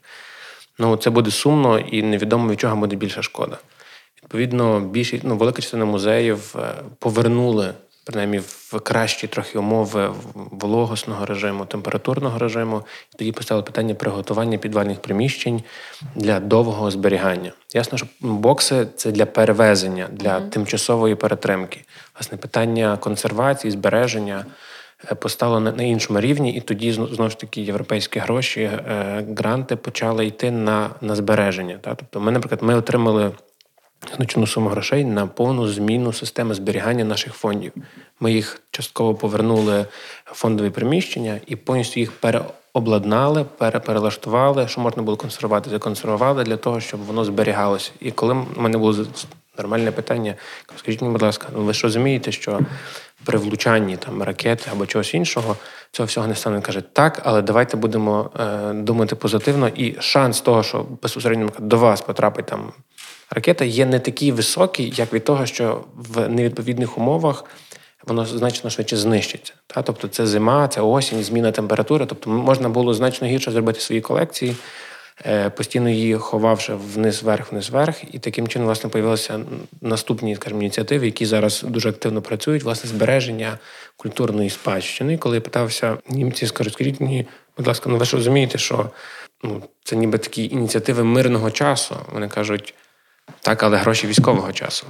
ну 0.81 0.97
це 0.97 1.11
буде 1.11 1.31
сумно 1.31 1.79
і 1.79 2.03
невідомо 2.03 2.51
від 2.51 2.61
чого 2.61 2.77
буде 2.77 2.97
більша 2.97 3.23
шкода. 3.23 3.59
Відповідно, 4.23 4.81
більшість 4.81 5.25
ну, 5.25 5.37
велика 5.37 5.63
частина 5.63 5.85
музеїв 5.85 6.55
е, 6.59 6.75
повернули 6.99 7.75
принаймні 8.05 8.39
в 8.39 8.81
кращі 8.81 9.27
трохи 9.27 9.59
умови 9.59 10.13
вологосного 10.35 11.27
режиму, 11.27 11.65
температурного 11.65 12.39
режиму. 12.39 12.83
І 13.15 13.19
тоді 13.19 13.33
поставили 13.33 13.65
питання 13.65 13.95
приготування 13.95 14.59
підвальних 14.59 15.03
приміщень 15.03 15.63
для 16.15 16.41
довгого 16.41 16.91
зберігання. 16.91 17.53
Ясно, 17.75 17.99
що 17.99 18.07
бокси 18.21 18.87
це 18.97 19.11
для 19.11 19.27
перевезення, 19.27 20.09
для 20.13 20.39
mm-hmm. 20.39 20.49
тимчасової 20.49 21.15
перетримки. 21.15 21.85
Власне, 22.15 22.39
питання 22.39 22.97
консервації, 22.97 23.71
збереження. 23.71 24.45
Е, 25.09 25.15
постало 25.15 25.61
на 25.61 25.83
іншому 25.83 26.21
рівні, 26.21 26.53
і 26.53 26.61
тоді 26.61 26.93
знову 26.93 27.31
ж 27.31 27.39
таки 27.39 27.61
європейські 27.61 28.19
гроші, 28.19 28.61
е, 28.61 29.25
гранти 29.37 29.77
почали 29.77 30.27
йти 30.27 30.51
на 30.51 30.91
на 31.01 31.15
збереження. 31.15 31.79
Тобто, 31.81 32.21
ми, 32.21 32.33
наприклад, 32.33 32.63
ми 32.63 32.75
отримали 32.75 33.31
значну 34.17 34.47
суму 34.47 34.69
грошей 34.69 35.05
на 35.05 35.27
повну 35.27 35.69
зміну 35.69 36.13
системи 36.13 36.55
зберігання 36.55 37.05
наших 37.05 37.35
фондів. 37.35 37.73
Ми 38.21 38.33
їх 38.33 38.63
частково 38.71 39.15
повернули 39.15 39.87
в 40.25 40.35
фондові 40.35 40.71
приміщення 40.71 41.41
і 41.47 41.57
повністю 41.57 42.01
їх 42.01 42.13
переобладнали, 42.13 43.45
переперелаштували, 43.45 44.69
що 44.69 44.81
можна 44.81 45.03
було 45.03 45.17
консервувати, 45.17 45.71
законсервували 45.71 46.45
для 46.45 46.57
того, 46.57 46.81
щоб 46.81 47.01
воно 47.01 47.25
зберігалося. 47.25 47.91
І 48.01 48.11
коли 48.11 48.35
в 48.35 48.61
мене 48.61 48.79
було 48.79 49.07
нормальне 49.59 49.93
питання, 49.93 50.35
скажіть 50.77 51.01
мені, 51.01 51.13
будь 51.13 51.23
ласка, 51.23 51.49
ну 51.57 51.63
ви 51.63 51.73
ж 51.73 51.83
розумієте, 51.83 52.33
що 52.33 52.61
при 53.25 53.39
влучанні 53.39 53.97
там 53.97 54.23
ракети 54.23 54.71
або 54.73 54.87
чогось 54.87 55.15
іншого 55.15 55.57
цього 55.93 56.07
всього 56.07 56.27
не 56.27 56.35
стане. 56.35 56.61
Каже, 56.61 56.83
так, 56.93 57.23
але 57.25 57.43
давайте 57.43 57.77
будемо 57.77 58.31
е, 58.41 58.73
думати 58.73 59.17
позитивно. 59.17 59.69
І 59.69 59.97
шанс 60.01 60.41
того, 60.41 60.63
що 60.63 60.87
безпосередньо 61.03 61.51
до 61.59 61.79
вас 61.79 62.01
потрапить 62.01 62.47
там 62.47 62.73
ракета, 63.31 63.65
є 63.65 63.87
не 63.87 64.01
такий 64.01 64.33
високий, 64.33 64.93
як 64.97 65.13
від 65.13 65.25
того, 65.25 65.47
що 65.47 65.85
в 65.95 66.29
невідповідних 66.29 66.99
умовах. 66.99 67.45
Воно 68.07 68.27
значно 68.27 68.71
швидше 68.71 68.97
знищиться. 68.97 69.53
Та? 69.67 69.83
Тобто 69.83 70.09
це 70.09 70.27
зима, 70.27 70.69
це 70.69 70.81
осінь, 70.81 71.23
зміна 71.23 71.53
температури. 71.53 72.07
Тобто 72.07 72.31
можна 72.31 72.69
було 72.69 72.95
значно 72.95 73.29
гірше 73.29 73.51
зробити 73.51 73.81
свої 73.81 74.01
колекції, 74.01 74.57
постійно 75.57 75.91
її 75.91 76.15
ховавши 76.15 76.75
вниз, 76.75 77.23
вверх, 77.23 77.53
вниз, 77.53 77.71
вверх. 77.71 78.15
І 78.15 78.19
таким 78.19 78.49
чином, 78.49 78.67
власне, 78.67 78.91
появилися 78.91 79.41
наступні 79.81 80.37
скажімо, 80.37 80.61
ініціативи, 80.61 81.07
які 81.07 81.27
зараз 81.27 81.63
дуже 81.63 81.89
активно 81.89 82.23
працюють, 82.23 82.63
власне, 82.63 82.91
збереження 82.91 83.59
культурної 83.97 84.51
спадщини. 84.51 85.19
Коли 85.19 85.37
я 85.37 85.41
питався 85.41 85.97
німці, 86.09 86.47
скажуть, 86.47 86.73
скажіть 86.73 87.01
мені, 87.01 87.27
будь 87.57 87.67
ласка, 87.67 87.91
ну 87.91 87.97
ви 87.97 88.05
ж 88.05 88.17
розумієте, 88.17 88.59
що 88.59 88.91
ну, 89.43 89.63
це 89.85 89.97
ніби 89.97 90.19
такі 90.19 90.45
ініціативи 90.45 91.05
мирного 91.05 91.51
часу. 91.51 91.97
Вони 92.13 92.29
кажуть. 92.29 92.75
Так, 93.43 93.63
але 93.63 93.77
гроші 93.77 94.07
військового 94.07 94.53
часу. 94.53 94.87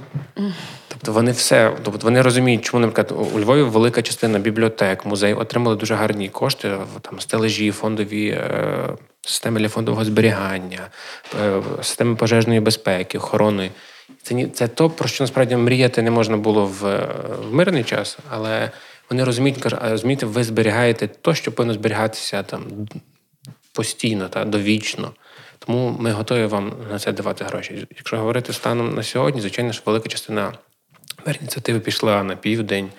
Тобто 0.87 1.13
вони 1.13 1.31
все, 1.31 1.77
тобто 1.83 1.99
вони 2.03 2.21
розуміють, 2.21 2.65
чому, 2.65 2.85
наприклад, 2.85 3.29
у 3.33 3.39
Львові 3.39 3.61
велика 3.61 4.01
частина 4.01 4.39
бібліотек, 4.39 5.05
музеїв 5.05 5.39
отримали 5.39 5.75
дуже 5.75 5.95
гарні 5.95 6.29
кошти, 6.29 6.77
там 7.01 7.19
стележі, 7.19 7.71
фондові 7.71 8.27
е, 8.27 8.89
системи 9.21 9.59
для 9.59 9.69
фондового 9.69 10.05
зберігання, 10.05 10.87
е, 11.41 11.61
системи 11.81 12.15
пожежної 12.15 12.59
безпеки, 12.59 13.17
охорони. 13.17 13.71
Це 14.23 14.47
це 14.53 14.67
то, 14.67 14.89
про 14.89 15.07
що 15.07 15.23
насправді 15.23 15.55
мріяти 15.55 16.01
не 16.01 16.11
можна 16.11 16.37
було 16.37 16.65
в, 16.65 17.07
в 17.49 17.53
мирний 17.53 17.83
час, 17.83 18.17
але 18.29 18.71
вони 19.09 19.23
розуміють, 19.23 19.57
кажуть, 19.61 19.79
розумієте, 19.83 20.25
ви 20.25 20.43
зберігаєте 20.43 21.07
то, 21.07 21.33
що 21.33 21.51
повинно 21.51 21.73
зберігатися 21.73 22.43
там 22.43 22.63
постійно 23.73 24.29
та 24.29 24.45
довічно. 24.45 25.11
Тому 25.65 25.95
ми 25.99 26.11
готові 26.11 26.45
вам 26.45 26.73
на 26.91 26.99
це 26.99 27.11
давати 27.11 27.43
гроші. 27.43 27.87
Якщо 27.97 28.17
говорити 28.17 28.53
станом 28.53 28.95
на 28.95 29.03
сьогодні, 29.03 29.41
звичайно 29.41 29.71
ж, 29.71 29.81
велика 29.85 30.09
частина 30.09 30.53
ініціативи 31.39 31.79
пішла 31.79 32.23
на 32.23 32.35
південь, 32.35 32.89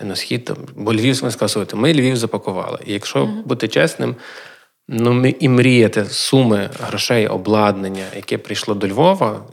на 0.00 0.16
схід. 0.16 0.52
Бо 0.76 0.94
Львів 0.94 1.24
ми 1.24 1.30
сказали, 1.30 1.66
ми 1.74 1.94
Львів 1.94 2.16
запакували. 2.16 2.78
І 2.86 2.92
якщо 2.92 3.24
mm-hmm. 3.24 3.42
бути 3.42 3.68
чесним, 3.68 4.16
ну 4.88 5.12
ми 5.12 5.34
і 5.40 5.48
мріяти 5.48 6.04
суми 6.04 6.70
грошей, 6.80 7.26
обладнання, 7.26 8.04
яке 8.16 8.38
прийшло 8.38 8.74
до 8.74 8.88
Львова, 8.88 9.44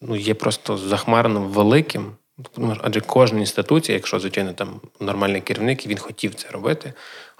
ну 0.00 0.16
є 0.16 0.34
просто 0.34 0.76
захмарно 0.76 1.40
великим. 1.40 2.12
Адже 2.82 3.00
кожна 3.00 3.40
інституція, 3.40 3.96
якщо 3.96 4.20
звичайно 4.20 4.52
там 4.52 4.80
нормальний 5.00 5.40
керівник, 5.40 5.86
і 5.86 5.88
він 5.88 5.98
хотів 5.98 6.34
це 6.34 6.48
робити, 6.48 6.92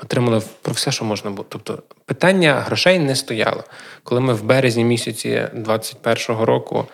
отримала 0.03 0.43
про 0.63 0.73
все, 0.73 0.93
що 0.93 1.05
можна 1.05 1.31
було. 1.31 1.47
Тобто 1.49 1.83
питання 2.05 2.61
грошей 2.61 2.99
не 2.99 3.17
стояло. 3.17 3.65
Коли 4.03 4.21
ми 4.21 4.35
в 4.35 4.43
березні 4.43 4.85
місяці 4.85 5.49
21-го 5.55 6.45
року, 6.45 6.87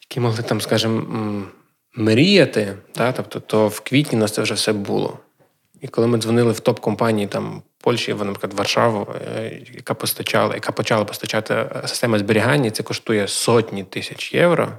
які 0.00 0.20
могли 0.20 0.42
там, 0.42 0.60
скажімо, 0.60 1.02
мріяти, 1.94 2.76
та, 2.92 3.12
тобто, 3.12 3.40
то 3.40 3.68
в 3.68 3.80
квітні 3.80 4.18
у 4.18 4.20
нас 4.20 4.32
це 4.32 4.42
вже 4.42 4.54
все 4.54 4.72
було. 4.72 5.18
І 5.80 5.88
коли 5.88 6.06
ми 6.06 6.18
дзвонили 6.18 6.52
в 6.52 6.60
топ-компанії 6.60 7.26
там 7.26 7.62
Польщі, 7.78 8.14
наприклад, 8.14 8.52
Варшаву, 8.52 9.06
е, 9.36 9.60
яка 9.74 9.94
постачала, 9.94 10.54
яка 10.54 10.72
почала 10.72 11.04
постачати 11.04 11.66
систему 11.86 12.18
зберігання, 12.18 12.70
це 12.70 12.82
коштує 12.82 13.28
сотні 13.28 13.84
тисяч 13.84 14.34
євро. 14.34 14.72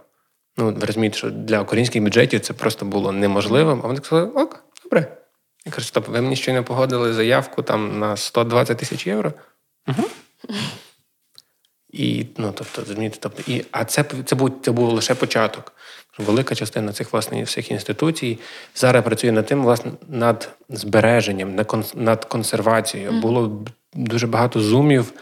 Ну, 0.57 0.73
ви 0.73 0.85
розумієте, 0.85 1.17
що 1.17 1.29
для 1.29 1.61
українських 1.61 2.03
бюджетів 2.03 2.39
це 2.39 2.53
просто 2.53 2.85
було 2.85 3.11
неможливим. 3.11 3.81
А 3.83 3.87
вони 3.87 3.97
сказали, 3.97 4.29
ок, 4.29 4.63
добре. 4.83 5.17
Я 5.65 5.71
кажу, 5.71 5.87
стоп, 5.87 6.07
ви 6.07 6.21
мені 6.21 6.35
ще 6.35 6.53
не 6.53 6.61
погодили 6.61 7.13
заявку 7.13 7.61
там 7.61 7.99
на 7.99 8.17
120 8.17 8.77
тисяч 8.77 9.07
євро. 9.07 9.33
Угу. 9.87 10.03
І, 11.89 12.25
ну, 12.37 12.53
тобто, 12.55 12.81
розумієте, 12.81 13.17
тобто, 13.19 13.51
і, 13.51 13.65
а 13.71 13.85
це 13.85 14.05
це, 14.25 14.35
був 14.35 14.51
це 14.61 14.71
був 14.71 14.89
лише 14.89 15.15
початок. 15.15 15.73
Велика 16.17 16.55
частина 16.55 16.93
цих 16.93 17.13
власне 17.13 17.43
всіх 17.43 17.71
інституцій 17.71 18.39
зараз 18.75 19.03
працює 19.03 19.31
над 19.31 19.45
тим, 19.45 19.63
власне, 19.63 19.91
над 20.07 20.49
збереженням, 20.69 21.65
над 21.95 22.25
консервацією. 22.25 23.11
Mm. 23.11 23.21
Було 23.21 23.65
дуже 23.93 24.27
багато 24.27 24.59
зумів, 24.59 25.13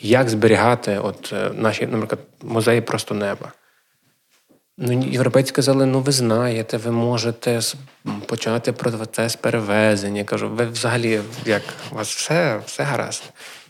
як 0.00 0.28
зберігати 0.28 0.98
от 0.98 1.32
е, 1.32 1.50
наші, 1.54 1.86
наприклад, 1.86 2.20
музеї 2.42 2.80
просто 2.80 3.14
неба. 3.14 3.52
Ну, 4.78 5.02
європейці 5.10 5.48
сказали, 5.48 5.86
ну 5.86 6.00
ви 6.00 6.12
знаєте, 6.12 6.76
ви 6.76 6.90
можете 6.90 7.60
почати 8.26 8.72
процес 8.72 9.36
перевезення. 9.36 10.18
Я 10.18 10.24
кажу, 10.24 10.48
ви 10.48 10.66
взагалі 10.66 11.20
як 11.46 11.62
у 11.92 11.94
вас 11.94 12.14
все 12.14 12.60
все 12.66 12.82
гаразд. 12.82 13.22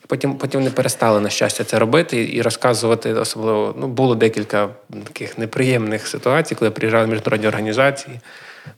Потім 0.06 0.34
потім 0.34 0.60
вони 0.60 0.70
перестали 0.70 1.20
на 1.20 1.30
щастя 1.30 1.64
це 1.64 1.78
робити 1.78 2.34
і 2.34 2.42
розказувати 2.42 3.14
особливо. 3.14 3.74
Ну 3.78 3.88
було 3.88 4.14
декілька 4.14 4.68
таких 5.04 5.38
неприємних 5.38 6.06
ситуацій, 6.06 6.54
коли 6.54 6.70
приїжджали 6.70 7.06
міжнародні 7.06 7.48
організації. 7.48 8.20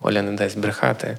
Оля 0.00 0.22
не 0.22 0.32
дасть 0.32 0.58
брехати. 0.58 1.18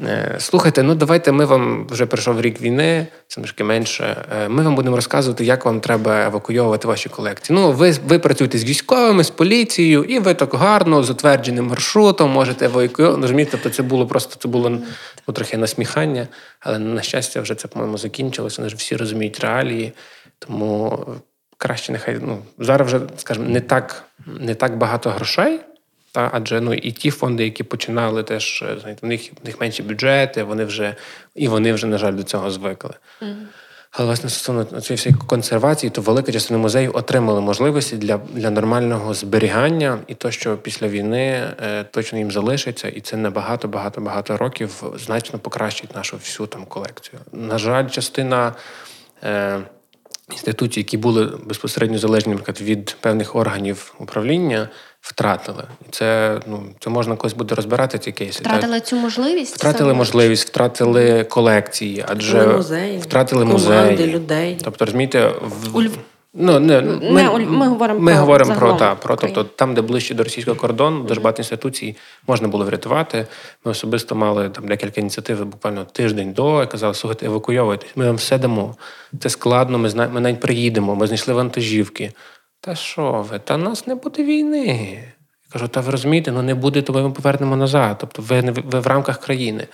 Е, 0.00 0.36
слухайте, 0.38 0.82
ну 0.82 0.94
давайте 0.94 1.32
ми 1.32 1.44
вам 1.44 1.86
вже 1.90 2.06
прийшов 2.06 2.40
рік 2.40 2.60
війни, 2.60 3.06
це 3.26 3.40
трошки 3.40 3.64
менше. 3.64 4.24
Е, 4.32 4.48
ми 4.48 4.62
вам 4.62 4.74
будемо 4.74 4.96
розказувати, 4.96 5.44
як 5.44 5.64
вам 5.64 5.80
треба 5.80 6.24
евакуйовувати 6.24 6.88
ваші 6.88 7.08
колекції. 7.08 7.58
Ну, 7.58 7.72
ви 7.72 7.94
ви 8.06 8.18
працюєте 8.18 8.58
з 8.58 8.64
військовими, 8.64 9.24
з 9.24 9.30
поліцією, 9.30 10.04
і 10.04 10.18
ви 10.18 10.34
так 10.34 10.54
гарно, 10.54 11.02
з 11.02 11.10
утвердженим 11.10 11.66
маршрутом 11.66 12.30
можете 12.30 12.64
евакуювати. 12.64 13.22
Розумієте, 13.22 13.50
тобто 13.52 13.70
це 13.70 13.82
було 13.82 14.06
просто 14.06 14.36
це 14.38 14.48
було 14.48 14.70
ну, 15.28 15.34
трохи 15.34 15.56
насміхання, 15.56 16.28
але 16.60 16.78
на 16.78 17.02
щастя, 17.02 17.40
вже 17.40 17.54
це, 17.54 17.68
по-моєму, 17.68 17.98
закінчилося. 17.98 18.62
Вони 18.62 18.70
ж 18.70 18.76
всі 18.76 18.96
розуміють 18.96 19.40
реалії, 19.40 19.92
тому 20.38 20.98
краще 21.58 21.92
нехай 21.92 22.18
ну 22.22 22.38
зараз 22.58 22.86
вже, 22.86 23.00
скажімо, 23.16 23.48
не 23.48 23.60
так, 23.60 24.04
не 24.26 24.54
так 24.54 24.76
багато 24.76 25.10
грошей. 25.10 25.60
Та 26.12 26.30
адже 26.32 26.60
ну 26.60 26.74
і 26.74 26.92
ті 26.92 27.10
фонди, 27.10 27.44
які 27.44 27.62
починали, 27.62 28.22
теж 28.22 28.62
е, 28.62 28.76
знаєте, 28.80 29.06
в 29.06 29.08
них 29.08 29.30
в 29.42 29.46
них 29.46 29.60
менші 29.60 29.82
бюджети, 29.82 30.42
вони 30.42 30.64
вже 30.64 30.94
і 31.34 31.48
вони 31.48 31.72
вже, 31.72 31.86
на 31.86 31.98
жаль, 31.98 32.12
до 32.12 32.22
цього 32.22 32.50
звикли. 32.50 32.94
Mm-hmm. 33.22 33.34
Але 33.90 34.06
власне 34.06 34.30
стосовно 34.30 34.64
цієї 34.64 34.96
всієї 34.96 35.20
консервації, 35.26 35.90
то 35.90 36.00
велика 36.00 36.32
частина 36.32 36.58
музеїв 36.58 36.96
отримали 36.96 37.40
можливості 37.40 37.96
для 37.96 38.20
для 38.34 38.50
нормального 38.50 39.14
зберігання, 39.14 39.98
і 40.06 40.14
то, 40.14 40.30
що 40.30 40.56
після 40.56 40.88
війни 40.88 41.50
е, 41.62 41.84
точно 41.84 42.18
їм 42.18 42.30
залишиться, 42.30 42.88
і 42.88 43.00
це 43.00 43.16
на 43.16 43.30
багато, 43.30 43.68
багато, 43.68 44.00
багато 44.00 44.36
років 44.36 44.82
значно 44.96 45.38
покращить 45.38 45.94
нашу 45.94 46.16
всю 46.16 46.46
там 46.46 46.64
колекцію. 46.64 47.20
На 47.32 47.58
жаль, 47.58 47.88
частина. 47.88 48.54
Е, 49.24 49.60
Інституції, 50.30 50.82
які 50.82 50.96
були 50.96 51.38
безпосередньо 51.44 51.98
залежні 51.98 52.32
наприклад, 52.32 52.60
від 52.60 52.96
певних 53.00 53.36
органів 53.36 53.94
управління, 53.98 54.68
втратили. 55.00 55.64
І 55.88 55.90
це 55.90 56.40
ну 56.46 56.62
це 56.80 56.90
можна 56.90 57.16
колись 57.16 57.34
буде 57.34 57.54
розбирати 57.54 57.98
ці 57.98 58.12
кейси. 58.12 58.40
Втратили 58.40 58.80
цю 58.80 58.96
можливість? 58.96 59.56
Втратили 59.56 59.94
можливість, 59.94 60.48
втратили 60.48 61.24
колекції, 61.24 62.04
адже 62.08 62.46
музеї, 62.46 62.98
втратили 62.98 63.44
музеї 63.44 64.06
людей. 64.06 64.58
Тобто, 64.64 64.84
розумієте, 64.84 65.32
в 65.42 65.76
У 65.76 65.82
Ну, 66.34 66.60
не, 66.60 66.80
ми, 66.80 67.22
не, 67.22 67.38
ми 67.46 67.68
говоримо 67.68 68.00
ми 68.00 68.12
про 68.12 68.20
говоримо 68.20 68.54
про 68.54 68.72
та, 68.72 68.94
про 68.94 69.16
тобто 69.16 69.44
там, 69.44 69.74
де 69.74 69.82
ближче 69.82 70.14
до 70.14 70.24
російського 70.24 70.56
кордону, 70.56 71.04
дуже 71.04 71.20
багато 71.20 71.42
інституцій 71.42 71.96
можна 72.26 72.48
було 72.48 72.64
врятувати. 72.64 73.26
Ми 73.64 73.70
особисто 73.70 74.14
мали 74.14 74.48
там 74.48 74.68
декілька 74.68 75.00
ініціатив, 75.00 75.46
буквально 75.46 75.84
тиждень 75.84 76.32
до 76.32 76.62
і 76.62 76.66
казали, 76.66 76.94
слухайте, 76.94 77.26
евакуйовуйтесь, 77.26 77.90
ми 77.96 78.06
вам 78.06 78.16
все 78.16 78.38
дамо. 78.38 78.76
Це 79.20 79.28
складно, 79.28 79.78
ми 79.78 79.88
зна... 79.88 80.08
ми 80.08 80.20
навіть 80.20 80.40
приїдемо, 80.40 80.94
ми 80.94 81.06
знайшли 81.06 81.34
вантажівки. 81.34 82.12
Та 82.60 82.74
що 82.74 83.26
ви? 83.30 83.38
Та 83.38 83.56
нас 83.56 83.86
не 83.86 83.94
буде 83.94 84.24
війни. 84.24 84.66
Я 85.44 85.52
кажу, 85.52 85.68
та 85.68 85.80
ви 85.80 85.90
розумієте, 85.90 86.32
ну 86.32 86.42
не 86.42 86.54
буде, 86.54 86.82
то 86.82 86.92
ми 86.92 87.10
повернемо 87.10 87.56
назад. 87.56 87.96
Тобто, 88.00 88.22
ви 88.22 88.40
ви 88.40 88.80
в 88.80 88.86
рамках 88.86 89.20
країни. 89.20 89.68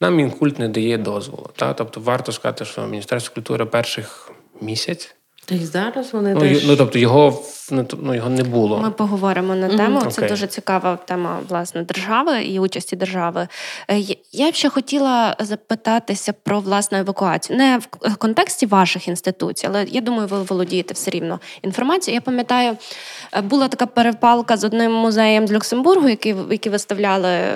Нам 0.00 0.14
мінкульт 0.14 0.58
не 0.58 0.68
дає 0.68 0.98
дозволу. 0.98 1.50
Та? 1.56 1.74
Тобто 1.74 2.00
варто 2.00 2.32
сказати, 2.32 2.64
що 2.64 2.86
Міністерство 2.86 3.34
культури 3.34 3.64
перших 3.66 4.30
місяць. 4.60 5.14
Та 5.44 5.54
й 5.54 5.64
зараз 5.64 6.12
вони 6.12 6.34
ну, 6.34 6.40
теж... 6.40 6.66
ну 6.66 6.76
тобто 6.76 6.98
його 6.98 7.42
ну, 7.70 7.86
ну, 8.02 8.14
його 8.14 8.30
не 8.30 8.42
було. 8.42 8.78
Ми 8.78 8.90
поговоримо 8.90 9.54
на 9.54 9.68
тему. 9.68 10.00
Mm-hmm. 10.00 10.10
Це 10.10 10.22
okay. 10.22 10.28
дуже 10.28 10.46
цікава 10.46 10.96
тема 10.96 11.38
власне 11.48 11.82
держави 11.82 12.42
і 12.42 12.58
участі 12.58 12.96
держави. 12.96 13.48
Е, 13.90 14.00
я 14.32 14.50
б 14.50 14.54
ще 14.54 14.68
хотіла 14.68 15.36
запитатися 15.40 16.32
про 16.32 16.60
власну 16.60 16.98
евакуацію, 16.98 17.58
не 17.58 17.78
в 18.02 18.16
контексті 18.16 18.66
ваших 18.66 19.08
інституцій, 19.08 19.66
але 19.66 19.84
я 19.88 20.00
думаю, 20.00 20.28
ви 20.28 20.42
володієте 20.42 20.94
все 20.94 21.10
рівно 21.10 21.40
інформацією. 21.62 22.16
Я 22.16 22.20
пам'ятаю, 22.20 22.76
е, 23.32 23.40
була 23.40 23.68
така 23.68 23.86
перепалка 23.86 24.56
з 24.56 24.64
одним 24.64 24.92
музеєм 24.92 25.48
з 25.48 25.52
Люксембургу, 25.52 26.08
який 26.08 26.34
які 26.50 26.70
виставляли 26.70 27.28
е, 27.28 27.54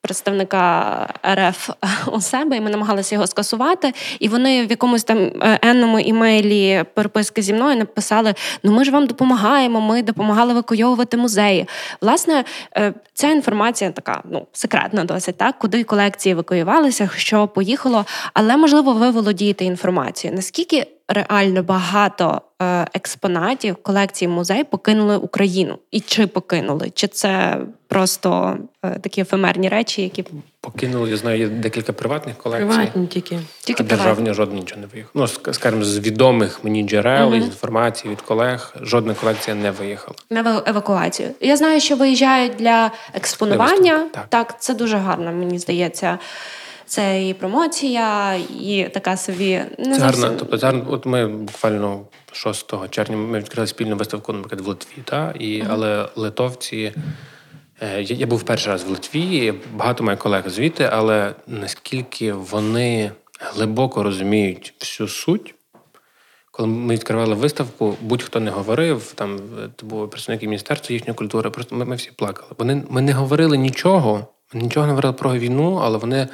представника 0.00 1.08
РФ 1.34 1.70
у 2.12 2.20
себе, 2.20 2.56
і 2.56 2.60
ми 2.60 2.70
намагалися 2.70 3.14
його 3.14 3.26
скасувати. 3.26 3.92
І 4.18 4.28
вони 4.28 4.66
в 4.66 4.70
якомусь 4.70 5.04
там 5.04 5.30
енному 5.62 5.98
імейлі 5.98 6.84
переписки 7.26 7.42
зі 7.42 7.52
мною 7.52 7.76
написали: 7.76 8.34
Ну 8.62 8.72
ми 8.72 8.84
ж 8.84 8.90
вам 8.90 9.06
допомагаємо. 9.06 9.80
Ми 9.80 10.02
допомагали 10.02 10.52
евакуйовувати 10.52 11.16
музеї. 11.16 11.66
Власне, 12.00 12.44
е, 12.76 12.94
ця 13.14 13.30
інформація 13.30 13.90
така 13.90 14.22
ну 14.30 14.46
секретна, 14.52 15.04
досить 15.04 15.36
так, 15.36 15.58
куди 15.58 15.84
колекції 15.84 16.32
евакуювалися, 16.32 17.10
що 17.16 17.48
поїхало. 17.48 18.04
Але 18.34 18.56
можливо, 18.56 18.92
ви 18.92 19.10
володієте 19.10 19.64
інформацією. 19.64 20.36
Наскільки 20.36 20.86
реально 21.08 21.62
багато 21.62 22.42
е, 22.62 22.86
експонатів 22.94 23.76
колекції 23.76 24.28
музею 24.28 24.64
покинули 24.64 25.16
Україну? 25.16 25.78
І 25.90 26.00
чи 26.00 26.26
покинули? 26.26 26.90
Чи 26.94 27.08
це 27.08 27.58
просто 27.88 28.58
е, 28.84 28.98
такі 29.02 29.20
ефемерні 29.20 29.68
речі, 29.68 30.02
які 30.02 30.24
покинули? 30.60 31.10
Я 31.10 31.16
знаю, 31.16 31.38
є 31.38 31.48
декілька 31.48 31.92
приватних 31.92 32.36
колекцій. 32.36 32.66
Приватні 32.66 33.06
тільки. 33.06 33.38
Тільки 33.60 33.82
а 33.82 33.86
державні 33.86 34.34
жодні 34.34 34.60
нічого 34.60 34.80
не 34.80 34.86
виїхало. 34.86 35.28
Ну, 35.46 35.52
скажімо, 35.52 35.84
з 35.84 35.98
відомих 35.98 36.64
мені 36.64 36.82
джерел 36.82 37.32
uh-huh. 37.32 37.42
з 37.42 37.44
інформації 37.44 38.12
від 38.12 38.20
колег, 38.20 38.74
жодна 38.80 39.14
колекція 39.14 39.56
не 39.56 39.70
виїхала. 39.70 40.14
На 40.30 40.62
евакуацію. 40.66 41.30
Я 41.40 41.56
знаю, 41.56 41.80
що 41.80 41.96
виїжджають 41.96 42.52
для 42.58 42.90
експонування. 43.14 44.08
Так. 44.12 44.26
так, 44.28 44.60
це 44.62 44.74
дуже 44.74 44.96
гарно, 44.96 45.32
мені 45.32 45.58
здається. 45.58 46.18
Це 46.86 47.28
і 47.28 47.34
промоція, 47.34 48.34
і 48.34 48.90
така 48.94 49.16
собі 49.16 49.62
не 49.78 49.96
це 49.96 50.02
гарно. 50.02 50.30
Тобто 50.38 50.58
зараз, 50.58 50.82
от 50.88 51.06
ми 51.06 51.28
буквально 51.28 52.00
6 52.32 52.74
червня 52.90 53.16
ми 53.16 53.38
відкрили 53.38 53.66
спільну 53.66 53.96
виставку, 53.96 54.32
наприклад, 54.32 54.60
в 54.60 54.68
Литві, 54.68 55.02
та 55.04 55.34
і 55.38 55.62
uh-huh. 55.62 55.66
але 55.70 56.08
литовці. 56.16 56.92
Е, 57.80 58.02
я, 58.02 58.16
я 58.16 58.26
був 58.26 58.42
перший 58.42 58.72
раз 58.72 58.84
в 58.84 58.88
Литві, 58.88 59.54
багато 59.74 60.04
моїх 60.04 60.20
колег 60.20 60.48
звідти, 60.48 60.88
але 60.92 61.34
наскільки 61.46 62.32
вони 62.32 63.10
глибоко 63.40 64.02
розуміють 64.02 64.74
всю 64.80 65.08
суть. 65.08 65.54
Коли 66.50 66.68
ми 66.68 66.94
відкривали 66.94 67.34
виставку, 67.34 67.96
будь-хто 68.00 68.40
не 68.40 68.50
говорив, 68.50 69.12
там 69.14 69.40
були 69.82 70.08
представники 70.08 70.46
міністерства 70.46 70.94
їхньої 70.94 71.14
культури, 71.14 71.50
просто 71.50 71.76
ми, 71.76 71.84
ми 71.84 71.96
всі 71.96 72.10
плакали. 72.16 72.48
Вони 72.58 72.82
ми 72.90 73.00
не 73.00 73.12
говорили 73.12 73.56
нічого, 73.56 74.26
нічого 74.54 74.86
не 74.86 74.92
говорили 74.92 75.12
про 75.12 75.32
війну, 75.32 75.80
але 75.84 75.98
вони 75.98 76.28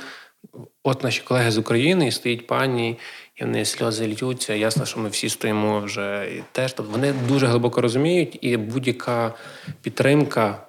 От 0.83 1.03
наші 1.03 1.23
колеги 1.23 1.51
з 1.51 1.59
України, 1.59 2.07
і 2.07 2.11
стоїть 2.11 2.47
пані, 2.47 2.99
і 3.37 3.45
вони 3.45 3.65
сльози 3.65 4.09
льються. 4.09 4.55
Ясно, 4.55 4.87
що 4.87 5.01
ми 5.01 5.09
всі 5.09 5.29
стоїмо 5.29 5.81
вже 5.81 6.29
і 6.37 6.43
теж. 6.53 6.73
Тобто 6.73 6.93
вони 6.93 7.13
дуже 7.13 7.47
глибоко 7.47 7.81
розуміють, 7.81 8.39
і 8.41 8.57
будь-яка 8.57 9.35
підтримка, 9.83 10.67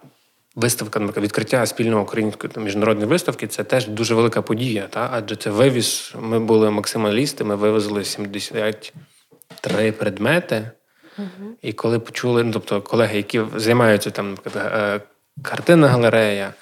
виставка, 0.56 1.00
наприклад, 1.00 1.24
відкриття 1.24 1.66
спільного 1.66 2.04
української 2.04 2.54
та 2.54 2.62
міжнародної 2.62 3.08
виставки 3.08 3.48
це 3.48 3.64
теж 3.64 3.88
дуже 3.88 4.16
велика 4.16 4.42
подія. 4.42 4.88
Та? 4.90 5.10
Адже 5.14 5.36
це 5.36 5.50
вивіз. 5.50 6.14
Ми 6.20 6.40
були 6.40 6.70
максималісти, 6.70 7.44
ми 7.44 7.56
вивезли 7.56 8.04
73 8.06 9.92
предмети. 9.92 10.72
Угу. 11.18 11.28
І 11.62 11.74
коли 11.74 12.00
почули, 12.00 12.44
ну 12.44 12.52
тобто 12.52 12.82
колеги, 12.82 13.18
які 13.18 13.42
займаються 13.56 14.12
там, 14.12 14.30
наприклад, 14.30 14.72
е, 14.76 15.02
картинна 15.42 15.88
галерея. 15.88 16.54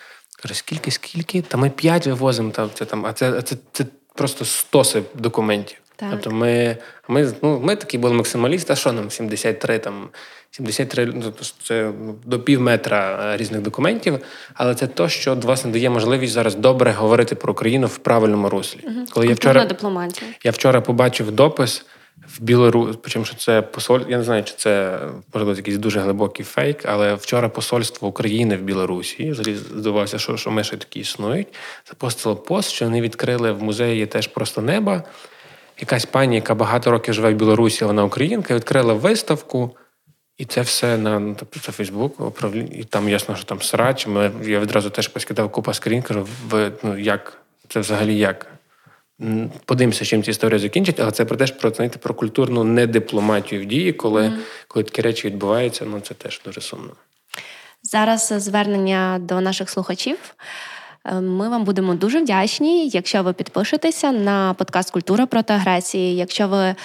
Каже, 0.42 0.56
скільки, 0.56 0.92
скільки? 0.92 1.42
Та 1.42 1.58
ми 1.58 1.70
п'ять 1.70 2.08
вивозимо, 2.08 2.52
там, 2.52 2.70
це, 2.74 2.86
там, 2.86 3.06
а 3.06 3.14
це 3.14 3.42
це, 3.42 3.56
це 3.72 3.86
просто 4.16 4.46
стоси 4.46 5.04
документів. 5.16 5.78
Так. 5.96 6.10
Тобто 6.12 6.32
ми 6.32 6.78
ми, 7.08 7.34
ну, 7.42 7.60
ми 7.64 7.76
такі 7.76 7.98
були 7.98 8.14
максималісти, 8.14 8.74
а 8.74 8.76
що 8.76 8.92
нам 8.92 9.12
73 9.12 9.80
там, 9.80 10.10
73, 10.52 11.06
ну, 11.06 11.22
тобто 11.22 11.44
це 11.64 11.92
до 12.26 12.40
пів 12.40 12.62
метра 12.62 13.38
різних 13.38 13.62
документів, 13.62 14.20
але 14.54 14.76
це 14.76 14.88
то, 14.88 15.10
що 15.10 15.36
власне 15.36 15.72
дає 15.72 15.90
можливість 15.90 16.34
зараз 16.34 16.56
добре 16.56 16.92
говорити 16.92 17.36
про 17.36 17.54
Україну 17.54 17.88
в 17.88 17.98
правильному 17.98 18.50
руслі. 18.50 18.80
Угу. 18.84 19.06
Коли 19.12 19.28
я 19.28 19.34
вчора, 19.34 19.66
дипломатія. 19.66 20.32
Я 20.44 20.52
вчора 20.52 20.82
побачив 20.82 21.32
допис 21.32 21.86
в 22.28 22.42
Білорусі, 22.42 23.00
причому 23.02 23.26
що 23.26 23.36
це 23.36 23.62
посоль. 23.62 24.00
Я 24.10 24.18
не 24.18 24.24
знаю, 24.24 24.44
чи 24.44 24.54
це 24.58 25.00
можливо 25.34 25.58
якийсь 25.58 25.78
дуже 25.78 26.00
глибокий 26.00 26.46
фейк, 26.46 26.86
але 26.86 27.16
вчора 27.16 27.50
посольство 27.50 28.08
України 28.08 28.58
в 28.58 28.62
Білорусі 28.62 29.32
взагалі 29.32 29.56
здавалося, 29.56 30.20
що 30.20 30.38
що 30.38 30.52
ми 30.52 30.64
ще 30.64 30.78
такі 30.78 31.00
існують. 31.00 31.48
Запостило 31.90 32.36
пост, 32.36 32.70
що 32.70 32.86
вони 32.86 33.02
відкрили 33.02 33.52
в 33.52 33.64
музеї 33.64 34.06
теж 34.06 34.28
просто 34.28 34.62
неба. 34.62 35.04
Якась 35.80 36.06
пані, 36.06 36.36
яка 36.36 36.56
багато 36.56 36.92
років 36.92 37.14
живе 37.14 37.34
в 37.34 37.36
Білорусі, 37.36 37.86
вона 37.86 38.04
українка, 38.04 38.56
відкрила 38.56 38.94
виставку. 38.94 39.78
І 40.38 40.46
це 40.46 40.62
все 40.62 40.98
на 40.98 41.20
ну, 41.20 41.36
тобто 41.40 41.60
це 41.60 41.72
Фейсбук, 41.72 42.34
і 42.72 42.84
там 42.84 43.10
ясно, 43.10 43.36
що 43.36 43.46
там 43.46 43.62
срач. 43.62 44.08
Ми, 44.08 44.32
Я 44.44 44.60
відразу 44.60 44.90
теж 44.90 45.08
поскидав 45.08 45.52
купа 45.52 45.74
скрін, 45.74 46.02
кажу, 46.02 46.28
ви 46.50 46.72
ну 46.84 46.98
як 46.98 47.38
це 47.68 47.80
взагалі 47.80 48.18
як? 48.18 48.48
Подивимося, 49.66 50.06
чим 50.06 50.24
ця 50.24 50.32
історія 50.32 50.60
закінчить, 50.60 51.00
але 51.00 51.12
це 51.12 51.26
про 51.26 51.38
теж 51.38 51.52
про 51.52 51.70
знаєте, 51.70 52.00
про 52.00 52.14
культурну 52.14 52.64
недипломатію 52.64 53.62
в 53.62 53.66
дії, 53.66 53.94
коли 53.94 54.22
mm. 54.22 54.38
коли 54.68 54.84
такі 54.84 55.02
речі 55.02 55.28
відбуваються, 55.28 55.86
ну 55.86 56.00
це 56.00 56.14
теж 56.14 56.42
дуже 56.46 56.62
сумно. 56.62 56.92
Зараз 57.84 58.34
звернення 58.38 59.20
до 59.22 59.42
наших 59.42 59.70
слухачів. 59.70 60.18
Е, 61.06 61.22
ми 61.22 61.50
вам 61.50 61.64
будемо 61.64 61.94
дуже 61.94 62.20
вдячні, 62.20 62.90
якщо 62.90 63.24
ви 63.24 63.34
підпишетеся 63.34 64.12
на 64.12 64.54
подкаст 64.54 64.92
Культура 64.92 65.26
проти 65.26 65.54
агресії. 65.54 66.16
Якщо 66.16 66.48
ви 66.48 66.64
е, 66.66 66.76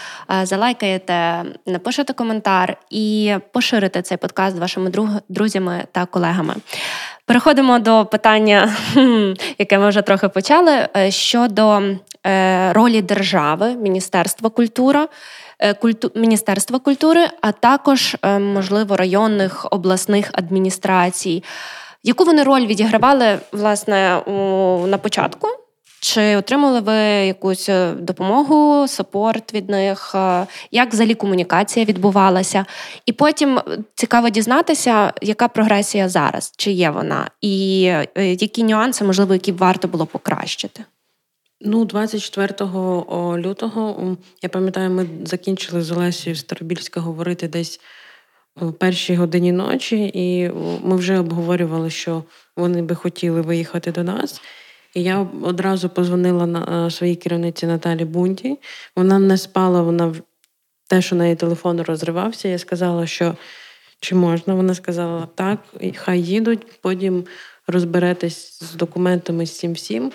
залайкаєте, 0.43 1.45
напишете 1.67 2.13
коментар 2.13 2.77
і 2.91 3.35
поширите 3.53 4.03
цей 4.03 4.19
подкаст 4.19 4.57
з 4.57 4.59
вашими 4.59 4.93
друзями 5.29 5.85
та 5.93 6.07
колегами. 6.07 6.55
Переходимо 7.27 7.79
до 7.79 8.05
питання, 8.05 8.77
яке 9.59 9.79
ми 9.79 9.89
вже 9.89 10.03
трохи 10.03 10.29
почали, 10.29 10.89
е, 10.97 11.11
щодо 11.11 11.83
ролі 12.71 13.03
держави, 13.03 13.75
Міністерства 13.75 14.51
культури. 14.51 15.07
Культу... 15.81 16.13
Міністерства 16.15 16.79
культури, 16.79 17.27
а 17.41 17.53
також, 17.53 18.17
можливо, 18.41 18.97
районних 18.97 19.67
обласних 19.71 20.31
адміністрацій. 20.33 21.45
Яку 22.03 22.25
вони 22.25 22.43
роль 22.43 22.67
відігравали 22.67 23.39
власне 23.53 24.23
на 24.87 24.99
початку? 24.99 25.49
Чи 26.01 26.37
отримали 26.37 26.81
ви 26.81 26.97
якусь 27.27 27.69
е, 27.69 27.93
допомогу, 27.93 28.89
сапорт 28.89 29.55
від 29.55 29.71
них? 29.71 30.15
Е, 30.15 30.47
як 30.71 30.93
взагалі 30.93 31.15
комунікація 31.15 31.85
відбувалася? 31.85 32.67
І 33.07 33.13
потім 33.13 33.61
цікаво 33.95 34.29
дізнатися, 34.29 35.13
яка 35.23 35.49
прогресія 35.49 36.09
зараз, 36.09 36.53
чи 36.57 36.71
є 36.71 36.91
вона, 36.91 37.31
і 37.41 37.85
е, 38.17 38.35
які 38.35 38.65
нюанси, 38.65 39.05
можливо, 39.05 39.33
які 39.33 39.53
б 39.53 39.57
варто 39.57 39.89
було 39.89 40.07
покращити? 40.07 40.85
Ну, 41.61 41.85
24 41.85 42.55
лютого 43.39 44.17
я 44.43 44.49
пам'ятаю, 44.49 44.91
ми 44.91 45.07
закінчили 45.25 45.83
з 45.83 45.91
Олесією 45.91 46.37
Старобільська 46.37 47.01
говорити 47.01 47.49
десь 47.49 47.81
в 48.57 48.73
першій 48.73 49.15
годині 49.15 49.53
ночі, 49.53 50.11
і 50.15 50.51
ми 50.83 50.97
вже 50.97 51.19
обговорювали, 51.19 51.91
що 51.91 52.23
вони 52.57 52.83
би 52.83 52.95
хотіли 52.95 53.41
виїхати 53.41 53.93
до 53.93 54.03
нас. 54.03 54.41
І 54.97 55.03
я 55.03 55.27
одразу 55.43 55.89
позвонила 55.89 56.47
на 56.47 56.91
своїй 56.91 57.17
керівниці 57.17 57.67
Наталі 57.67 58.05
Бунті. 58.05 58.59
Вона 58.97 59.19
не 59.19 59.39
спала, 59.39 59.83
вона 59.83 60.15
те, 60.89 61.03
що 61.03 61.17
на 61.17 61.25
її 61.25 61.37
телефон 61.37 61.81
розривався. 61.81 62.49
Я 62.49 62.59
сказала, 62.59 63.07
що 63.07 63.37
чи 64.01 64.15
можна. 64.15 64.55
Вона 64.55 64.75
сказала, 64.75 65.29
так, 65.35 65.59
хай 65.97 66.23
їдуть, 66.23 66.81
потім 66.81 67.25
розберетесь 67.67 68.63
з 68.63 68.75
документами 68.75 69.47
з 69.47 69.59
цим 69.59 69.73
всім. 69.73 70.13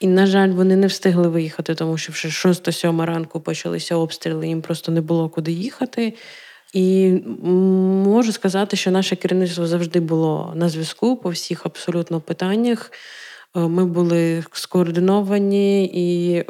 І, 0.00 0.06
на 0.06 0.26
жаль, 0.26 0.48
вони 0.48 0.76
не 0.76 0.86
встигли 0.86 1.28
виїхати, 1.28 1.74
тому 1.74 1.98
що 1.98 2.12
вже 2.12 2.28
6-7 2.28 3.04
ранку 3.04 3.40
почалися 3.40 3.96
обстріли, 3.96 4.48
їм 4.48 4.62
просто 4.62 4.92
не 4.92 5.00
було 5.00 5.28
куди 5.28 5.52
їхати. 5.52 6.14
І 6.72 7.10
можу 8.04 8.32
сказати, 8.32 8.76
що 8.76 8.90
наше 8.90 9.16
керівництво 9.16 9.66
завжди 9.66 10.00
було 10.00 10.52
на 10.56 10.68
зв'язку 10.68 11.16
по 11.16 11.30
всіх 11.30 11.66
абсолютно 11.66 12.20
питаннях. 12.20 12.90
Е, 13.58 13.68
ми 13.68 13.84
були 13.84 14.44
скоординовані 14.52 15.84
і 15.84 16.44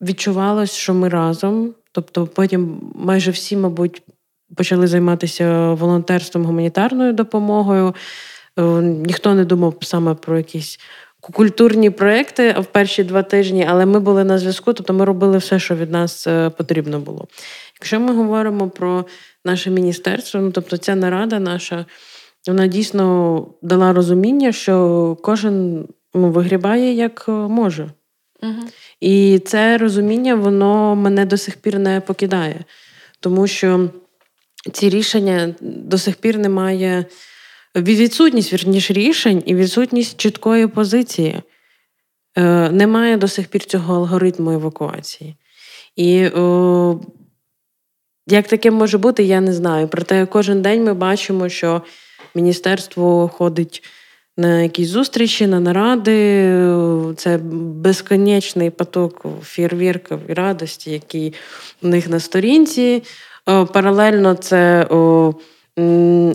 відчувалось, 0.00 0.72
що 0.72 0.94
ми 0.94 1.08
разом. 1.08 1.74
Тобто, 1.92 2.26
потім 2.26 2.92
майже 2.94 3.30
всі, 3.30 3.56
мабуть, 3.56 4.02
почали 4.56 4.86
займатися 4.86 5.72
волонтерством 5.72 6.44
гуманітарною 6.44 7.12
допомогою. 7.12 7.94
Е, 8.58 8.62
ніхто 8.82 9.34
не 9.34 9.44
думав 9.44 9.74
саме 9.80 10.14
про 10.14 10.36
якісь 10.36 10.78
культурні 11.20 11.90
проекти 11.90 12.54
в 12.58 12.64
перші 12.64 13.04
два 13.04 13.22
тижні, 13.22 13.66
але 13.68 13.86
ми 13.86 14.00
були 14.00 14.24
на 14.24 14.38
зв'язку, 14.38 14.72
тобто 14.72 14.92
ми 14.92 15.04
робили 15.04 15.38
все, 15.38 15.58
що 15.58 15.74
від 15.74 15.90
нас 15.90 16.26
е, 16.26 16.50
потрібно 16.50 17.00
було. 17.00 17.26
Якщо 17.80 18.00
ми 18.00 18.14
говоримо 18.14 18.70
про 18.70 19.04
наше 19.44 19.70
міністерство, 19.70 20.40
ну 20.40 20.50
тобто 20.50 20.76
ця 20.76 20.94
нарада 20.94 21.38
наша, 21.38 21.86
вона 22.48 22.66
дійсно 22.66 23.46
дала 23.62 23.92
розуміння, 23.92 24.52
що 24.52 25.16
кожен 25.22 25.86
ну, 26.14 26.30
вигрібає 26.30 26.94
як 26.94 27.24
е, 27.28 27.32
може. 27.32 27.90
Угу. 28.42 28.68
І 29.00 29.38
це 29.38 29.78
розуміння, 29.78 30.34
воно 30.34 30.96
мене 30.96 31.26
до 31.26 31.36
сих 31.36 31.56
пір 31.56 31.78
не 31.78 32.00
покидає, 32.00 32.64
тому 33.20 33.46
що 33.46 33.90
ці 34.72 34.88
рішення 34.88 35.54
до 35.60 35.98
сих 35.98 36.16
пір 36.16 36.38
немає 36.38 37.04
відсутність 37.76 38.52
вірніш 38.52 38.90
рішень 38.90 39.42
і 39.46 39.54
відсутність 39.54 40.20
чіткої 40.20 40.66
позиції. 40.66 41.42
Е, 42.36 42.70
Немає 42.70 43.16
до 43.16 43.28
сих 43.28 43.46
пір 43.46 43.64
цього 43.64 43.94
алгоритму 43.94 44.50
евакуації. 44.50 45.36
І 45.96 46.26
о, 46.26 47.00
як 48.26 48.48
таке 48.48 48.70
може 48.70 48.98
бути, 48.98 49.22
я 49.22 49.40
не 49.40 49.52
знаю. 49.52 49.88
Проте 49.88 50.26
кожен 50.26 50.62
день 50.62 50.84
ми 50.84 50.94
бачимо, 50.94 51.48
що 51.48 51.82
міністерство 52.34 53.28
ходить 53.28 53.82
на 54.36 54.62
якісь 54.62 54.88
зустрічі, 54.88 55.46
на 55.46 55.60
наради. 55.60 56.52
Це 57.16 57.38
безконечний 57.82 58.70
поток 58.70 59.26
фєрвірків 59.42 60.18
і 60.28 60.32
радості, 60.32 60.90
який 60.90 61.34
у 61.82 61.88
них 61.88 62.08
на 62.08 62.20
сторінці. 62.20 63.02
Паралельно 63.72 64.34
це 64.34 64.86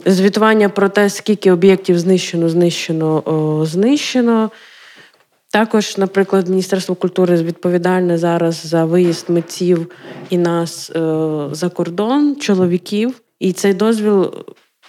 звітування 0.06 0.70
про 0.70 0.90
те, 0.90 1.10
скільки 1.10 1.52
об'єктів 1.52 2.00
знищено, 2.00 2.50
знищено, 2.50 3.66
знищено. 3.66 4.52
Також, 5.56 5.98
наприклад, 5.98 6.48
Міністерство 6.50 6.96
культури 6.96 7.36
відповідальне 7.36 8.18
зараз 8.18 8.66
за 8.66 8.86
виїзд 8.86 9.30
митців 9.30 9.92
і 10.30 10.38
нас 10.38 10.90
е, 10.90 11.00
за 11.52 11.70
кордон, 11.70 12.36
чоловіків. 12.36 13.22
І 13.40 13.54
цей 13.54 13.74
дозвіл 13.74 14.34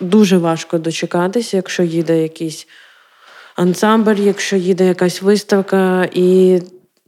дуже 0.00 0.38
важко 0.38 0.78
дочекатися, 0.78 1.56
якщо 1.56 1.82
їде 1.82 2.22
якийсь 2.22 2.66
ансамбль, 3.56 4.18
якщо 4.18 4.56
їде 4.56 4.86
якась 4.86 5.22
виставка, 5.22 6.08
і 6.12 6.60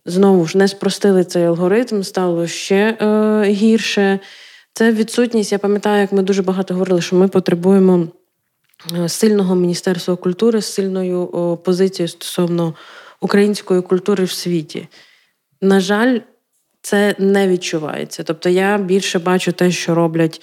знову 0.04 0.46
ж 0.46 0.58
не 0.58 0.68
спростили 0.68 1.24
цей 1.24 1.44
алгоритм, 1.44 2.02
стало 2.02 2.46
ще 2.46 2.96
е, 3.00 3.42
гірше. 3.44 4.20
Це 4.72 4.92
відсутність. 4.92 5.52
Я 5.52 5.58
пам'ятаю, 5.58 6.00
як 6.00 6.12
ми 6.12 6.22
дуже 6.22 6.42
багато 6.42 6.74
говорили, 6.74 7.00
що 7.00 7.16
ми 7.16 7.28
потребуємо 7.28 8.08
е, 8.96 9.08
сильного 9.08 9.54
міністерства 9.54 10.16
культури 10.16 10.62
з 10.62 10.66
сильною 10.66 11.58
позицією 11.64 12.08
стосовно 12.08 12.74
української 13.20 13.82
культури 13.82 14.24
в 14.24 14.30
світі. 14.30 14.88
На 15.60 15.80
жаль, 15.80 16.18
це 16.82 17.14
не 17.18 17.48
відчувається. 17.48 18.22
Тобто 18.22 18.48
я 18.48 18.78
більше 18.78 19.18
бачу 19.18 19.52
те, 19.52 19.70
що 19.70 19.94
роблять 19.94 20.42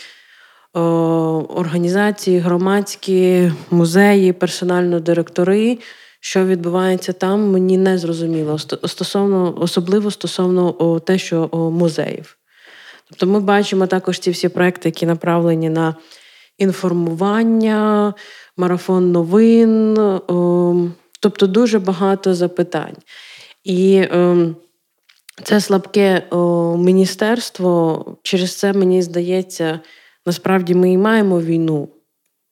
організації, 1.50 2.40
громадські 2.40 3.52
музеї, 3.72 4.34
персонально 4.34 5.00
директори. 5.00 5.78
Що 6.20 6.46
відбувається 6.46 7.14
там, 7.14 7.52
мені 7.52 7.78
не 7.78 7.98
зрозуміло 7.98 8.58
стосовно, 8.60 9.56
особливо 9.58 10.12
стосовно 10.12 11.00
те, 11.00 11.18
що 11.18 11.50
музеїв. 11.54 12.38
Тобто 13.10 13.28
ми 13.28 13.40
бачимо 13.40 13.88
також 13.88 14.20
ці 14.20 14.32
всі 14.32 14.50
проекти, 14.50 14.90
які 14.90 15.06
направлені 15.06 15.70
на 15.70 15.96
інформування, 16.58 18.14
марафон 18.58 19.12
новин, 19.12 19.96
тобто 21.20 21.48
дуже 21.48 21.80
багато 21.80 22.36
запитань. 22.36 22.96
І 23.64 24.08
це 25.44 25.62
слабке 25.62 26.24
міністерство, 26.78 28.06
через 28.24 28.56
це 28.56 28.74
мені 28.74 29.02
здається, 29.02 29.80
насправді 30.26 30.76
ми 30.76 30.92
і 30.92 30.98
маємо 30.98 31.42
війну 31.42 31.90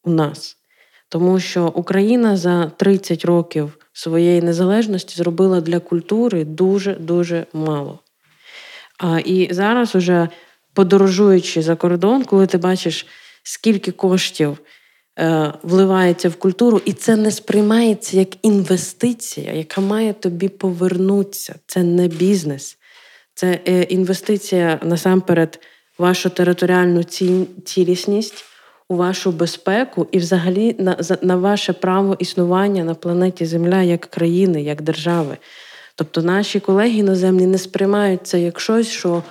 у 0.04 0.12
нас. 0.12 0.58
Тому 1.10 1.40
що 1.40 1.68
Україна 1.68 2.38
за 2.38 2.72
30 2.78 3.26
років 3.26 3.78
своєї 3.94 4.42
незалежності 4.42 5.16
зробила 5.16 5.62
для 5.62 5.80
культури 5.80 6.46
дуже-дуже 6.46 7.46
мало. 7.54 8.00
А, 8.98 9.20
І 9.20 9.54
зараз, 9.54 9.96
уже 9.96 10.30
подорожуючи 10.74 11.62
за 11.62 11.76
кордон, 11.76 12.24
коли 12.24 12.48
ти 12.48 12.58
бачиш, 12.58 13.08
скільки 13.44 13.92
коштів 13.92 14.58
е, 15.20 15.54
вливається 15.64 16.30
в 16.30 16.36
культуру, 16.36 16.82
і 16.86 16.94
це 16.94 17.16
не 17.16 17.32
сприймається 17.32 18.18
як 18.18 18.46
інвестиція, 18.46 19.54
яка 19.54 19.82
має 19.82 20.14
тобі 20.14 20.50
повернутися. 20.50 21.56
Це 21.68 21.84
не 21.84 22.08
бізнес, 22.08 22.78
це 23.34 23.60
е, 23.68 23.84
інвестиція 23.84 24.80
насамперед 24.84 25.60
вашу 25.98 26.30
територіальну 26.30 27.04
цілісність. 27.66 28.46
У 28.90 28.96
вашу 28.96 29.32
безпеку 29.32 30.08
і, 30.12 30.18
взагалі, 30.18 30.76
на 30.80 30.98
на 31.22 31.36
ваше 31.36 31.74
право 31.74 32.16
існування 32.20 32.84
на 32.84 32.96
планеті 32.96 33.46
Земля 33.46 33.82
як 33.82 34.02
країни, 34.02 34.62
як 34.62 34.82
держави. 34.82 35.38
Тобто 35.96 36.22
наші 36.22 36.60
колеги 36.60 36.98
іноземні 36.98 37.48
не 37.48 37.58
сприймають 37.58 38.28
це 38.28 38.40
як 38.40 38.60
щось, 38.60 38.88
що 38.88 39.24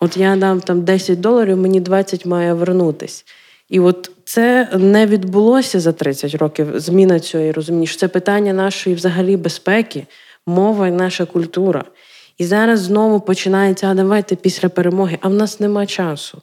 от 0.00 0.16
я 0.16 0.36
дам 0.36 0.60
там 0.60 0.82
10 0.82 1.20
доларів, 1.20 1.56
мені 1.56 1.80
20 1.80 2.26
має 2.26 2.54
вернутись. 2.54 3.24
І 3.68 3.80
от 3.80 4.10
це 4.24 4.68
не 4.74 5.06
відбулося 5.06 5.80
за 5.80 5.92
30 5.92 6.34
років. 6.34 6.80
Зміна 6.80 7.20
цієї 7.20 7.52
розумієш. 7.52 7.96
Це 7.96 8.08
питання 8.08 8.52
нашої 8.52 8.96
взагалі 8.96 9.36
безпеки, 9.36 10.06
мова 10.46 10.88
і 10.88 10.90
наша 10.90 11.26
культура. 11.26 11.84
І 12.38 12.44
зараз 12.44 12.80
знову 12.80 13.20
починається, 13.20 13.86
а 13.86 13.94
давайте 13.94 14.36
після 14.36 14.68
перемоги, 14.68 15.18
а 15.20 15.28
в 15.28 15.34
нас 15.34 15.60
нема 15.60 15.86
часу. 15.86 16.42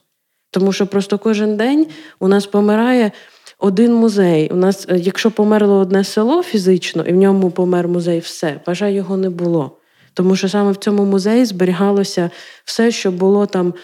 Тому 0.50 0.72
що 0.72 0.86
просто 0.86 1.18
кожен 1.18 1.56
день 1.56 1.86
у 2.18 2.28
нас 2.28 2.46
помирає 2.46 3.12
один 3.58 3.94
музей. 3.94 4.48
У 4.52 4.56
нас, 4.56 4.86
е, 4.88 4.98
якщо 4.98 5.30
померло 5.30 5.78
одне 5.78 6.04
село 6.04 6.42
фізично, 6.42 7.02
і 7.06 7.12
в 7.12 7.16
ньому 7.16 7.50
помер 7.50 7.88
музей, 7.88 8.18
все, 8.18 8.60
вважаю, 8.66 8.94
його 8.94 9.16
не 9.16 9.30
було. 9.30 9.76
Тому 10.14 10.36
що 10.36 10.48
саме 10.48 10.72
в 10.72 10.76
цьому 10.76 11.04
музеї 11.04 11.44
зберігалося 11.44 12.30
все, 12.64 12.90
що 12.90 13.10
було 13.10 13.46
там 13.46 13.74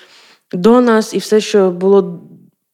до 0.53 0.81
нас, 0.81 1.15
і 1.15 1.19
все, 1.19 1.41
що 1.41 1.71
було 1.71 2.21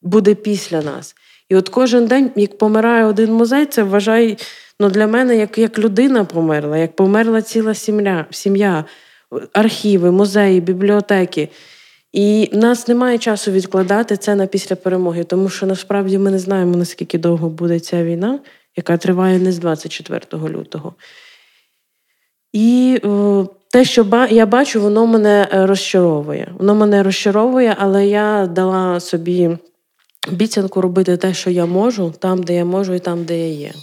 буде 0.01 0.35
після 0.35 0.81
нас. 0.81 1.15
І 1.49 1.55
от 1.55 1.69
кожен 1.69 2.07
день, 2.07 2.31
як 2.35 2.57
помирає 2.57 3.05
один 3.05 3.33
музей, 3.33 3.65
це 3.65 3.83
вважає 3.83 4.35
ну, 4.79 4.89
для 4.89 5.07
мене, 5.07 5.37
як 5.37 5.57
як 5.57 5.79
людина 5.79 6.25
померла, 6.25 6.77
як 6.77 6.95
померла 6.95 7.41
ціла 7.41 7.73
сім'я, 7.73 8.25
сім'я, 8.31 8.85
архіви, 9.53 10.11
музеї, 10.11 10.61
бібліотеки. 10.61 11.49
І 12.13 12.49
нас 12.53 12.87
немає 12.87 13.17
часу 13.17 13.51
відкладати 13.51 14.17
це 14.17 14.35
на 14.35 14.47
після 14.47 14.75
перемоги, 14.75 15.23
тому 15.23 15.49
що 15.49 15.65
насправді 15.65 16.17
ми 16.17 16.31
не 16.31 16.39
знаємо, 16.39 16.77
наскільки 16.77 17.17
довго 17.17 17.49
буде 17.49 17.79
ця 17.79 18.03
війна, 18.03 18.39
яка 18.75 18.97
триває 18.97 19.39
не 19.39 19.51
з 19.51 19.57
24 19.57 20.49
лютого. 20.49 20.93
І 22.53 22.99
о, 23.03 23.45
те, 23.71 23.85
що 23.85 24.27
я 24.29 24.45
бачу, 24.45 24.81
воно 24.81 25.05
мене 25.05 25.47
е, 25.53 25.65
розчаровує. 25.65 26.51
Воно 26.57 26.75
мене 26.75 27.03
розчаровує, 27.03 27.75
але 27.79 28.07
я 28.07 28.47
дала 28.47 28.99
собі 28.99 29.57
обіцянку 30.31 30.81
робити 30.81 31.17
те, 31.17 31.33
що 31.33 31.49
я 31.49 31.65
можу, 31.65 32.13
там, 32.19 32.43
де 32.43 32.55
я 32.55 32.65
можу, 32.65 32.93
і 32.93 32.99
там, 32.99 33.23
де 33.23 33.49
я 33.49 33.53
є. 33.53 33.73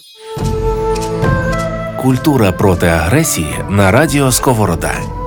Культура 2.02 2.52
проти 2.52 2.86
агресії 2.86 3.54
на 3.70 3.90
радіо 3.90 4.32
Сковорода. 4.32 5.19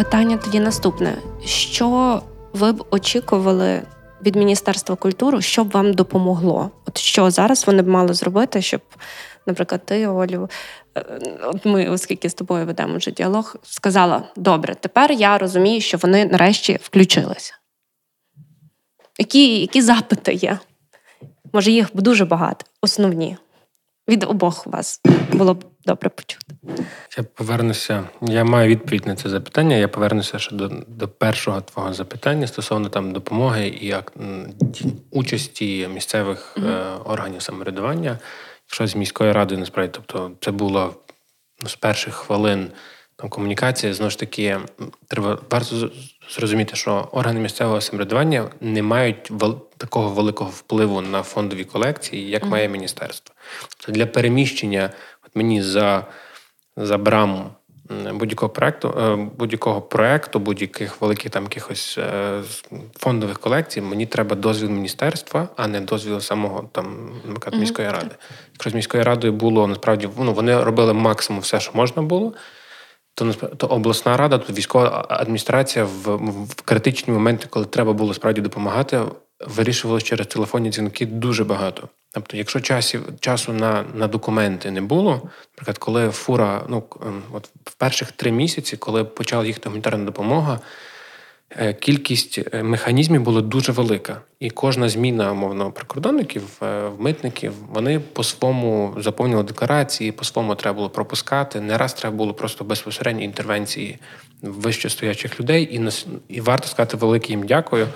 Питання 0.00 0.36
тоді 0.36 0.60
наступне: 0.60 1.16
що 1.44 2.22
ви 2.52 2.72
б 2.72 2.84
очікували 2.90 3.82
від 4.22 4.36
Міністерства 4.36 4.96
культури, 4.96 5.42
що 5.42 5.64
б 5.64 5.70
вам 5.70 5.94
допомогло? 5.94 6.70
От 6.86 6.98
що 6.98 7.30
зараз 7.30 7.66
вони 7.66 7.82
б 7.82 7.88
мали 7.88 8.14
зробити, 8.14 8.62
щоб, 8.62 8.80
наприклад, 9.46 9.86
ти, 9.86 10.06
Олю, 10.06 10.50
е, 10.96 11.04
от 11.42 11.66
ми, 11.66 11.88
оскільки 11.88 12.30
з 12.30 12.34
тобою 12.34 12.66
ведемо 12.66 12.96
вже 12.96 13.10
діалог, 13.10 13.56
сказала: 13.62 14.22
добре, 14.36 14.74
тепер 14.74 15.12
я 15.12 15.38
розумію, 15.38 15.80
що 15.80 15.98
вони 15.98 16.24
нарешті 16.24 16.78
включилися. 16.82 17.54
Які, 19.18 19.60
Які 19.60 19.82
запити 19.82 20.32
є? 20.32 20.58
Може, 21.52 21.70
їх 21.70 21.88
дуже 21.94 22.24
багато, 22.24 22.66
основні. 22.82 23.36
Від 24.10 24.24
обох 24.24 24.66
вас 24.66 25.00
було 25.32 25.54
б 25.54 25.64
добре 25.84 26.08
почути. 26.08 26.54
Я 27.18 27.24
повернуся. 27.24 28.04
Я 28.22 28.44
маю 28.44 28.68
відповідь 28.68 29.06
на 29.06 29.16
це 29.16 29.28
запитання. 29.28 29.76
Я 29.76 29.88
повернуся 29.88 30.38
ще 30.38 30.54
до 30.54 30.68
до 30.88 31.08
першого 31.08 31.60
твого 31.60 31.92
запитання 31.92 32.46
стосовно 32.46 32.88
там 32.88 33.12
допомоги 33.12 33.68
і 33.80 33.86
як 33.86 34.12
участі 35.10 35.88
місцевих 35.94 36.56
mm-hmm. 36.56 36.68
е, 36.68 36.98
органів 37.04 37.42
самоврядування. 37.42 38.18
Якщо 38.66 38.86
з 38.86 38.96
міською 38.96 39.32
радою 39.32 39.60
насправді, 39.60 39.92
тобто 39.94 40.30
це 40.40 40.50
було 40.50 40.94
ну, 41.62 41.68
з 41.68 41.76
перших 41.76 42.14
хвилин 42.14 42.70
там 43.16 43.30
комунікація. 43.30 43.94
Знову 43.94 44.10
ж 44.10 44.18
таки, 44.18 44.58
треба 45.08 45.38
варто 45.50 45.90
зрозуміти, 46.30 46.76
що 46.76 47.08
органи 47.12 47.40
місцевого 47.40 47.80
самоврядування 47.80 48.50
не 48.60 48.82
мають 48.82 49.30
такого 49.80 50.08
великого 50.08 50.50
впливу 50.50 51.00
на 51.00 51.22
фондові 51.22 51.64
колекції, 51.64 52.30
як 52.30 52.42
mm-hmm. 52.42 52.48
має 52.48 52.68
міністерство. 52.68 53.34
Тобто 53.68 53.92
для 53.92 54.06
переміщення 54.06 54.90
от 55.26 55.36
мені 55.36 55.62
за 55.62 56.06
за 56.76 56.98
браму 56.98 57.50
будь-якого 58.12 58.52
проекту, 58.52 58.94
е, 58.98 59.16
будь-якого 59.38 59.80
проекту, 59.80 60.38
будь-яких 60.38 61.00
великих 61.00 61.30
там 61.30 61.42
якихось 61.42 61.98
е, 61.98 62.42
фондових 62.98 63.38
колекцій, 63.38 63.80
мені 63.80 64.06
треба 64.06 64.36
дозвіл 64.36 64.70
міністерства, 64.70 65.48
а 65.56 65.66
не 65.66 65.80
дозвіл 65.80 66.20
самого 66.20 66.68
там 66.72 67.10
наприклад, 67.24 67.60
міської 67.60 67.88
ради. 67.88 68.14
Якщо 68.52 68.70
з 68.70 68.74
міською 68.74 69.04
радою 69.04 69.32
було 69.32 69.66
насправді 69.66 70.08
ну, 70.18 70.32
вони 70.32 70.62
робили 70.62 70.92
максимум 70.92 71.42
все, 71.42 71.60
що 71.60 71.72
можна 71.74 72.02
було. 72.02 72.32
То 73.14 73.32
то 73.32 73.66
обласна 73.66 74.16
рада, 74.16 74.38
то 74.38 74.52
військова 74.52 75.06
адміністрація 75.08 75.84
в 75.84 76.16
в 76.44 76.62
критичні 76.62 77.14
моменти, 77.14 77.46
коли 77.50 77.66
треба 77.66 77.92
було 77.92 78.14
справді 78.14 78.40
допомагати, 78.40 79.00
вирішувалося 79.46 80.06
через 80.06 80.26
телефонні 80.26 80.70
дзвінки 80.70 81.06
дуже 81.06 81.44
багато. 81.44 81.88
Тобто, 82.12 82.36
якщо 82.36 82.60
часів 82.60 83.02
часу 83.20 83.52
на 83.52 83.84
на 83.94 84.06
документи 84.06 84.70
не 84.70 84.80
було, 84.80 85.30
наприклад, 85.52 85.78
коли 85.78 86.10
фура, 86.10 86.64
ну 86.68 86.84
ем, 87.02 87.22
от 87.32 87.50
в 87.64 87.74
перших 87.74 88.12
три 88.12 88.32
місяці, 88.32 88.76
коли 88.76 89.04
почала 89.04 89.46
їхати 89.46 89.68
гуманітарна 89.68 90.04
допомога, 90.04 90.60
Е, 91.58 91.72
кількість 91.72 92.40
е, 92.52 92.62
механізмів 92.62 93.22
була 93.22 93.40
дуже 93.40 93.72
велика, 93.72 94.20
і 94.40 94.50
кожна 94.50 94.88
зміна 94.88 95.32
умовно 95.32 95.72
прикордонників, 95.72 96.42
е, 96.62 96.90
митників, 96.98 97.52
вони 97.68 98.00
по-своєму 98.00 98.94
заповнювали 98.98 99.46
декларації, 99.46 100.12
по-своєму 100.12 100.54
треба 100.54 100.76
було 100.76 100.90
пропускати. 100.90 101.60
Не 101.60 101.78
раз 101.78 101.94
треба 101.94 102.16
було 102.16 102.34
просто 102.34 102.64
безпосередньо 102.64 103.22
інтервенції 103.22 103.98
вище 104.42 104.90
стоячих 104.90 105.40
людей, 105.40 105.64
і 105.64 105.90
і 106.28 106.40
варто 106.40 106.68
сказати 106.68 106.96
велике 106.96 107.28
їм 107.28 107.46
дякую 107.46 107.88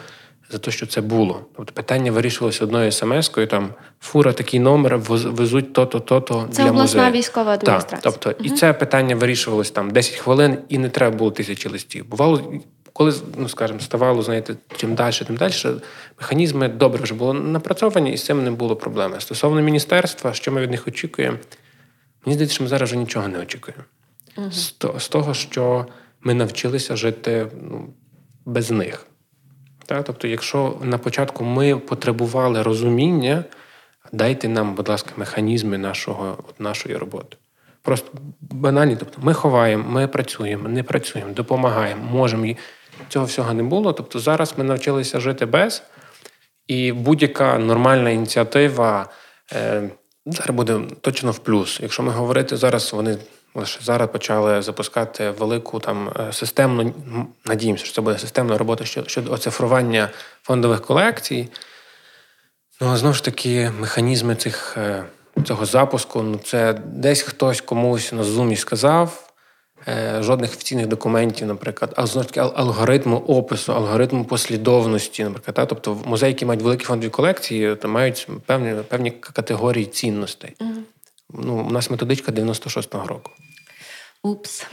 за 0.55 0.59
те, 0.59 0.70
що 0.70 0.86
це 0.86 1.00
було. 1.00 1.40
Тобто 1.57 1.72
питання 1.72 2.12
вирішилося 2.12 2.64
одною 2.64 2.90
смс-кою, 2.90 3.46
там 3.46 3.68
фура, 4.00 4.32
такий 4.32 4.61
номер, 4.61 4.96
везуть 4.98 5.72
то-то, 5.72 6.00
то-то 6.00 6.48
це 6.52 6.62
для 6.62 6.70
обласна 6.70 7.00
музею. 7.00 7.12
військова 7.12 7.52
адміністрація. 7.52 8.00
Так, 8.00 8.12
тобто, 8.12 8.30
угу. 8.30 8.38
і 8.42 8.50
це 8.50 8.72
питання 8.72 9.16
вирішувалось 9.16 9.70
там 9.70 9.90
10 9.90 10.14
хвилин, 10.14 10.59
і 10.68 10.78
не 10.78 10.88
треба 10.88 11.16
було 11.16 11.30
тисячі 11.30 11.68
листів. 11.68 12.09
Бувало 12.09 12.52
коли 12.92 13.14
ну 13.36 13.48
скажімо, 13.48 13.80
ставало, 13.80 14.22
знаєте, 14.22 14.57
чим 14.76 14.94
далі, 14.94 15.14
тим 15.26 15.36
далі, 15.36 15.52
механізми 16.20 16.68
добре 16.68 17.02
вже 17.02 17.14
були 17.14 17.34
напрацьовані, 17.34 18.12
і 18.12 18.16
з 18.16 18.24
цим 18.24 18.44
не 18.44 18.50
було 18.50 18.76
проблеми. 18.76 19.16
Стосовно 19.18 19.61
міністерства, 19.61 20.34
що 20.34 20.52
ми 20.52 20.61
від 20.61 20.70
них 20.70 20.88
очікуємо, 20.88 21.38
мені 22.26 22.34
здається, 22.34 22.55
що 22.55 22.64
ми 22.64 22.68
зараз 22.68 22.88
вже 22.88 22.98
нічого 22.98 23.28
не 23.28 23.38
очікуємо. 23.38 23.82
Угу. 24.36 24.52
З 24.98 25.09
того, 25.09 25.34
що 25.34 25.86
ми 26.20 26.34
навчилися 26.34 26.96
жити 26.96 27.46
ну, 27.62 27.88
без 28.44 28.70
них. 28.70 29.07
Тобто, 29.87 30.28
якщо 30.28 30.76
на 30.82 30.99
початку 30.99 31.45
ми 31.45 31.76
потребували 31.76 32.62
розуміння, 32.62 33.45
дайте 34.12 34.49
нам, 34.49 34.74
будь 34.74 34.89
ласка, 34.89 35.11
механізми 35.16 35.78
нашого, 35.78 36.39
нашої 36.59 36.97
роботи. 36.97 37.37
Просто 37.82 38.11
банальні, 38.41 38.97
тобто 38.97 39.18
ми 39.22 39.35
ховаємо, 39.35 39.85
ми 39.89 40.09
працюємо, 40.09 40.68
не 40.68 40.82
працюємо, 40.82 41.32
допомагаємо, 41.32 42.05
можемо 42.12 42.55
цього 43.09 43.24
всього 43.24 43.55
не 43.55 43.62
було. 43.62 43.93
Тобто 43.93 44.18
зараз 44.18 44.55
ми 44.59 44.64
навчилися 44.64 45.20
жити 45.20 45.47
без, 45.47 45.82
і 46.66 46.93
будь-яка 46.93 47.59
нормальна 47.59 48.11
ініціатива 48.11 49.07
е, 49.53 49.91
зараз 50.26 50.57
буде 50.57 50.80
точно 51.01 51.30
в 51.30 51.39
плюс. 51.39 51.78
Якщо 51.82 52.03
ми 52.03 52.12
говорити 52.12 52.57
зараз, 52.57 52.93
вони 52.93 53.18
лише 53.55 53.80
зараз 53.82 54.09
почали 54.09 54.62
запускати 54.62 55.30
велику 55.30 55.80
там 55.80 56.09
е, 56.09 56.32
системну, 56.32 56.94
надіємося, 57.44 57.84
що 57.84 57.94
це 57.94 58.00
буде 58.00 58.18
системна 58.18 58.59
робота 58.59 58.84
щодо 58.84 59.32
оцифрування 59.32 60.11
фондових 60.42 60.82
колекцій. 60.82 61.48
Ну, 62.80 62.88
а 62.88 62.96
знову 62.96 63.14
ж 63.14 63.24
таки, 63.24 63.72
механізми 63.80 64.36
цих, 64.36 64.74
е, 64.76 65.05
цього 65.44 65.66
запуску, 65.66 66.22
ну 66.22 66.38
це 66.44 66.72
десь 66.84 67.22
хтось 67.22 67.61
комусь 67.61 68.12
на 68.12 68.24
зумі 68.24 68.57
сказав, 68.57 69.24
Е, 69.88 70.22
жодних 70.22 70.50
офіційних 70.50 70.86
документів, 70.86 71.46
наприклад, 71.46 71.94
а 71.96 72.07
знову 72.07 72.28
ж 72.28 72.34
таки 72.34 72.40
алгоритму 72.57 73.16
опису, 73.16 73.72
алгоритму 73.72 74.24
послідовності, 74.24 75.24
наприклад. 75.24 75.55
Та? 75.55 75.66
Тобто 75.66 75.98
музеї, 76.05 76.32
які 76.32 76.46
мають 76.46 76.62
великі 76.62 76.84
фондові 76.84 77.11
колекції, 77.11 77.76
то 77.76 77.88
мають 77.88 78.28
певні 78.46 78.74
певні 78.88 79.11
категорії 79.11 79.86
цінностей. 79.86 80.57
Угу. 80.61 80.74
Ну, 81.39 81.66
У 81.68 81.70
нас 81.70 81.91
методичка 81.91 82.32
96-го 82.32 83.07
року. 83.07 83.30
Упс. 84.22 84.66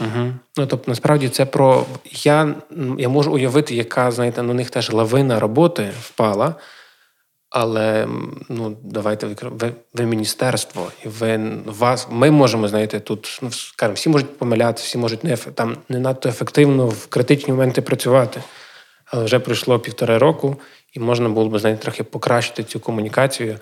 Угу. 0.00 0.32
Ну, 0.56 0.66
тобто, 0.66 0.82
насправді 0.86 1.28
це 1.28 1.46
про. 1.46 1.86
Я 2.04 2.54
я 2.98 3.08
можу 3.08 3.32
уявити, 3.32 3.74
яка, 3.74 4.10
знаєте, 4.10 4.42
на 4.42 4.54
них 4.54 4.70
теж 4.70 4.90
лавина 4.92 5.40
роботи 5.40 5.90
впала. 6.00 6.54
Але 7.50 8.08
ну 8.48 8.76
давайте 8.82 9.26
ви, 9.42 9.72
ви 9.94 10.04
міністерство, 10.04 10.92
і 11.04 11.08
ви 11.08 11.40
вас. 11.64 12.08
Ми 12.10 12.30
можемо 12.30 12.68
знаєте, 12.68 13.00
тут 13.00 13.38
ну 13.42 13.50
скажімо, 13.50 13.94
всі 13.94 14.08
можуть 14.08 14.38
помиляти, 14.38 14.82
всі 14.82 14.98
можуть 14.98 15.24
не 15.24 15.36
там 15.36 15.76
не 15.88 15.98
надто 15.98 16.28
ефективно 16.28 16.86
в 16.86 17.06
критичні 17.06 17.52
моменти 17.52 17.82
працювати. 17.82 18.42
Але 19.04 19.24
вже 19.24 19.38
пройшло 19.38 19.78
півтора 19.78 20.18
року, 20.18 20.56
і 20.92 21.00
можна 21.00 21.28
було 21.28 21.48
б 21.48 21.58
знаєте, 21.58 21.82
трохи 21.82 22.04
покращити 22.04 22.64
цю 22.64 22.80
комунікацію. 22.80 23.58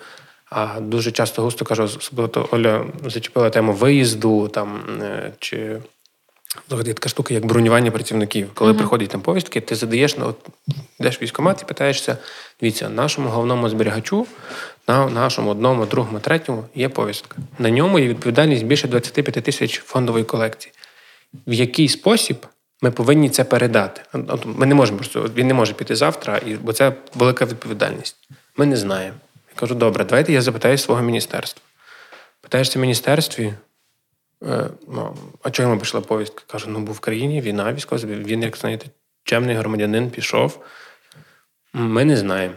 А 0.49 0.79
дуже 0.79 1.11
часто 1.11 1.41
густо 1.41 1.65
кажу, 1.65 1.83
особливо 1.83 2.49
Оля 2.51 2.85
зачепила 3.05 3.49
тему 3.49 3.73
виїзду 3.73 4.47
там 4.47 4.81
е, 5.01 5.31
чи 5.39 5.79
Взагалі 6.67 6.93
така 6.93 7.09
штука, 7.09 7.33
як 7.33 7.45
бронювання 7.45 7.91
працівників. 7.91 8.49
Коли 8.53 8.71
uh-huh. 8.71 8.77
приходять 8.77 9.09
там 9.09 9.21
повістки, 9.21 9.61
ти 9.61 9.75
задаєш 9.75 10.17
на 10.17 10.25
от, 10.25 10.35
йдеш 10.99 11.21
військкомат 11.21 11.61
і 11.61 11.65
питаєшся: 11.65 12.17
дивіться, 12.61 12.89
нашому 12.89 13.29
головному 13.29 13.69
зберігачу, 13.69 14.27
на 14.87 15.09
нашому 15.09 15.49
одному, 15.49 15.85
другому, 15.85 16.19
третьому 16.19 16.65
є 16.75 16.89
повістка. 16.89 17.37
На 17.59 17.69
ньому 17.69 17.99
є 17.99 18.07
відповідальність 18.07 18.65
більше 18.65 18.87
25 18.87 19.43
тисяч 19.43 19.79
фондової 19.79 20.23
колекції. 20.23 20.73
В 21.47 21.53
який 21.53 21.89
спосіб 21.89 22.37
ми 22.81 22.91
повинні 22.91 23.29
це 23.29 23.43
передати? 23.43 24.01
От 24.13 24.45
Ми 24.45 24.65
не 24.65 24.75
можемо 24.75 24.97
просто 24.97 25.29
він 25.35 25.47
не 25.47 25.53
може 25.53 25.73
піти 25.73 25.95
завтра, 25.95 26.41
бо 26.61 26.73
це 26.73 26.93
велика 27.15 27.45
відповідальність. 27.45 28.15
Ми 28.57 28.65
не 28.65 28.77
знаємо. 28.77 29.17
Кажу, 29.59 29.75
добре, 29.75 30.05
давайте 30.05 30.33
я 30.33 30.41
запитаю 30.41 30.77
свого 30.77 31.01
міністерства. 31.01 31.63
Питаєшся 32.41 32.79
в 32.79 32.81
міністерстві. 32.81 33.53
Е, 34.43 34.69
ну, 34.87 35.17
а 35.43 35.51
чого 35.51 35.69
йому 35.69 35.79
прийшла 35.79 36.01
повістка? 36.01 36.43
Каже, 36.47 36.65
ну 36.69 36.79
був 36.79 36.95
в 36.95 36.99
країні, 36.99 37.41
війна 37.41 37.73
військова, 37.73 38.01
він, 38.05 38.43
як 38.43 38.57
знаєте, 38.57 38.85
чемний 39.23 39.55
громадянин 39.55 40.09
пішов. 40.09 40.65
Ми 41.73 42.05
не 42.05 42.17
знаємо. 42.17 42.53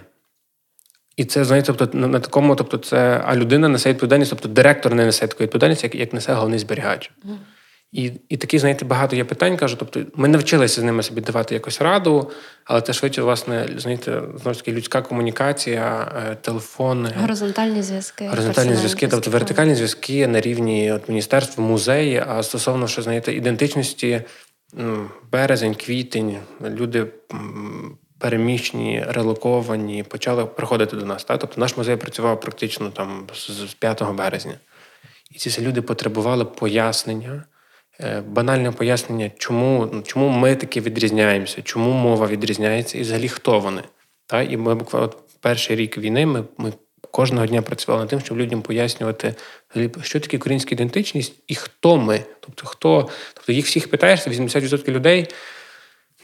І 1.17 1.25
це, 1.25 1.45
знаєте, 1.45 1.73
тобто, 1.73 1.99
на, 1.99 2.21
такому, 2.21 2.57
тобто, 2.57 2.79
це, 2.79 3.23
а 3.25 3.37
людина 3.37 3.69
несе 3.69 3.91
відповідальність, 3.91 4.31
тобто 4.31 4.49
директор 4.49 4.95
не 4.95 5.07
несе 5.07 5.27
таку 5.27 5.43
відповідальність, 5.43 5.85
як 5.85 5.95
як 5.95 6.13
несе 6.13 6.33
головний 6.33 6.59
зберігач. 6.59 7.11
І 7.93 8.13
і 8.29 8.37
такі, 8.37 8.59
знаєте, 8.59 8.85
багато 8.85 9.17
є 9.17 9.25
питань, 9.25 9.57
кажу. 9.57 9.77
Тобто, 9.79 10.01
ми 10.15 10.29
навчилися 10.29 10.81
з 10.81 10.85
ними 10.85 11.03
собі 11.03 11.21
давати 11.21 11.55
якусь 11.55 11.81
раду, 11.81 12.31
але 12.65 12.81
це 12.81 12.93
швидше, 12.93 13.23
власне, 13.23 13.69
знаєте, 13.77 14.23
знову 14.43 14.55
ж 14.55 14.61
таки, 14.61 14.73
людська 14.73 15.03
комунікація, 15.03 16.13
е, 16.31 16.35
телефон. 16.35 17.09
Горизонтальні 17.21 17.83
зв'язки. 17.83 18.29
Горизонтальні 18.29 18.75
зв'язки, 18.75 19.09
тобто 19.09 19.31
вертикальні 19.31 19.75
зв'язки 19.75 20.27
на 20.27 20.41
рівні 20.41 20.93
от, 20.93 21.09
міністерства, 21.09 21.65
музеї, 21.65 22.25
а 22.29 22.43
стосовно 22.43 22.89
що, 22.89 23.03
знаєте, 23.03 23.33
ідентичності, 23.35 24.23
березень, 25.33 25.75
квітень, 25.75 26.37
люди. 26.71 27.07
Переміщені, 28.19 29.05
релоковані, 29.09 30.03
почали 30.03 30.47
приходити 30.47 30.97
до 30.97 31.07
нас. 31.07 31.25
Так? 31.25 31.41
Тобто 31.41 31.61
наш 31.61 31.77
музей 31.77 31.97
працював 31.97 32.41
практично 32.41 32.91
там 32.91 33.27
з 33.69 33.75
5 33.75 34.03
березня. 34.13 34.55
І 35.31 35.39
ці 35.39 35.61
люди 35.61 35.83
потребували 35.83 36.45
пояснення, 36.45 37.45
банальне 38.29 38.73
пояснення, 38.73 39.31
чому 39.39 40.03
чому 40.07 40.29
ми 40.29 40.57
таки 40.57 40.81
відрізняємося, 40.81 41.63
чому 41.63 41.93
мова 41.93 42.27
відрізняється 42.27 42.99
і 42.99 43.01
взагалі 43.01 43.29
хто 43.29 43.61
вони. 43.61 43.83
Та? 44.27 44.43
І 44.43 44.57
ми 44.57 44.75
буквально 44.75 45.13
перший 45.41 45.77
рік 45.77 45.99
війни 45.99 46.27
ми 46.27 46.45
ми 46.59 46.73
кожного 47.11 47.47
дня 47.47 47.63
працювали 47.63 48.03
над 48.03 48.11
тим, 48.11 48.21
щоб 48.21 48.39
людям 48.39 48.63
пояснювати, 48.63 49.35
що 50.03 50.21
таке 50.21 50.37
українська 50.37 50.75
ідентичність 50.75 51.33
і 51.47 51.55
хто 51.55 51.97
ми. 51.97 52.21
Тобто, 52.41 52.67
хто, 52.67 53.09
тобто 53.35 53.53
їх 53.53 53.67
всіх 53.67 53.91
питаєшся, 53.91 54.31
80% 54.31 54.91
людей 54.91 55.29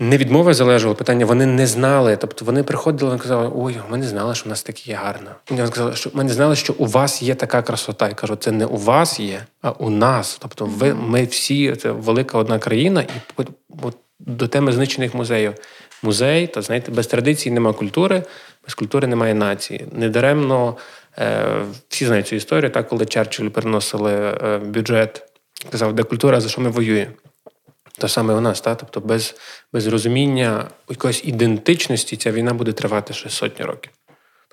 не 0.01 0.17
відмови 0.17 0.55
залежало 0.55 0.95
питання, 0.95 1.27
вони 1.27 1.47
не 1.47 1.67
знали. 1.67 2.17
Тобто 2.17 2.45
вони 2.45 2.63
приходили 2.63 3.17
і 3.17 3.19
казали, 3.19 3.51
ой, 3.55 3.77
ми 3.91 3.99
не 3.99 4.07
знали, 4.07 4.35
що 4.35 4.45
в 4.45 4.49
нас 4.49 4.63
таке 4.63 4.91
є 4.91 4.95
гарно. 4.95 5.31
Вони 5.51 5.67
сказали, 5.67 5.97
що 5.97 6.11
ми 6.13 6.25
не 6.25 6.33
знали, 6.33 6.57
що 6.57 6.75
у 6.79 6.87
вас 6.87 7.23
є 7.23 7.35
така 7.35 7.63
красота. 7.63 8.09
Я 8.09 8.15
кажу, 8.15 8.37
це 8.37 8.53
не 8.53 8.67
у 8.67 8.77
вас 8.77 9.21
є, 9.21 9.45
а 9.63 9.71
у 9.71 9.91
нас. 9.91 10.39
Тобто, 10.41 10.67
ви 10.67 10.95
ми 10.95 11.25
всі 11.25 11.77
це 11.77 11.91
велика 11.91 12.39
одна 12.39 12.59
країна, 12.59 13.03
і 13.03 13.43
от, 13.83 13.97
до 14.19 14.49
теми 14.49 14.73
знищених 14.73 15.15
музеїв. 15.15 15.55
Музей, 16.03 16.47
то 16.47 16.63
знаєте, 16.63 16.93
без 16.93 17.07
традиції 17.07 17.55
немає 17.55 17.75
культури, 17.75 18.23
без 18.65 18.75
культури 18.75 19.07
немає 19.07 19.35
нації. 19.35 19.87
Недаремно 19.93 20.77
е, 21.19 21.45
всі 21.89 22.07
знають 22.07 22.27
цю 22.27 22.37
історію, 22.37 22.71
так 22.71 22.89
коли 22.89 23.07
Черчилль 23.07 23.49
переносили 23.49 24.13
е, 24.13 24.59
бюджет, 24.59 25.23
казав, 25.71 25.93
де 25.93 26.03
культура, 26.03 26.41
за 26.41 26.49
що 26.49 26.61
ми 26.61 26.71
воюємо. 26.71 27.13
Те 27.99 28.09
саме 28.09 28.35
у 28.35 28.41
нас, 28.41 28.61
та? 28.61 28.75
тобто 28.75 29.01
без 29.01 29.35
без 29.73 29.87
розуміння 29.87 30.71
якоїсь 30.89 31.25
ідентичності 31.25 32.17
ця 32.17 32.33
війна 32.33 32.55
буде 32.55 32.73
тривати 32.73 33.15
ще 33.15 33.31
сотні 33.31 33.65
років. 33.65 33.93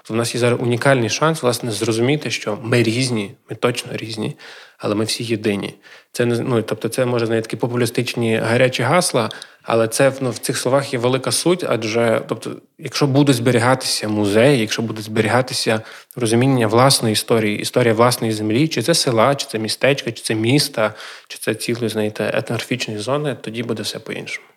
Тобто 0.07 0.13
в 0.13 0.17
нас 0.17 0.35
є 0.35 0.41
зараз 0.41 0.59
унікальний 0.61 1.09
шанс, 1.09 1.43
власне, 1.43 1.71
зрозуміти, 1.71 2.31
що 2.31 2.57
ми 2.63 2.83
різні, 2.83 3.31
ми 3.49 3.55
точно 3.55 3.97
різні, 3.97 4.37
але 4.77 4.95
ми 4.95 5.05
всі 5.05 5.23
єдині. 5.23 5.73
Це 6.11 6.25
ну, 6.25 6.61
тобто, 6.61 6.89
це 6.89 7.05
може 7.05 7.25
знаєте, 7.25 7.47
такі 7.47 7.57
популістичні 7.57 8.37
гарячі 8.37 8.83
гасла, 8.83 9.29
але 9.63 9.87
це 9.87 10.13
ну, 10.21 10.31
в 10.31 10.37
цих 10.37 10.57
словах 10.57 10.93
є 10.93 10.99
велика 10.99 11.31
суть. 11.31 11.65
Адже, 11.69 12.21
тобто, 12.27 12.51
якщо 12.79 13.07
буде 13.07 13.33
зберігатися 13.33 14.07
музей, 14.07 14.59
якщо 14.59 14.81
буде 14.81 15.01
зберігатися 15.01 15.81
розуміння 16.15 16.67
власної 16.67 17.13
історії, 17.13 17.59
історія 17.59 17.93
власної 17.93 18.33
землі, 18.33 18.67
чи 18.67 18.81
це 18.81 18.93
села, 18.93 19.35
чи 19.35 19.47
це 19.47 19.59
містечко, 19.59 20.11
чи 20.11 20.23
це 20.23 20.35
міста, 20.35 20.93
чи 21.27 21.37
це 21.37 21.55
цілі, 21.55 21.89
знаєте, 21.89 22.31
етнографічні 22.33 22.97
зони, 22.97 23.37
тоді 23.41 23.63
буде 23.63 23.83
все 23.83 23.99
по-іншому. 23.99 24.47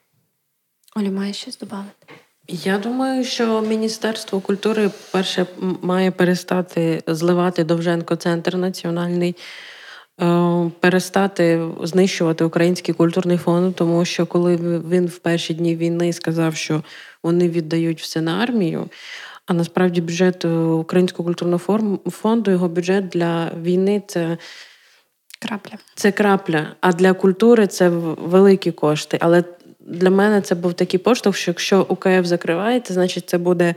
Олі, 0.97 1.11
має 1.11 1.33
щось 1.33 1.59
додати? 1.59 2.15
Я 2.49 2.79
думаю, 2.79 3.25
що 3.25 3.61
Міністерство 3.61 4.41
культури 4.41 4.91
перше 5.13 5.47
має 5.83 6.11
перестати 6.11 7.03
зливати 7.07 7.65
Довженко 7.65 8.17
центр 8.17 8.57
національний 8.57 9.37
перестати 10.81 11.69
знищувати 11.83 12.45
український 12.45 12.95
культурний 12.95 13.37
фонд, 13.37 13.75
тому 13.75 14.05
що 14.05 14.27
коли 14.27 14.57
він 14.91 15.07
в 15.07 15.19
перші 15.19 15.55
дні 15.55 15.77
війни 15.77 16.13
сказав, 16.13 16.57
що 16.57 16.83
вони 17.23 17.49
віддають 17.49 18.01
все 18.01 18.21
на 18.21 18.43
армію. 18.43 18.89
А 19.47 19.53
насправді 19.53 20.01
бюджет 20.01 20.45
Українського 20.45 21.27
культурного 21.27 21.99
фонду, 22.11 22.51
його 22.51 22.69
бюджет 22.69 23.09
для 23.09 23.51
війни 23.63 24.03
це 24.07 24.39
крапля. 25.39 25.73
Це 25.95 26.13
крапля. 26.13 26.67
А 26.81 26.93
для 26.93 27.13
культури 27.13 27.67
це 27.67 27.89
великі 27.89 28.73
кошти. 28.73 29.19
Але 29.21 29.45
для 29.81 30.11
мене 30.11 30.41
це 30.41 30.55
був 30.55 30.75
такий 30.75 31.01
поштовх, 31.01 31.37
що 31.37 31.51
якщо 31.51 31.87
УКФ 31.89 32.21
закривається, 32.25 32.95
значить 32.95 33.31
це 33.31 33.39
буде 33.39 33.75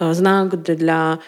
знак 0.00 0.56
для 0.56 1.18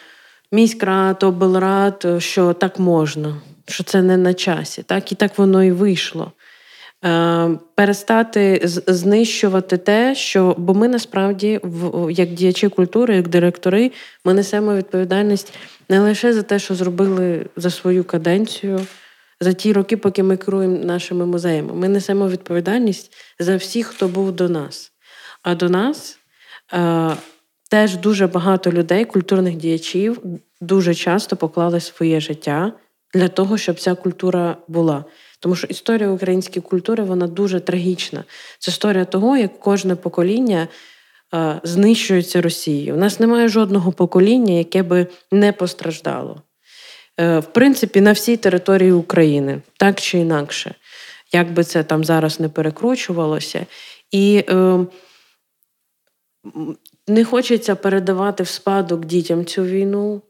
міськрад, 0.52 1.22
облрад, 1.22 2.06
що 2.18 2.52
так 2.52 2.78
можна, 2.78 3.36
що 3.68 3.84
це 3.84 4.02
не 4.02 4.16
на 4.16 4.34
часі. 4.34 4.82
Так 4.82 5.12
І 5.12 5.14
так 5.14 5.38
воно 5.38 5.64
і 5.64 5.72
вийшло. 5.72 6.32
Е, 7.04 7.50
перестати 7.74 8.60
знищувати 8.64 9.76
те, 9.76 10.14
що 10.14 10.54
бо 10.58 10.74
ми 10.74 10.88
насправді, 10.88 11.60
як 12.10 12.28
діячі 12.28 12.68
культури, 12.68 13.16
як 13.16 13.28
директори, 13.28 13.92
ми 14.24 14.34
несемо 14.34 14.74
відповідальність 14.74 15.54
не 15.88 16.00
лише 16.00 16.32
за 16.32 16.42
те, 16.42 16.58
що 16.58 16.74
зробили 16.74 17.46
за 17.56 17.70
свою 17.70 18.04
каденцію, 18.04 18.80
за 19.40 19.52
ті 19.52 19.72
роки, 19.72 19.96
поки 19.96 20.22
ми 20.22 20.36
керуємо 20.36 20.84
нашими 20.84 21.26
музеями. 21.26 21.72
Ми 21.72 21.88
несемо 21.88 22.28
відповідальність 22.28 23.12
за 23.38 23.56
всіх, 23.56 23.86
хто 23.86 24.08
був 24.08 24.32
до 24.32 24.48
нас. 24.48 24.92
А 25.42 25.54
до 25.54 25.68
нас 25.68 26.18
е, 26.72 27.10
теж 27.70 27.96
дуже 27.96 28.26
багато 28.26 28.72
людей, 28.72 29.04
культурних 29.04 29.56
діячів, 29.56 30.22
дуже 30.60 30.94
часто 30.94 31.36
поклали 31.36 31.80
своє 31.80 32.20
життя 32.20 32.72
для 33.14 33.28
того, 33.28 33.58
щоб 33.58 33.80
ця 33.80 33.94
культура 33.94 34.56
була. 34.68 35.04
Тому 35.40 35.54
що 35.54 35.66
історія 35.66 36.10
української 36.10 36.62
культури 36.62 37.04
вона 37.04 37.26
дуже 37.26 37.60
трагічна. 37.60 38.24
Це 38.58 38.70
історія 38.70 39.04
того, 39.04 39.36
як 39.36 39.60
кожне 39.60 39.96
покоління 39.96 40.68
е, 41.34 41.60
знищується 41.62 42.42
Росією. 42.42 42.94
У 42.94 42.98
нас 42.98 43.20
немає 43.20 43.48
жодного 43.48 43.92
покоління, 43.92 44.54
яке 44.54 44.82
би 44.82 45.06
не 45.32 45.52
постраждало. 45.52 46.42
Е, 47.20 47.38
в 47.38 47.46
принципі, 47.46 48.00
на 48.00 48.12
всій 48.12 48.36
території 48.36 48.92
України, 48.92 49.60
так 49.76 50.00
чи 50.00 50.18
інакше, 50.18 50.74
як 51.32 51.52
би 51.52 51.64
це 51.64 51.82
там 51.82 52.04
зараз 52.04 52.40
не 52.40 52.48
перекручувалося. 52.48 53.66
І 54.10 54.44
е, 54.48 54.78
не 57.08 57.24
хочеться 57.24 57.74
передавати 57.74 58.42
в 58.42 58.48
спадок 58.48 59.04
дітям 59.04 59.44
цю 59.44 59.64
війну, 59.64 60.22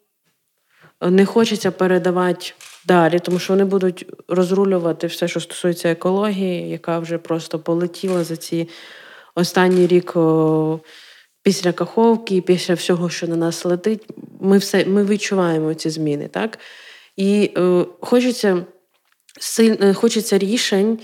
не 1.00 1.26
хочеться 1.26 1.70
передавати 1.70 2.52
далі, 2.86 3.18
тому 3.18 3.38
що 3.38 3.52
вони 3.52 3.64
будуть 3.64 4.06
розрулювати 4.28 5.06
все, 5.06 5.28
що 5.28 5.40
стосується 5.40 5.90
екології, 5.90 6.70
яка 6.70 6.98
вже 6.98 7.18
просто 7.18 7.58
полетіла 7.58 8.24
за 8.24 8.36
ці 8.36 8.68
останній 9.34 9.86
рік 9.86 10.16
о, 10.16 10.80
після 11.42 11.72
каховки, 11.72 12.40
після 12.40 12.74
всього, 12.74 13.10
що 13.10 13.26
на 13.26 13.36
нас 13.36 13.64
летить. 13.64 14.06
Ми 14.40 14.58
все 14.58 14.84
ми 14.84 15.04
відчуваємо 15.04 15.74
ці 15.74 15.90
зміни. 15.90 16.28
так? 16.28 16.58
І 17.16 17.50
е, 17.58 17.84
хочеться 18.00 18.66
силь, 19.40 19.76
е, 19.80 19.94
хочеться 19.94 20.38
рішень, 20.38 20.98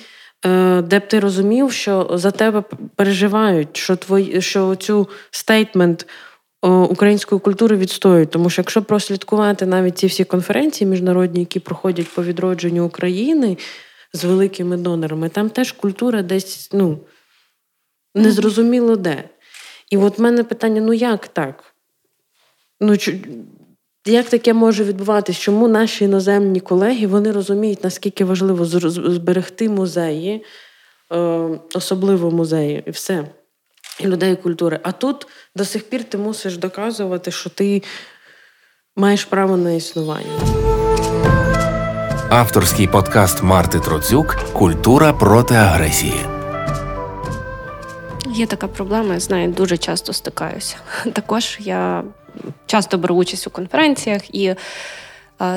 е, 0.47 0.83
де 0.83 0.99
б 0.99 1.09
ти 1.09 1.21
розумів, 1.21 1.73
що 1.73 2.11
за 2.15 2.31
тебе 2.31 2.63
переживають, 2.97 3.77
що 3.77 3.97
твої, 3.97 4.43
що 4.43 4.77
цю 4.77 5.09
стейтмент 5.31 6.07
української 6.63 7.41
культури 7.41 7.77
відстоюють. 7.77 8.31
Тому 8.31 8.51
що 8.51 8.61
якщо 8.61 8.83
прослідкувати 8.83 9.67
навіть 9.67 9.99
ці 9.99 10.07
всі 10.07 10.25
конференції 10.25 10.91
міжнародні, 10.91 11.41
які 11.41 11.61
проходять 11.61 12.15
по 12.15 12.23
відродженню 12.25 12.87
України 12.87 13.59
з 14.13 14.25
великими 14.25 14.77
донорами, 14.77 15.29
там 15.29 15.51
теж 15.51 15.73
культура 15.73 16.23
десь 16.23 16.71
ну, 16.73 16.99
незрозуміло 18.15 18.97
де. 18.97 19.25
І 19.91 19.97
от 19.97 20.19
в 20.19 20.23
мене 20.23 20.45
питання: 20.45 20.81
ну 20.81 20.93
як 20.93 21.29
так? 21.29 21.65
Ну, 22.81 22.97
як 24.13 24.29
таке 24.29 24.53
може 24.53 24.85
відбуватись? 24.85 25.39
Чому 25.39 25.69
наші 25.69 26.05
іноземні 26.05 26.61
колеги 26.61 27.07
вони 27.07 27.33
розуміють, 27.33 27.85
наскільки 27.85 28.25
важливо 28.25 28.65
зберегти 28.65 29.69
музеї, 29.69 30.45
е, 31.13 31.17
особливо 31.75 32.31
музеї, 32.31 32.83
і 32.87 32.91
все, 32.91 33.25
і 34.01 34.07
людей 34.07 34.37
культури. 34.37 34.81
А 34.83 34.93
тут 34.93 35.27
до 35.57 35.65
сих 35.65 35.89
пір 35.89 36.05
ти 36.05 36.19
мусиш 36.19 36.57
доказувати, 36.57 37.31
що 37.31 37.51
ти 37.51 37.83
маєш 38.97 39.25
право 39.25 39.57
на 39.57 39.73
існування. 39.73 40.57
Авторський 42.31 42.87
подкаст 42.87 43.43
Марти 43.43 43.81
Троцюк 43.81 44.37
Культура 44.53 45.13
проти 45.13 45.55
агресії. 45.55 46.21
Є 48.35 48.47
така 48.47 48.69
проблема, 48.69 49.15
я 49.15 49.21
знаю, 49.21 49.49
дуже 49.49 49.79
часто 49.79 50.13
стикаюся. 50.13 50.77
Також 51.13 51.59
я 51.61 52.05
часто 52.67 52.99
беру 52.99 53.15
участь 53.15 53.47
у 53.47 53.51
конференціях 53.51 54.35
і. 54.35 54.55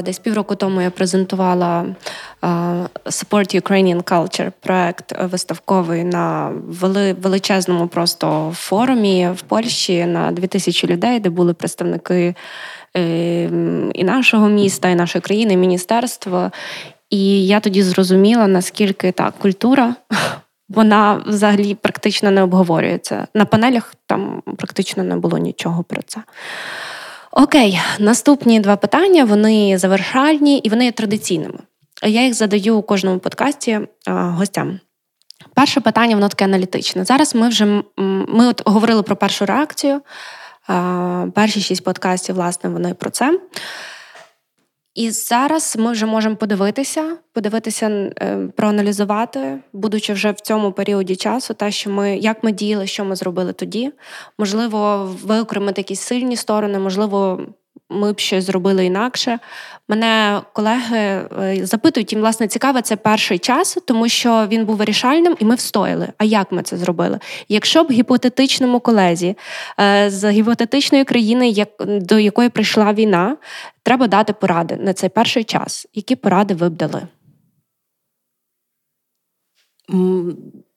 Десь 0.03 0.19
півроку 0.19 0.55
тому 0.55 0.81
я 0.81 0.89
презентувала 0.89 1.85
Support 3.05 3.61
Ukrainian 3.61 4.03
Culture 4.03 4.51
проект 4.59 5.15
виставковий 5.21 6.03
на 6.03 6.51
величезному 7.21 7.87
просто 7.87 8.53
форумі 8.55 9.29
в 9.35 9.41
Польщі 9.41 10.05
на 10.05 10.31
2000 10.31 10.87
людей, 10.87 11.19
де 11.19 11.29
були 11.29 11.53
представники 11.53 12.35
е, 12.97 13.43
і 13.93 14.03
нашого 14.03 14.49
міста, 14.49 14.89
і 14.89 14.95
нашої 14.95 15.21
країни, 15.21 15.53
і 15.53 15.57
міністерства. 15.57 16.51
І 17.09 17.47
я 17.47 17.59
тоді 17.59 17.83
зрозуміла, 17.83 18.47
наскільки 18.47 19.11
так 19.11 19.33
культура. 19.39 19.95
Вона 20.69 21.23
взагалі 21.25 21.75
практично 21.75 22.31
не 22.31 22.43
обговорюється. 22.43 23.27
На 23.33 23.45
панелях 23.45 23.95
там 24.05 24.41
практично 24.57 25.03
не 25.03 25.15
було 25.15 25.37
нічого 25.37 25.83
про 25.83 26.01
це. 26.01 26.21
Окей, 27.31 27.79
наступні 27.99 28.59
два 28.59 28.75
питання 28.75 29.25
вони 29.25 29.77
завершальні 29.77 30.57
і 30.57 30.69
вони 30.69 30.85
є 30.85 30.91
традиційними. 30.91 31.59
Я 32.03 32.25
їх 32.25 32.33
задаю 32.33 32.77
у 32.77 32.81
кожному 32.81 33.19
подкасті 33.19 33.79
а, 34.05 34.11
гостям. 34.13 34.79
Перше 35.53 35.81
питання, 35.81 36.15
воно 36.15 36.29
таке 36.29 36.45
аналітичне. 36.45 37.05
Зараз 37.05 37.35
ми 37.35 37.49
вже 37.49 37.65
ми 38.27 38.47
от 38.47 38.61
говорили 38.65 39.03
про 39.03 39.15
першу 39.15 39.45
реакцію. 39.45 40.01
А, 40.67 41.25
перші 41.35 41.61
шість 41.61 41.83
подкастів, 41.83 42.35
власне, 42.35 42.69
вони 42.69 42.93
про 42.93 43.09
це. 43.09 43.39
І 44.99 45.11
зараз 45.11 45.75
ми 45.79 45.91
вже 45.91 46.05
можемо 46.05 46.35
подивитися, 46.35 47.17
подивитися, 47.33 47.87
е, 47.87 48.37
проаналізувати, 48.55 49.59
будучи 49.73 50.13
вже 50.13 50.31
в 50.31 50.39
цьому 50.39 50.71
періоді 50.71 51.15
часу, 51.15 51.53
те, 51.53 51.71
що 51.71 51.89
ми 51.89 52.17
як 52.17 52.43
ми 52.43 52.51
діяли, 52.51 52.87
що 52.87 53.05
ми 53.05 53.15
зробили 53.15 53.53
тоді. 53.53 53.91
Можливо, 54.37 55.09
виокремити 55.23 55.81
якісь 55.81 55.99
сильні 55.99 56.35
сторони, 56.35 56.79
можливо, 56.79 57.41
ми 57.89 58.13
б 58.13 58.19
щось 58.19 58.43
зробили 58.43 58.85
інакше. 58.85 59.39
Мене 59.87 60.41
колеги 60.53 60.97
е, 60.97 61.59
запитують, 61.63 62.11
їм 62.11 62.21
власне 62.21 62.47
цікаве 62.47 62.81
це 62.81 62.95
перший 62.95 63.39
час, 63.39 63.77
тому 63.85 64.09
що 64.09 64.47
він 64.51 64.65
був 64.65 64.75
вирішальним, 64.75 65.35
і 65.39 65.45
ми 65.45 65.55
встояли. 65.55 66.07
А 66.17 66.23
як 66.23 66.51
ми 66.51 66.63
це 66.63 66.77
зробили? 66.77 67.19
Якщо 67.49 67.83
б 67.83 67.91
гіпотетичному 67.91 68.79
колезі 68.79 69.37
е, 69.79 70.09
з 70.09 70.31
гіпотетичної 70.31 71.03
країни, 71.03 71.65
до 71.79 72.19
якої 72.19 72.49
прийшла 72.49 72.93
війна, 72.93 73.37
треба 73.83 74.07
дати 74.07 74.33
поради 74.33 74.75
на 74.75 74.93
цей 74.93 75.09
перший 75.09 75.43
час. 75.43 75.87
Які 75.93 76.15
поради 76.15 76.53
ви 76.53 76.69
б 76.69 76.73
дали? 76.75 77.01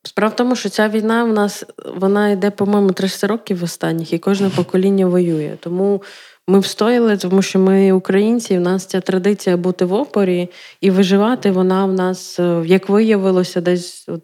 Справа 0.03 0.32
в 0.32 0.36
тому, 0.36 0.57
що 0.57 0.68
ця 0.68 0.88
війна 0.88 1.24
в 1.24 1.32
нас 1.32 1.64
вона 1.96 2.28
йде, 2.28 2.50
по-моєму, 2.50 2.92
300 2.92 3.26
років 3.26 3.64
останніх, 3.64 4.12
і 4.12 4.18
кожне 4.18 4.50
покоління 4.50 5.07
воює. 5.07 5.57
Тому 5.61 6.03
ми 6.49 6.59
встояли, 6.59 7.16
тому 7.16 7.43
що 7.43 7.59
ми 7.59 7.93
українці, 7.93 8.55
і 8.55 8.59
в 8.59 8.61
нас 8.61 8.86
ця 8.86 9.01
традиція 9.01 9.57
бути 9.57 9.84
в 9.84 9.93
опорі 9.93 10.49
і 10.80 10.90
виживати, 10.90 11.51
вона 11.51 11.86
в 11.86 11.93
нас, 11.93 12.40
е, 12.40 12.62
як 12.66 12.88
виявилося, 12.88 13.61
десь 13.61 14.09
от, 14.09 14.22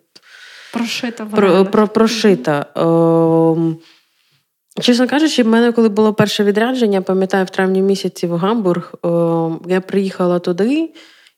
прошита. 0.72 1.24
Про, 1.24 1.64
про, 1.64 1.88
прошита. 1.88 2.66
О, 2.74 3.54
ем, 3.56 3.78
Чесно 4.80 5.08
кажучи, 5.08 5.42
в 5.42 5.48
мене, 5.48 5.72
коли 5.72 5.88
було 5.88 6.14
перше 6.14 6.44
відрядження, 6.44 7.02
пам'ятаю, 7.02 7.44
в 7.44 7.50
травні 7.50 7.82
місяці 7.82 8.26
в 8.26 8.36
Гамбург, 8.36 8.94
о, 9.02 9.08
ем, 9.46 9.60
я 9.70 9.80
приїхала 9.80 10.38
туди, 10.38 10.90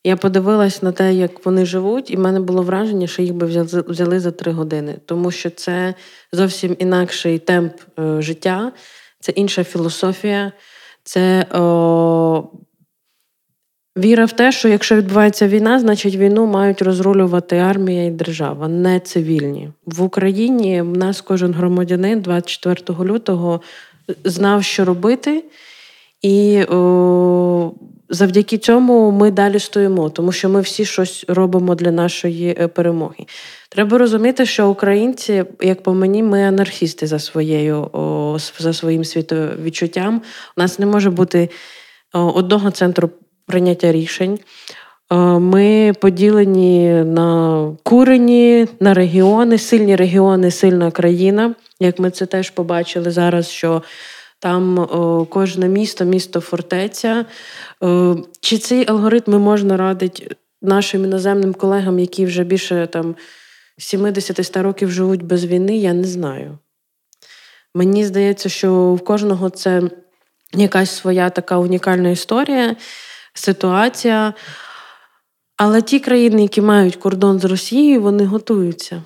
я 0.05 0.17
подивилась 0.17 0.83
на 0.83 0.93
те, 0.93 1.15
як 1.15 1.47
вони 1.47 1.67
живуть, 1.67 2.11
і 2.11 2.17
в 2.17 2.21
мене 2.21 2.41
було 2.41 2.63
враження, 2.63 3.07
що 3.07 3.23
їх 3.23 3.35
би 3.35 3.47
взяли, 3.47 3.85
взяли 3.89 4.21
за 4.21 4.31
три 4.31 4.53
години, 4.53 4.97
тому 5.07 5.31
що 5.31 5.51
це 5.51 5.95
зовсім 6.33 6.77
інакший 6.79 7.39
темп 7.39 7.73
е, 7.99 8.23
життя, 8.23 8.73
це 9.21 9.33
інша 9.33 9.65
філософія. 9.65 10.53
Це 11.05 11.47
о, 11.53 12.45
віра 13.99 14.25
в 14.25 14.33
те, 14.33 14.53
що 14.53 14.69
якщо 14.69 14.97
відбувається 14.97 15.49
війна, 15.49 15.81
значить 15.81 16.17
війну 16.17 16.47
мають 16.47 16.83
розрулювати 16.83 17.57
армія 17.57 18.05
і 18.05 18.11
держава, 18.11 18.69
не 18.69 19.01
цивільні. 19.01 19.71
В 19.87 20.03
Україні 20.03 20.83
в 20.83 20.97
нас 20.97 21.21
кожен 21.21 21.53
громадянин 21.53 22.21
24 22.21 23.11
лютого 23.11 23.61
знав, 24.25 24.65
що 24.65 24.85
робити, 24.85 25.45
і 26.23 26.63
о, 26.63 27.73
завдяки 28.11 28.59
цьому 28.59 29.11
ми 29.11 29.31
далі 29.31 29.59
стоїмо, 29.59 30.11
тому 30.11 30.33
що 30.33 30.49
ми 30.49 30.61
всі 30.61 30.85
щось 30.85 31.25
робимо 31.29 31.75
для 31.75 31.91
нашої 31.91 32.57
е, 32.61 32.69
перемоги. 32.69 33.27
Треба 33.69 33.99
розуміти, 33.99 34.47
що 34.47 34.69
українці, 34.69 35.45
як 35.61 35.83
по 35.83 35.95
мені, 35.95 36.23
ми 36.23 36.43
анархісти 36.43 37.07
за 37.07 37.19
своєю 37.19 37.91
за 38.59 38.73
своїм 38.73 39.05
світовідчуттям. 39.05 40.23
У 40.57 40.61
нас 40.61 40.79
не 40.79 40.87
може 40.87 41.11
бути 41.11 41.51
одного 42.13 42.71
центру 42.71 43.11
прийняття 43.47 43.93
рішень. 43.93 44.39
Ми 45.39 45.93
поділені 46.01 46.93
на 46.93 47.73
курені, 47.83 48.67
на 48.81 48.95
регіони, 48.95 49.59
сильні 49.59 49.97
регіони, 49.97 50.51
сильна 50.51 50.91
країна. 50.91 51.55
Як 51.81 51.99
ми 51.99 52.11
це 52.11 52.27
теж 52.27 52.51
побачили 52.51 53.11
зараз, 53.11 53.49
що 53.49 53.83
там 54.41 54.79
о, 54.79 55.27
кожне 55.31 55.69
місто, 55.69 56.05
місто 56.05 56.41
фортеця. 56.41 57.25
О, 57.81 58.17
чи 58.41 58.59
цей 58.59 58.91
алгоритм 58.91 59.33
можна 59.33 59.77
радити 59.77 60.37
нашим 60.63 61.05
іноземним 61.05 61.55
колегам, 61.55 61.99
які 61.99 62.27
вже 62.27 62.45
більше 62.45 62.89
там 62.93 63.17
70-100 63.79 64.63
років 64.63 64.91
живуть 64.91 65.23
без 65.23 65.45
війни, 65.45 65.77
я 65.77 65.93
не 65.93 66.05
знаю. 66.05 66.59
Мені 67.75 68.05
здається, 68.05 68.49
що 68.49 68.95
в 68.95 69.05
кожного 69.05 69.51
це 69.51 69.83
якась 70.55 70.91
своя 70.91 71.31
така 71.31 71.57
унікальна 71.57 72.11
історія, 72.11 72.77
ситуація. 73.35 74.35
Але 75.57 75.83
ті 75.83 76.01
країни, 76.01 76.43
які 76.43 76.61
мають 76.61 76.97
кордон 76.97 77.39
з 77.39 77.45
Росією, 77.45 78.03
вони 78.03 78.25
готуються. 78.25 79.03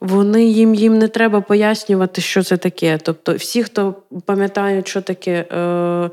Вони 0.00 0.44
їм 0.44 0.74
їм 0.74 0.98
не 0.98 1.08
треба 1.08 1.40
пояснювати, 1.40 2.20
що 2.20 2.42
це 2.42 2.56
таке. 2.56 2.98
Тобто, 3.02 3.34
всі, 3.34 3.62
хто 3.62 3.94
пам'ятають, 4.26 4.88
що 4.88 5.00
таке 5.00 5.32
е, 5.32 6.10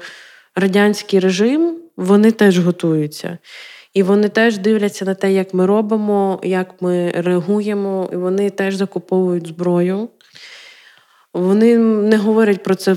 радянський 0.56 1.20
режим, 1.20 1.78
вони 1.98 2.32
теж 2.32 2.60
готуються. 2.60 3.38
І 3.94 4.04
вони 4.04 4.30
теж 4.30 4.58
дивляться 4.58 5.06
на 5.06 5.14
те, 5.14 5.34
як 5.34 5.54
ми 5.54 5.66
робимо, 5.66 6.40
як 6.44 6.82
ми 6.82 7.12
реагуємо, 7.12 8.10
і 8.14 8.16
вони 8.16 8.50
теж 8.50 8.76
закуповують 8.76 9.48
зброю. 9.48 10.10
Вони 11.34 11.78
не 11.78 12.18
говорять 12.18 12.64
про 12.64 12.76
це 12.76 12.96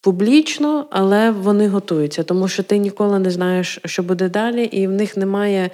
публічно, 0.00 0.86
але 0.90 1.30
вони 1.30 1.68
готуються, 1.68 2.22
тому 2.22 2.48
що 2.48 2.62
ти 2.62 2.78
ніколи 2.78 3.18
не 3.18 3.30
знаєш, 3.30 3.78
що 3.84 4.02
буде 4.02 4.28
далі, 4.28 4.64
і 4.64 4.86
в 4.86 4.90
них 4.90 5.16
немає. 5.16 5.70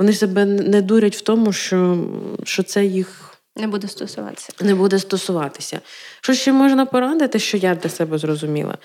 Вони 0.00 0.12
себе 0.12 0.44
не 0.44 0.82
дурять 0.82 1.16
в 1.16 1.20
тому, 1.20 1.52
що 1.52 1.98
що 2.44 2.62
це 2.62 2.84
їх 2.84 3.34
не 3.56 3.66
буде 3.66 3.88
стосуватися. 3.88 4.52
Не 4.60 4.74
буде 4.74 4.98
стосуватися. 4.98 5.80
Що 6.20 6.34
ще 6.34 6.52
можна 6.52 6.86
порадити, 6.86 7.38
що 7.38 7.56
я 7.56 7.74
для 7.74 7.90
себе 7.90 8.18
зрозуміла? 8.18 8.78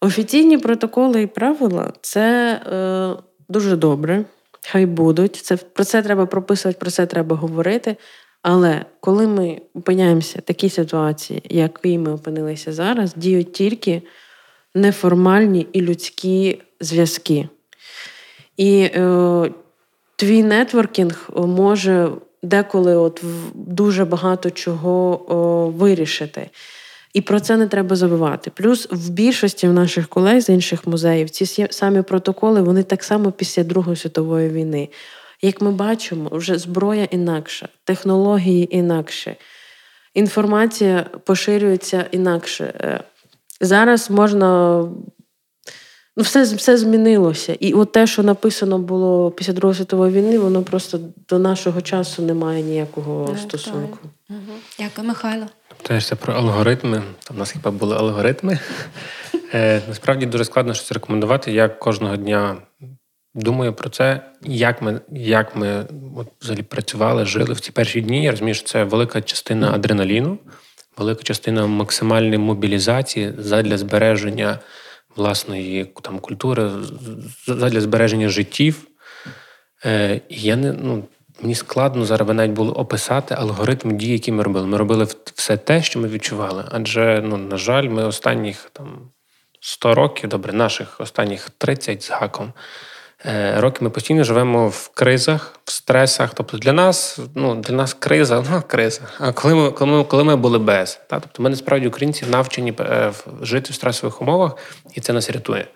Офіційні 0.00 0.58
протоколи 0.58 1.22
і 1.22 1.26
правила 1.26 1.92
це 2.00 2.52
е, 2.52 3.22
дуже 3.48 3.76
добре, 3.76 4.24
хай 4.66 4.86
будуть. 4.86 5.36
Це, 5.36 5.56
Про 5.56 5.84
це 5.84 6.02
треба 6.02 6.26
прописувати, 6.26 6.78
про 6.78 6.90
це 6.90 7.06
треба 7.06 7.36
говорити. 7.36 7.96
Але 8.42 8.84
коли 9.00 9.26
ми 9.26 9.60
опиняємося 9.74 10.38
в 10.38 10.42
такій 10.42 10.70
ситуації, 10.70 11.42
якій 11.44 11.98
ми 11.98 12.12
опинилися 12.12 12.72
зараз, 12.72 13.14
діють 13.14 13.52
тільки 13.52 14.02
неформальні 14.74 15.66
і 15.72 15.80
людські 15.80 16.62
зв'язки. 16.80 17.48
І 18.56 18.80
е, 18.80 19.50
твій 20.20 20.42
нетворкінг 20.42 21.30
може 21.36 22.08
деколи 22.42 22.96
от 22.96 23.22
дуже 23.54 24.04
багато 24.04 24.50
чого 24.50 25.24
о, 25.28 25.70
вирішити. 25.70 26.50
І 27.14 27.20
про 27.20 27.40
це 27.40 27.56
не 27.56 27.66
треба 27.66 27.96
забувати. 27.96 28.50
Плюс 28.54 28.88
в 28.90 29.10
більшості 29.10 29.66
наших 29.66 30.08
колег 30.08 30.40
з 30.40 30.48
інших 30.48 30.86
музеїв 30.86 31.30
ці 31.30 31.66
самі 31.70 32.02
протоколи 32.02 32.60
вони 32.62 32.82
так 32.82 33.04
само 33.04 33.32
після 33.32 33.64
Другої 33.64 33.96
світової 33.96 34.48
війни. 34.48 34.88
Як 35.42 35.60
ми 35.60 35.70
бачимо, 35.70 36.28
вже 36.32 36.58
зброя 36.58 37.04
інакша, 37.04 37.68
технології 37.84 38.76
інакше, 38.76 39.36
інформація 40.14 41.06
поширюється 41.24 42.04
інакше. 42.10 42.64
Е, 42.80 43.00
зараз 43.60 44.10
можна 44.10 44.84
Ну, 46.16 46.22
все 46.22 46.42
все 46.42 46.76
змінилося. 46.76 47.56
І 47.60 47.72
от 47.72 47.92
те, 47.92 48.06
що 48.06 48.22
написано 48.22 48.78
було 48.78 49.30
після 49.30 49.52
Другої 49.52 49.76
світової 49.76 50.12
війни, 50.12 50.38
воно 50.38 50.62
просто 50.62 51.00
до 51.28 51.38
нашого 51.38 51.80
часу 51.80 52.22
не 52.22 52.34
має 52.34 52.62
ніякого 52.62 53.26
так, 53.28 53.38
стосунку. 53.38 53.98
Так. 54.28 54.38
Дякую, 54.78 55.08
Михайло. 55.08 55.46
Теж 55.82 56.06
це 56.06 56.14
про 56.14 56.34
алгоритми. 56.34 57.02
Там 57.24 57.36
у 57.36 57.38
нас 57.38 57.50
хіба 57.50 57.70
були 57.70 57.96
алгоритми. 57.96 58.58
Е, 59.54 59.82
Насправді 59.88 60.26
дуже 60.26 60.44
складно 60.44 60.74
щось 60.74 60.92
рекомендувати. 60.92 61.52
Я 61.52 61.68
кожного 61.68 62.16
дня 62.16 62.56
думаю 63.34 63.72
про 63.72 63.90
це, 63.90 64.20
як 64.42 64.82
ми 64.82 65.00
як 65.12 65.56
ми 65.56 65.86
от, 66.16 66.28
взагалі 66.40 66.62
працювали, 66.62 67.24
жили 67.24 67.52
в 67.52 67.60
ці 67.60 67.72
перші 67.72 68.00
дні. 68.00 68.24
Я 68.24 68.30
розумію, 68.30 68.54
що 68.54 68.68
це 68.68 68.84
велика 68.84 69.22
частина 69.22 69.72
адреналіну, 69.72 70.38
велика 70.96 71.22
частина 71.22 71.66
максимальної 71.66 72.38
мобілізації 72.38 73.34
задля 73.38 73.78
збереження 73.78 74.58
власної 75.16 75.84
там 76.02 76.18
культури, 76.18 76.70
для 77.48 77.80
збереження 77.80 78.28
життів. 78.28 78.86
Е, 79.84 80.20
я 80.28 80.56
не, 80.56 80.72
ну, 80.72 81.04
Мені 81.42 81.54
складно 81.54 82.04
зараз 82.04 82.28
навіть 82.28 82.52
було 82.52 82.72
описати 82.72 83.34
алгоритм 83.34 83.96
дій, 83.96 84.12
які 84.12 84.32
ми 84.32 84.42
робили. 84.42 84.66
Ми 84.66 84.76
робили 84.76 85.06
все 85.34 85.56
те, 85.56 85.82
що 85.82 86.00
ми 86.00 86.08
відчували. 86.08 86.64
Адже, 86.70 87.22
ну, 87.24 87.36
на 87.36 87.56
жаль, 87.56 87.88
ми 87.88 88.04
останніх 88.04 88.70
там 88.72 89.10
100 89.60 89.94
років, 89.94 90.28
добре, 90.28 90.52
наших 90.52 91.00
останніх 91.00 91.50
30 91.50 92.02
з 92.02 92.10
гаком. 92.10 92.52
Е, 93.26 93.60
роки 93.60 93.84
ми 93.84 93.90
постійно 93.90 94.24
живемо 94.24 94.68
в 94.68 94.88
кризах, 94.94 95.60
в 95.64 95.70
стресах. 95.70 96.34
Тобто 96.34 96.58
для 96.58 96.72
нас 96.72 97.18
ну, 97.34 97.54
для 97.54 97.74
нас 97.74 97.94
криза, 97.94 98.44
ну 98.50 98.62
криза. 98.66 99.00
А 99.18 99.32
коли 99.32 99.54
ми 99.54 99.70
коли 99.70 99.92
ми, 99.92 100.04
коли 100.04 100.24
ми 100.24 100.36
були 100.36 100.58
без, 100.58 101.00
та? 101.06 101.20
тобто 101.20 101.42
ми 101.42 101.50
насправді 101.50 101.88
українці 101.88 102.26
навчені 102.26 102.74
е, 102.80 103.12
жити 103.42 103.70
в 103.70 103.74
стресових 103.74 104.22
умовах, 104.22 104.56
і 104.94 105.00
це 105.00 105.12
нас 105.12 105.30
рятує. 105.30 105.66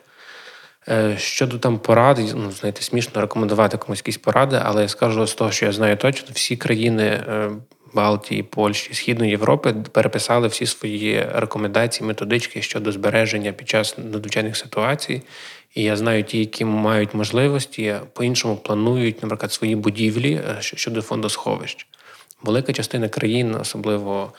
Е, 0.89 1.17
щодо 1.19 1.59
там 1.59 1.79
порад, 1.79 2.19
ну 2.35 2.51
знаєте, 2.51 2.83
смішно 2.83 3.21
рекомендувати 3.21 3.77
комусь 3.77 3.99
якісь 3.99 4.19
поради, 4.19 4.61
але 4.65 4.83
я 4.83 4.89
скажу 4.89 5.27
з 5.27 5.35
того, 5.35 5.51
що 5.51 5.67
я 5.67 5.73
знаю 5.73 5.97
точно, 5.97 6.29
всі 6.33 6.57
країни 6.57 7.25
Балтії, 7.95 8.43
Польщі, 8.43 8.95
Східної 8.95 9.31
Європи 9.31 9.75
переписали 9.93 10.49
всі 10.49 10.67
свої 10.67 11.27
рекомендації, 11.35 12.07
методички 12.07 12.63
щодо 12.63 12.93
збереження 12.93 13.53
під 13.53 13.69
час 13.69 13.99
надзвичайних 13.99 14.57
ситуацій. 14.57 15.23
І 15.75 15.83
я 15.83 15.97
знаю 15.97 16.25
ті, 16.25 16.39
які 16.39 16.65
мають 16.65 17.15
можливості, 17.15 17.95
по-іншому 18.13 18.57
планують, 18.57 19.23
наприклад, 19.23 19.53
свої 19.53 19.77
будівлі 19.77 20.35
е, 20.35 20.57
щодо 20.61 21.03
фондосховищ. 21.03 21.87
Велика 22.43 22.73
частина 22.73 23.09
країн, 23.09 23.55
особливо 23.55 24.33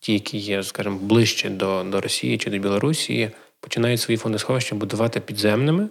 ті, 0.00 0.12
які 0.12 0.38
є, 0.38 0.62
скажімо, 0.62 0.98
ближче 1.02 1.50
до 1.50 1.82
до 1.82 2.00
Росії 2.00 2.38
чи 2.38 2.50
до 2.50 2.58
Білорусі, 2.58 3.30
починають 3.60 4.00
свої 4.00 4.18
фондосховища 4.18 4.74
будувати 4.74 5.20
підземними 5.20 5.88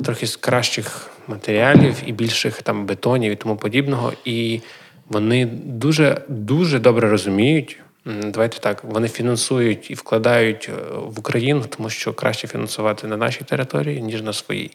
з 0.00 0.04
трохи 0.04 0.26
з 0.26 0.36
кращих 0.36 1.10
матеріалів 1.26 1.96
і 2.06 2.12
більших 2.12 2.62
там 2.62 2.86
бетонів 2.86 3.32
і 3.32 3.36
тому 3.36 3.56
подібного. 3.56 4.12
І 4.24 4.60
вони 5.08 5.46
дуже 5.46 6.22
дуже 6.28 6.78
добре 6.78 7.10
розуміють. 7.10 7.80
Давайте 8.06 8.58
так, 8.58 8.84
вони 8.84 9.08
фінансують 9.08 9.90
і 9.90 9.94
вкладають 9.94 10.70
е, 10.72 10.96
в 10.96 11.18
Україну, 11.18 11.64
тому 11.76 11.90
що 11.90 12.12
краще 12.12 12.48
фінансувати 12.48 13.06
на 13.06 13.16
нашій 13.16 13.44
території, 13.44 14.02
ніж 14.02 14.22
на 14.22 14.32
своїй. 14.32 14.70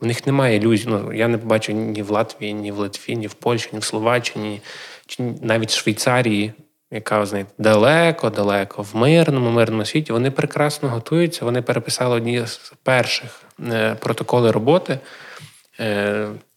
У 0.00 0.06
них 0.06 0.26
немає 0.26 0.56
ілюзій. 0.56 0.86
Ну, 0.88 1.12
я 1.12 1.28
не 1.28 1.36
бачу 1.36 1.72
ні 1.72 2.02
в 2.02 2.10
Латвії, 2.10 2.54
ні 2.54 2.72
в 2.72 2.78
Литві, 2.78 3.16
ні 3.16 3.26
в 3.26 3.34
Польщі, 3.34 3.68
ні 3.72 3.78
в 3.78 3.84
Словаччині, 3.84 4.60
чи 5.06 5.22
навіть 5.42 5.70
в 5.70 5.76
Швейцарії, 5.76 6.52
яка 6.90 7.26
знаєте, 7.26 7.50
далеко-далеко, 7.58 8.82
в 8.82 8.96
мирному, 8.96 9.50
мирному 9.50 9.84
світі. 9.84 10.12
Вони 10.12 10.30
прекрасно 10.30 10.88
готуються. 10.88 11.44
Вони 11.44 11.62
переписали 11.62 12.16
одні 12.16 12.46
з 12.46 12.72
перших 12.82 13.42
е, 13.72 13.94
протоколи 13.94 14.50
роботи. 14.50 14.98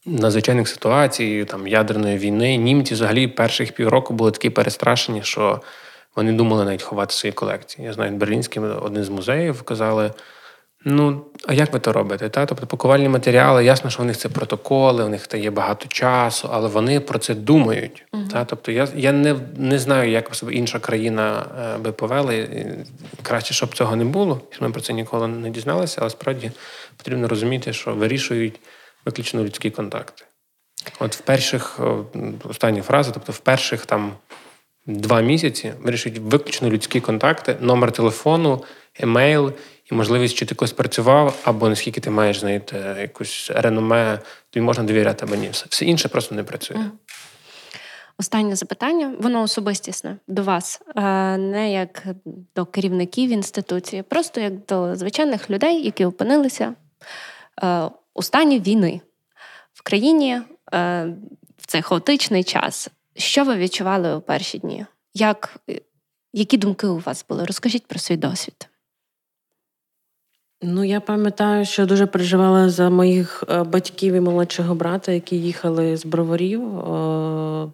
Надзвичайних 0.06 0.68
ситуацій, 0.68 1.46
там 1.50 1.68
ядерної 1.68 2.18
війни, 2.18 2.58
німці 2.58 2.94
взагалі 2.94 3.28
перших 3.28 3.72
півроку 3.72 4.14
були 4.14 4.32
такі 4.32 4.50
перестрашені, 4.50 5.24
що 5.24 5.62
вони 6.16 6.32
думали 6.32 6.66
навіть 6.66 6.84
ховати 6.84 7.14
свої 7.14 7.34
колекції. 7.34 7.88
Я 7.88 7.94
знаю, 7.94 8.12
Берлінський 8.12 8.64
один 8.64 9.04
з 9.04 9.10
музеїв 9.10 9.62
казали. 9.62 10.12
Ну, 10.88 11.26
а 11.48 11.54
як 11.54 11.74
ви 11.74 11.80
то 11.80 11.94
робите? 11.94 12.30
Та? 12.30 12.46
Тобто 12.46 12.68
пакувальні 12.68 13.10
матеріали, 13.10 13.66
ясно, 13.66 13.90
що 13.90 14.04
у 14.04 14.06
них 14.06 14.18
це 14.18 14.30
протоколи, 14.30 15.04
у 15.04 15.10
них 15.10 15.28
є 15.34 15.52
багато 15.52 15.88
часу, 15.88 16.50
але 16.52 16.70
вони 16.70 17.00
про 17.00 17.20
це 17.20 17.36
думають. 17.36 18.06
Uh-huh. 18.14 18.28
Та? 18.28 18.46
Тобто 18.46 18.72
я 18.72 18.88
я 18.96 19.12
не 19.12 19.36
не 19.58 19.80
знаю, 19.80 20.12
як 20.12 20.36
себе 20.36 20.54
інша 20.54 20.80
країна 20.80 21.46
е, 21.76 21.78
би 21.78 21.92
повела. 21.92 22.34
Краще, 23.22 23.54
щоб 23.54 23.76
цього 23.76 23.96
не 23.96 24.06
було, 24.06 24.42
ми 24.62 24.70
про 24.70 24.82
це 24.82 24.94
ніколи 24.94 25.28
не 25.28 25.50
дізналися, 25.50 25.98
але 26.02 26.10
справді 26.10 26.52
потрібно 26.98 27.28
розуміти, 27.28 27.74
що 27.74 27.94
вирішують 27.94 28.60
виключно 29.06 29.44
людські 29.44 29.70
контакти. 29.70 30.26
От 31.00 31.16
в 31.16 31.20
перших 31.20 31.80
останні 32.44 32.82
фрази, 32.82 33.12
тобто 33.14 33.32
в 33.32 33.38
перших 33.38 33.86
там 33.86 34.14
два 34.86 35.22
місяці 35.22 35.74
вирішують 35.80 36.18
виключно 36.18 36.70
людські 36.70 37.02
контакти, 37.02 37.58
номер 37.60 37.92
телефону, 37.92 38.64
емейл 39.00 39.54
і 39.92 39.96
можливість, 39.96 40.36
чи 40.36 40.46
ти 40.46 40.56
когось 40.56 40.74
працював, 40.74 41.40
або 41.44 41.70
наскільки 41.70 42.02
ти 42.02 42.10
маєш 42.10 42.40
знаєте, 42.40 42.98
якусь 43.00 43.52
реноме, 43.56 44.20
тобі 44.50 44.66
можна 44.66 44.84
довіряти 44.84 45.26
або 45.26 45.36
ні. 45.36 45.50
Все 45.52 45.86
інше 45.86 46.08
просто 46.08 46.36
не 46.36 46.44
працює. 46.44 46.78
Останнє 48.18 48.56
запитання, 48.56 49.16
воно 49.20 49.42
особистісне 49.42 50.18
до 50.28 50.44
вас, 50.44 50.82
не 51.38 51.74
як 51.74 52.04
до 52.56 52.66
керівників 52.66 53.30
інституції, 53.30 54.04
просто 54.04 54.42
як 54.42 54.66
до 54.66 54.96
звичайних 54.96 55.50
людей, 55.50 55.84
які 55.84 56.06
опинилися 56.06 56.74
е, 57.64 57.90
у 58.16 58.24
стані 58.24 58.60
війни 58.60 59.02
в 59.74 59.82
країні 59.84 60.42
е, 60.74 61.06
в 61.58 61.68
цей 61.68 61.82
хаотичний 61.82 62.44
час. 62.44 62.90
Що 63.18 63.44
ви 63.44 63.56
відчували 63.56 64.16
у 64.16 64.22
перші 64.22 64.58
дні? 64.58 64.86
Як, 65.14 65.58
Які 66.34 66.58
думки 66.58 66.88
у 66.88 67.00
вас 67.00 67.26
були? 67.30 67.46
Розкажіть 67.46 67.88
про 67.88 68.00
свій 68.00 68.18
досвід. 68.18 68.70
Ну, 70.62 70.84
я 70.84 71.00
пам'ятаю, 71.00 71.66
що 71.66 71.86
дуже 71.86 72.06
переживала 72.06 72.70
за 72.70 72.90
моїх 72.90 73.44
е, 73.50 73.64
батьків 73.64 74.14
і 74.14 74.20
молодшого 74.20 74.76
брата, 74.76 75.12
які 75.12 75.38
їхали 75.38 75.98
з 75.98 76.06
броварів 76.06 76.80
е, 76.80 76.82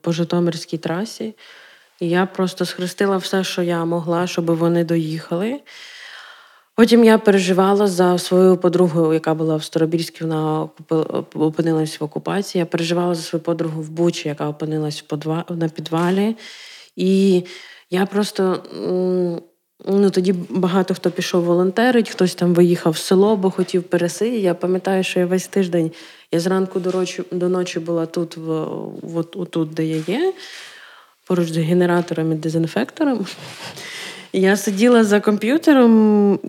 по 0.01 0.11
Житомирській 0.11 0.77
трасі. 0.77 1.35
І 1.99 2.09
я 2.09 2.25
просто 2.25 2.65
схрестила 2.65 3.17
все, 3.17 3.43
що 3.43 3.61
я 3.61 3.85
могла, 3.85 4.27
щоб 4.27 4.45
вони 4.45 4.83
доїхали. 4.83 5.61
Потім 6.75 7.03
я 7.03 7.17
переживала 7.17 7.87
за 7.87 8.17
свою 8.17 8.57
подругу, 8.57 9.13
яка 9.13 9.33
була 9.33 9.55
в 9.55 9.63
Старобільській, 9.63 10.23
вона 10.23 10.69
опинилась 11.33 11.99
в 11.99 12.03
окупації. 12.03 12.59
Я 12.59 12.65
переживала 12.65 13.15
за 13.15 13.21
свою 13.21 13.43
подругу 13.43 13.81
в 13.81 13.89
Бучі, 13.89 14.29
яка 14.29 14.49
опинилась 14.49 15.03
на 15.49 15.69
підвалі. 15.69 16.35
І 16.95 17.43
я 17.89 18.05
просто 18.05 18.63
Ну, 19.85 20.09
Тоді 20.09 20.33
багато 20.49 20.93
хто 20.93 21.11
пішов 21.11 21.43
волонтерить, 21.43 22.09
хтось 22.09 22.35
там 22.35 22.53
виїхав 22.53 22.93
в 22.93 22.97
село, 22.97 23.35
бо 23.35 23.51
хотів 23.51 23.83
пересидіти. 23.83 24.39
Я 24.39 24.53
пам'ятаю, 24.53 25.03
що 25.03 25.19
я 25.19 25.25
весь 25.25 25.47
тиждень 25.47 25.91
я 26.31 26.39
зранку 26.39 26.79
до 26.79 26.91
ночі, 26.91 27.23
до 27.31 27.49
ночі 27.49 27.79
була 27.79 28.05
тут, 28.05 28.37
в, 28.37 28.65
в, 29.01 29.23
тут, 29.23 29.73
де 29.73 29.85
я 29.85 30.03
є, 30.07 30.33
поруч 31.27 31.51
з 31.51 31.57
генератором 31.57 32.31
і 32.31 32.35
дезінфектором. 32.35 33.25
Я 34.33 34.57
сиділа 34.57 35.03
за 35.03 35.19
комп'ютером 35.19 36.39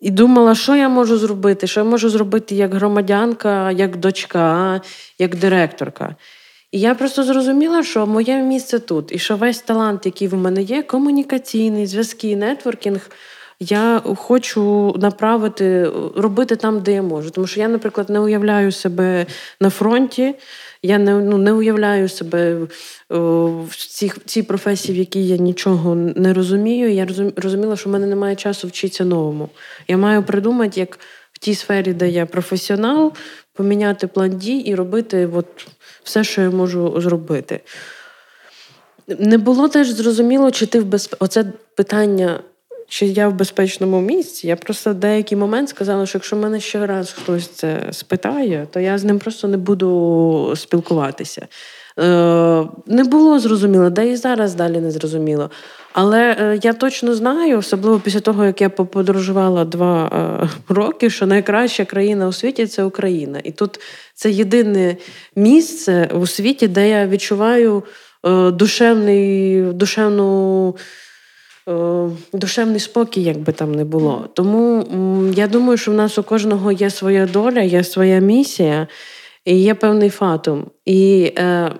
і 0.00 0.10
думала, 0.10 0.54
що 0.54 0.76
я 0.76 0.88
можу 0.88 1.18
зробити, 1.18 1.66
що 1.66 1.80
я 1.80 1.84
можу 1.84 2.10
зробити 2.10 2.54
як 2.54 2.74
громадянка, 2.74 3.70
як 3.70 3.96
дочка, 3.96 4.80
як 5.18 5.36
директорка. 5.36 6.16
І 6.72 6.80
я 6.80 6.94
просто 6.94 7.24
зрозуміла, 7.24 7.82
що 7.82 8.06
моє 8.06 8.42
місце 8.42 8.78
тут, 8.78 9.12
і 9.12 9.18
що 9.18 9.36
весь 9.36 9.60
талант, 9.60 10.06
який 10.06 10.28
в 10.28 10.34
мене 10.34 10.62
є, 10.62 10.82
комунікаційний, 10.82 11.86
зв'язки, 11.86 12.36
нетворкінг, 12.36 13.10
я 13.60 14.02
хочу 14.16 14.94
направити, 14.98 15.90
робити 16.16 16.56
там, 16.56 16.80
де 16.80 16.92
я 16.92 17.02
можу. 17.02 17.30
Тому 17.30 17.46
що 17.46 17.60
я, 17.60 17.68
наприклад, 17.68 18.10
не 18.10 18.20
уявляю 18.20 18.72
себе 18.72 19.26
на 19.60 19.70
фронті, 19.70 20.34
я 20.82 20.98
не 20.98 21.12
ну, 21.14 21.38
не 21.38 21.52
уявляю 21.52 22.08
себе 22.08 22.56
о, 23.08 23.46
в 23.68 23.76
цій, 23.76 24.12
цій 24.24 24.42
професії, 24.42 24.94
в 24.94 24.98
якій 24.98 25.26
я 25.26 25.36
нічого 25.36 25.94
не 25.94 26.34
розумію. 26.34 26.92
Я 26.92 27.06
розуміла, 27.36 27.76
що 27.76 27.88
в 27.88 27.92
мене 27.92 28.06
немає 28.06 28.36
часу 28.36 28.68
вчитися 28.68 29.04
новому. 29.04 29.48
Я 29.88 29.96
маю 29.96 30.22
придумати, 30.22 30.80
як 30.80 30.98
в 31.32 31.38
тій 31.38 31.54
сфері, 31.54 31.92
де 31.92 32.08
я 32.08 32.26
професіонал, 32.26 33.12
поміняти 33.52 34.06
план 34.06 34.38
дій 34.38 34.56
і 34.56 34.74
робити 34.74 35.28
от 35.34 35.46
все, 36.02 36.24
що 36.24 36.42
я 36.42 36.50
можу 36.50 37.00
зробити. 37.00 37.60
Не 39.18 39.38
було 39.38 39.68
теж 39.68 39.90
зрозуміло, 39.90 40.50
чи 40.50 40.66
ти 40.66 40.80
в 40.80 40.84
безпеці. 40.84 41.16
Оце 41.20 41.44
питання, 41.74 42.40
чи 42.88 43.06
я 43.06 43.28
в 43.28 43.34
безпечному 43.34 44.00
місці. 44.00 44.46
Я 44.46 44.56
просто 44.56 44.90
в 44.90 44.94
деякий 44.94 45.38
момент 45.38 45.68
сказала, 45.68 46.06
що 46.06 46.18
якщо 46.18 46.36
мене 46.36 46.60
ще 46.60 46.86
раз 46.86 47.12
хтось 47.12 47.48
це 47.48 47.88
спитає, 47.92 48.66
то 48.70 48.80
я 48.80 48.98
з 48.98 49.04
ним 49.04 49.18
просто 49.18 49.48
не 49.48 49.56
буду 49.56 50.52
спілкуватися. 50.56 51.46
Е, 51.98 52.66
Не 52.86 53.04
було 53.04 53.38
зрозуміло, 53.38 53.90
де 53.90 54.08
і 54.08 54.16
зараз 54.16 54.54
далі 54.54 54.80
не 54.80 54.90
зрозуміло. 54.90 55.50
Але 55.92 56.36
е, 56.40 56.60
я 56.62 56.72
точно 56.72 57.14
знаю, 57.14 57.58
особливо 57.58 58.00
після 58.00 58.20
того, 58.20 58.44
як 58.44 58.60
я 58.60 58.68
подорожувала 58.68 59.64
два 59.64 60.06
е, 60.06 60.48
роки, 60.68 61.10
що 61.10 61.26
найкраща 61.26 61.84
країна 61.84 62.28
у 62.28 62.32
світі 62.32 62.66
це 62.66 62.84
Україна. 62.84 63.40
І 63.44 63.52
тут 63.52 63.80
це 64.14 64.30
єдине 64.30 64.96
місце 65.36 66.10
у 66.14 66.26
світі, 66.26 66.68
де 66.68 66.88
я 66.88 67.06
відчуваю 67.06 67.82
душевний, 68.52 69.62
душевну. 69.62 70.74
Душевний 72.32 72.80
спокій, 72.80 73.22
як 73.22 73.38
би 73.38 73.52
там 73.52 73.74
не 73.74 73.84
було. 73.84 74.28
Тому 74.34 74.86
я 75.36 75.46
думаю, 75.46 75.78
що 75.78 75.90
в 75.90 75.94
нас 75.94 76.18
у 76.18 76.22
кожного 76.22 76.72
є 76.72 76.90
своя 76.90 77.26
доля, 77.26 77.60
є 77.60 77.84
своя 77.84 78.18
місія 78.18 78.86
і 79.44 79.56
є 79.56 79.74
певний 79.74 80.10
фатум. 80.10 80.66
І 80.84 81.32
е, 81.38 81.72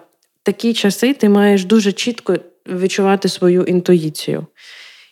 такі 0.43 0.75
часи 0.75 1.15
ти 1.15 1.29
маєш 1.29 1.65
дуже 1.65 1.93
чітко 1.93 2.37
відчувати 2.67 3.29
свою 3.29 3.63
інтуїцію. 3.63 4.47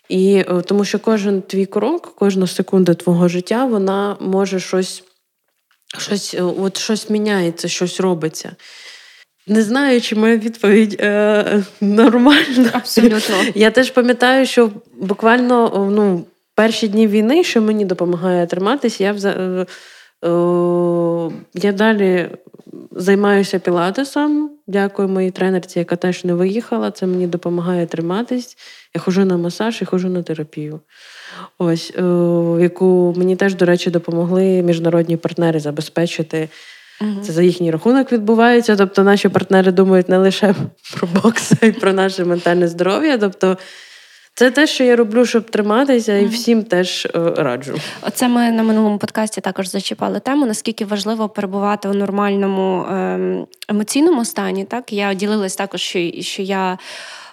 І 0.08 0.34
е, 0.34 0.62
тому 0.66 0.84
що 0.84 0.98
кожен 0.98 1.42
твій 1.42 1.66
крок, 1.66 2.14
кожна 2.18 2.46
секунда 2.46 2.94
твого 2.94 3.28
життя, 3.28 3.64
вона 3.64 4.16
може 4.20 4.60
щось 4.60 5.02
щось, 5.98 6.34
е, 6.34 6.42
от 6.42 6.78
щось 6.78 7.10
міняється, 7.10 7.68
щось 7.68 8.00
робиться. 8.00 8.56
Не 9.46 9.62
знаю, 9.62 10.00
чи 10.00 10.16
моя 10.16 10.36
відповідь 10.36 10.96
е, 11.00 11.62
нормальна. 11.80 12.70
Абсолютно. 12.72 13.36
Я 13.54 13.70
теж 13.70 13.90
пам'ятаю, 13.90 14.46
що 14.46 14.70
буквально 15.00 15.88
ну, 15.92 16.24
перші 16.54 16.88
дні 16.88 17.06
війни, 17.06 17.44
що 17.44 17.62
мені 17.62 17.84
допомагає 17.84 18.46
триматися, 18.46 19.04
я 19.04 19.12
е, 19.12 19.66
е, 20.24 21.30
я 21.54 21.72
далі 21.72 22.30
Займаюся 22.98 23.58
пілатесом. 23.58 24.50
Дякую 24.66 25.08
моїй 25.08 25.30
тренерці, 25.30 25.78
яка 25.78 25.96
теж 25.96 26.24
не 26.24 26.34
виїхала. 26.34 26.90
Це 26.90 27.06
мені 27.06 27.26
допомагає 27.26 27.86
триматись. 27.86 28.56
Я 28.94 29.00
хожу 29.00 29.24
на 29.24 29.36
масаж 29.36 29.82
і 29.82 29.84
хожу 29.84 30.08
на 30.08 30.22
терапію. 30.22 30.80
Ось, 31.58 31.90
яку 32.60 33.14
мені 33.16 33.36
теж, 33.36 33.54
до 33.54 33.64
речі, 33.64 33.90
допомогли 33.90 34.62
міжнародні 34.62 35.16
партнери 35.16 35.60
забезпечити. 35.60 36.48
Uh 37.00 37.20
Це 37.20 37.32
за 37.32 37.42
їхній 37.42 37.70
рахунок 37.70 38.12
відбувається. 38.12 38.76
Тобто, 38.76 39.02
наші 39.02 39.28
партнери 39.28 39.72
думають 39.72 40.08
не 40.08 40.18
лише 40.18 40.54
про 40.96 41.08
бокс, 41.22 41.52
а 41.62 41.66
й 41.66 41.72
про 41.72 41.92
наше 41.92 42.24
ментальне 42.24 42.68
здоров'я. 42.68 43.18
Тобто, 43.18 43.56
це 44.38 44.50
те, 44.50 44.66
що 44.66 44.84
я 44.84 44.96
роблю, 44.96 45.26
щоб 45.26 45.50
триматися, 45.50 46.16
і 46.16 46.26
всім 46.26 46.64
теж 46.64 47.06
е, 47.06 47.10
раджу. 47.36 47.74
Оце 48.02 48.28
ми 48.28 48.50
на 48.50 48.62
минулому 48.62 48.98
подкасті 48.98 49.40
також 49.40 49.68
зачіпали 49.68 50.20
тему, 50.20 50.46
наскільки 50.46 50.84
важливо 50.84 51.28
перебувати 51.28 51.88
у 51.88 51.94
нормальному 51.94 52.86
ем, 52.90 53.46
емоційному 53.68 54.24
стані. 54.24 54.64
Так 54.64 54.92
я 54.92 55.14
ділилась 55.14 55.56
також, 55.56 55.80
що, 55.80 56.10
що 56.20 56.42
я. 56.42 56.78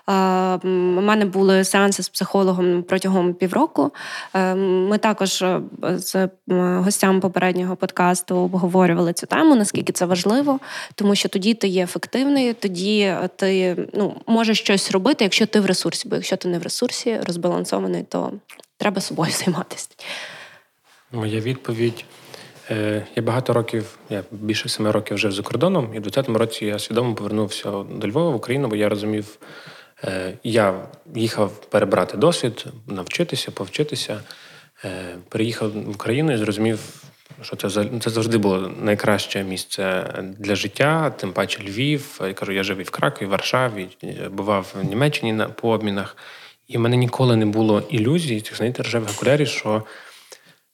У 0.07 0.67
мене 1.01 1.25
були 1.25 1.63
сеанси 1.63 2.03
з 2.03 2.09
психологом 2.09 2.83
протягом 2.83 3.33
півроку. 3.33 3.91
Е, 4.33 4.55
ми 4.55 4.97
також 4.97 5.41
е, 5.41 5.61
з 5.81 6.29
гостями 6.57 7.19
попереднього 7.19 7.75
подкасту 7.75 8.35
обговорювали 8.35 9.13
цю 9.13 9.27
тему, 9.27 9.55
наскільки 9.55 9.93
це 9.93 10.05
важливо, 10.05 10.59
тому 10.95 11.15
що 11.15 11.29
тоді 11.29 11.53
ти 11.53 11.67
є 11.67 11.83
ефективний, 11.83 12.53
тоді 12.53 13.13
ти 13.35 13.77
ну, 13.93 14.15
можеш 14.27 14.59
щось 14.59 14.91
робити, 14.91 15.23
якщо 15.23 15.45
ти 15.45 15.59
в 15.59 15.65
ресурсі, 15.65 16.09
бо 16.09 16.15
якщо 16.15 16.37
ти 16.37 16.47
не 16.47 16.59
в 16.59 16.63
ресурсі, 16.63 17.19
розбалансований, 17.27 18.03
то 18.03 18.31
треба 18.77 19.01
собою 19.01 19.31
займатися. 19.45 19.89
Моя 21.11 21.39
відповідь. 21.39 22.05
Е, 22.71 23.07
я 23.15 23.23
багато 23.23 23.53
років, 23.53 23.97
я 24.09 24.23
більше 24.31 24.69
семи 24.69 24.91
років 24.91 25.15
вже 25.15 25.31
за 25.31 25.43
кордоном, 25.43 25.93
і 25.93 25.99
в 25.99 26.03
20-му 26.03 26.37
році 26.37 26.65
я 26.65 26.79
свідомо 26.79 27.15
повернувся 27.15 27.71
до 27.71 28.07
Львова 28.07 28.29
в 28.29 28.35
Україну, 28.35 28.67
бо 28.67 28.75
я 28.75 28.89
розумів, 28.89 29.37
Е, 29.37 29.82
я 30.43 30.85
їхав 31.15 31.61
перебрати 31.61 32.17
досвід, 32.17 32.65
навчитися, 32.87 33.51
повчитися. 33.51 34.19
Е, 34.85 35.17
приїхав 35.29 35.71
в 35.71 35.89
Україну 35.89 36.31
і 36.33 36.37
зрозумів, 36.37 36.79
що 37.41 37.55
це 37.55 37.69
це 37.99 38.09
завжди 38.09 38.37
було 38.37 38.71
найкраще 38.81 39.43
місце 39.43 40.13
для 40.39 40.55
життя, 40.55 41.09
тим 41.09 41.33
паче 41.33 41.63
Львів. 41.63 42.19
Я 42.21 42.33
кажу, 42.33 42.51
я 42.51 42.63
жив 42.63 42.77
і 42.77 42.83
в 42.83 42.89
Кракові, 42.89 43.27
в 43.27 43.29
Варшаві, 43.29 43.87
бував 44.31 44.73
в 44.81 44.85
Німеччині 44.85 45.33
на 45.33 45.49
по 45.49 45.69
обмінах. 45.69 46.17
І 46.67 46.77
в 46.77 46.79
мене 46.79 46.97
ніколи 46.97 47.35
не 47.35 47.45
було 47.45 47.83
ілюзій, 47.89 48.41
цих 48.41 48.57
знаєте, 48.57 48.83
ржевих 48.83 49.09
окулярів, 49.11 49.47
що 49.47 49.83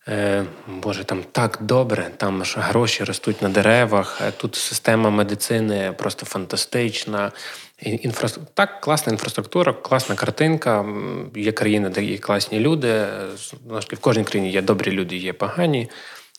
е, 0.08 0.46
Боже, 0.68 1.04
там 1.04 1.24
так 1.32 1.58
добре, 1.62 2.12
там 2.18 2.46
ж 2.46 2.60
гроші 2.60 3.04
ростуть 3.04 3.42
на 3.42 3.50
деревах, 3.50 4.22
тут 4.38 4.56
система 4.56 5.10
медицини 5.10 5.94
просто 5.98 6.26
фантастична. 6.26 7.32
Інфра... 7.82 8.30
Так, 8.54 8.82
класна 8.82 9.12
інфраструктура, 9.12 9.74
класна 9.74 10.16
картинка. 10.16 10.86
Є 11.36 11.52
країни, 11.52 11.90
де 11.90 12.04
є 12.04 12.18
класні 12.18 12.60
люди. 12.60 13.06
В 13.68 13.98
кожній 14.02 14.24
країні 14.24 14.52
є 14.52 14.62
добрі 14.62 14.92
люди, 14.92 15.16
є 15.16 15.34
погані. 15.34 15.90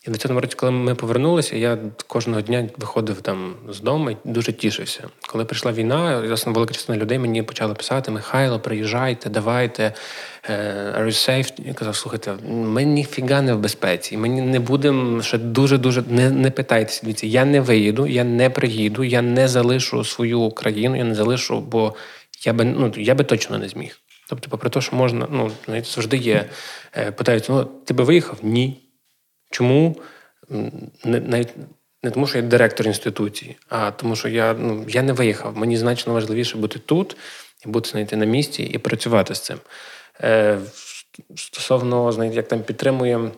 І 0.07 0.09
в 0.09 0.13
20 0.13 0.31
році, 0.31 0.55
коли 0.55 0.71
ми 0.71 0.95
повернулися, 0.95 1.57
я 1.57 1.77
кожного 2.07 2.41
дня 2.41 2.69
виходив 2.77 3.21
там 3.21 3.55
з 3.69 3.79
дому 3.79 4.11
і 4.11 4.17
дуже 4.23 4.53
тішився. 4.53 5.03
Коли 5.27 5.45
прийшла 5.45 5.71
війна, 5.71 6.25
ясно, 6.25 6.53
велика 6.53 6.73
частина 6.73 6.97
людей 6.97 7.19
мені 7.19 7.43
почали 7.43 7.73
писати: 7.73 8.11
Михайло, 8.11 8.59
приїжджайте, 8.59 9.29
давайте. 9.29 9.93
Е, 10.49 10.95
are 10.99 11.05
you 11.05 11.29
safe? 11.29 11.53
Я 11.67 11.73
казав, 11.73 11.95
слухайте, 11.95 12.33
ми 12.49 12.83
ніфіга 12.83 13.41
не 13.41 13.53
в 13.53 13.59
безпеці. 13.59 14.17
Ми 14.17 14.29
не 14.29 14.59
будемо 14.59 15.21
ще 15.21 15.37
дуже-дуже 15.37 16.03
не 16.07 16.29
не 16.29 16.51
питайтеся. 16.51 17.01
Дивіться, 17.03 17.27
я 17.27 17.45
не 17.45 17.61
виїду, 17.61 18.07
я 18.07 18.23
не 18.23 18.49
приїду, 18.49 19.03
я 19.03 19.21
не 19.21 19.47
залишу 19.47 20.03
свою 20.03 20.51
країну, 20.51 20.95
я 20.95 21.03
не 21.03 21.15
залишу, 21.15 21.59
бо 21.59 21.95
я 22.45 22.53
би 22.53 22.65
ну 22.65 22.93
я 22.97 23.15
би 23.15 23.23
точно 23.23 23.57
не 23.57 23.69
зміг. 23.69 23.99
Тобто, 24.29 24.49
попри 24.49 24.69
те, 24.69 24.81
що 24.81 24.95
можна, 24.95 25.27
ну 25.31 25.51
завжди 25.67 26.17
є. 26.17 26.45
Е, 26.97 27.11
питаються, 27.11 27.53
ну 27.53 27.63
ти 27.85 27.93
би 27.93 28.03
виїхав? 28.03 28.37
Ні. 28.41 28.90
Чому? 29.51 29.95
Не, 31.03 31.45
не 32.03 32.11
тому, 32.11 32.27
що 32.27 32.37
я 32.37 32.43
директор 32.43 32.87
інституції, 32.87 33.57
а 33.69 33.91
тому, 33.91 34.15
що 34.15 34.27
я 34.27 34.55
ну, 34.59 34.85
я 34.87 35.01
не 35.01 35.13
виїхав. 35.13 35.57
Мені 35.57 35.77
значно 35.77 36.13
важливіше 36.13 36.57
бути 36.57 36.79
тут 36.79 37.17
і 37.65 37.69
бути 37.69 37.89
знаєте, 37.89 38.17
на 38.17 38.25
місці 38.25 38.63
і 38.63 38.77
працювати 38.77 39.35
з 39.35 39.39
цим. 39.39 39.57
Е, 40.21 40.59
Стосовно, 41.35 42.11
знаєте, 42.11 42.35
як 42.35 42.47
там 42.47 42.59
підтримує 42.59 43.31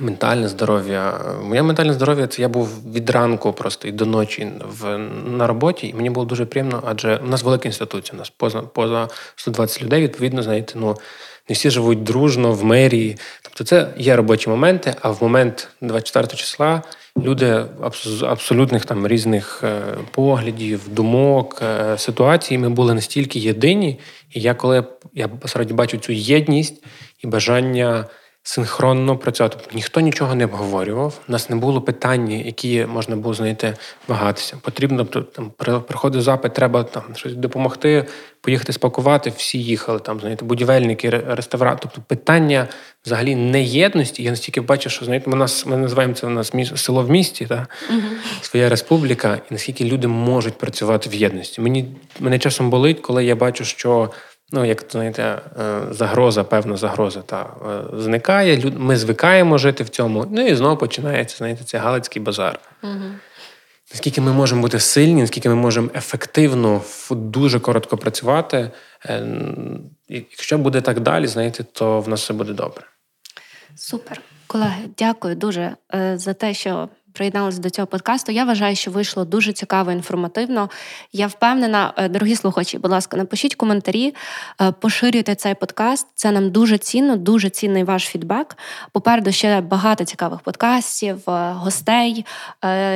ментальне 0.00 0.48
здоров'я. 0.48 1.20
Моє 1.42 1.62
ментальне 1.62 1.92
здоров'я 1.92 2.26
це 2.26 2.42
я 2.42 2.48
був 2.48 2.92
від 2.92 3.10
ранку 3.10 3.52
просто 3.52 3.88
і 3.88 3.92
до 3.92 4.06
ночі 4.06 4.52
в, 4.60 4.98
на 5.26 5.46
роботі, 5.46 5.88
і 5.88 5.94
мені 5.94 6.10
було 6.10 6.26
дуже 6.26 6.46
приємно, 6.46 6.82
адже 6.86 7.16
у 7.16 7.26
нас 7.26 7.42
велика 7.42 7.68
інституція, 7.68 8.16
у 8.16 8.18
нас 8.18 8.30
поза 8.30 8.62
поза 8.62 9.08
120 9.36 9.82
людей, 9.82 10.02
відповідно, 10.02 10.42
знаєте, 10.42 10.72
ну 10.76 10.96
не 11.48 11.54
всі 11.54 11.70
живуть 11.70 12.02
дружно 12.02 12.52
в 12.52 12.64
мерії. 12.64 13.16
Тобто 13.42 13.64
це 13.64 13.88
є 13.96 14.16
робочі 14.16 14.50
моменти, 14.50 14.94
а 15.00 15.10
в 15.10 15.22
момент 15.22 15.68
24 15.80 16.26
числа 16.26 16.82
люди 17.16 17.64
абсолютних 18.22 18.84
там 18.84 19.08
різних 19.08 19.60
е, 19.64 19.82
поглядів, 20.10 20.80
думок, 20.88 21.62
е, 21.62 21.98
ситуацій. 21.98 22.58
Ми 22.58 22.68
були 22.68 22.94
настільки 22.94 23.38
єдині, 23.38 24.00
і 24.30 24.40
я 24.40 24.54
коли 24.54 24.84
я 25.14 25.28
посередньо 25.28 25.76
бачу 25.76 25.98
цю 25.98 26.12
єдність 26.12 26.84
і 27.24 27.26
бажання 27.26 28.06
синхронно 28.46 29.16
працювати. 29.16 29.56
Тобто 29.60 29.74
ніхто 29.74 30.00
нічого 30.00 30.34
не 30.34 30.44
обговорював. 30.44 31.20
У 31.28 31.32
нас 31.32 31.50
не 31.50 31.56
було 31.56 31.80
питання, 31.80 32.36
які 32.36 32.86
можна 32.86 33.16
було 33.16 33.34
знайти 33.34 33.74
вагатися. 34.08 34.56
Потрібно 34.62 35.04
там 35.04 35.52
приходив 35.80 36.22
запит, 36.22 36.54
треба 36.54 36.82
там 36.82 37.02
щось 37.14 37.34
допомогти, 37.34 38.06
поїхати 38.40 38.72
спакувати. 38.72 39.32
Всі 39.36 39.58
їхали 39.62 39.98
там, 39.98 40.20
знаєте, 40.20 40.44
будівельники, 40.44 41.10
реставратори. 41.10 41.78
Тобто 41.82 42.02
питання 42.08 42.68
взагалі 43.06 43.34
не 43.34 43.62
єдності. 43.62 44.22
Я 44.22 44.30
настільки 44.30 44.60
бачу, 44.60 44.90
що 44.90 45.04
знаєте, 45.04 45.30
ми 45.30 45.36
нас 45.36 45.66
ми 45.66 45.76
називаємо 45.76 46.14
це 46.14 46.26
у 46.26 46.30
нас 46.30 46.54
міс... 46.54 46.72
село 46.76 47.02
в 47.02 47.10
місті, 47.10 47.46
та 47.46 47.66
своя 48.40 48.68
республіка, 48.68 49.34
і 49.50 49.54
наскільки 49.54 49.84
люди 49.84 50.08
можуть 50.08 50.58
працювати 50.58 51.10
в 51.10 51.14
єдності. 51.14 51.60
Мені 51.60 51.96
мене 52.20 52.38
часом 52.38 52.70
болить, 52.70 53.00
коли 53.00 53.24
я 53.24 53.36
бачу, 53.36 53.64
що 53.64 54.10
ну, 54.54 54.64
як 54.64 54.84
знаєте, 54.90 55.22
е, 55.22 55.80
загроза, 55.90 56.44
певна 56.44 56.76
загроза 56.76 57.22
та 57.22 57.42
е, 57.42 58.00
зникає. 58.00 58.72
Ми 58.76 58.96
звикаємо 58.96 59.58
жити 59.58 59.84
в 59.84 59.88
цьому. 59.88 60.26
Ну 60.30 60.46
і 60.46 60.54
знову 60.54 60.76
починається 60.76 61.36
знаєте, 61.36 61.64
цей 61.64 61.80
Галицький 61.80 62.22
базар. 62.22 62.58
Угу. 62.82 63.04
Наскільки 63.92 64.20
ми 64.20 64.32
можемо 64.32 64.62
бути 64.62 64.80
сильні, 64.80 65.20
наскільки 65.20 65.48
ми 65.48 65.54
можемо 65.54 65.88
ефективно, 65.94 66.80
дуже 67.10 67.60
коротко 67.60 67.96
працювати. 67.96 68.70
Е, 69.06 69.26
якщо 70.08 70.58
буде 70.58 70.80
так 70.80 71.00
далі, 71.00 71.26
знаєте, 71.26 71.64
то 71.72 72.00
в 72.00 72.08
нас 72.08 72.22
все 72.22 72.34
буде 72.34 72.52
добре. 72.52 72.84
Супер. 73.76 74.20
Колеги, 74.46 74.82
дякую 74.98 75.34
дуже 75.34 75.76
за 76.14 76.34
те, 76.34 76.54
що 76.54 76.88
приєдналися 77.14 77.60
до 77.60 77.70
цього 77.70 77.86
подкасту. 77.86 78.32
Я 78.32 78.44
вважаю, 78.44 78.76
що 78.76 78.90
вийшло 78.90 79.24
дуже 79.24 79.52
цікаво, 79.52 79.92
інформативно. 79.92 80.70
Я 81.12 81.26
впевнена, 81.26 81.92
е, 81.96 82.08
дорогі 82.08 82.36
слухачі, 82.36 82.78
будь 82.78 82.90
ласка, 82.90 83.16
напишіть 83.16 83.54
коментарі, 83.54 84.14
е, 84.60 84.72
поширюйте 84.72 85.34
цей 85.34 85.54
подкаст. 85.54 86.06
Це 86.14 86.30
нам 86.30 86.50
дуже 86.50 86.78
цінно, 86.78 87.16
дуже 87.16 87.50
цінний 87.50 87.84
ваш 87.84 88.04
фідбек. 88.04 88.56
Попереду 88.92 89.32
ще 89.32 89.60
багато 89.60 90.04
цікавих 90.04 90.40
подкастів, 90.40 91.30
е, 91.30 91.52
гостей, 91.52 92.26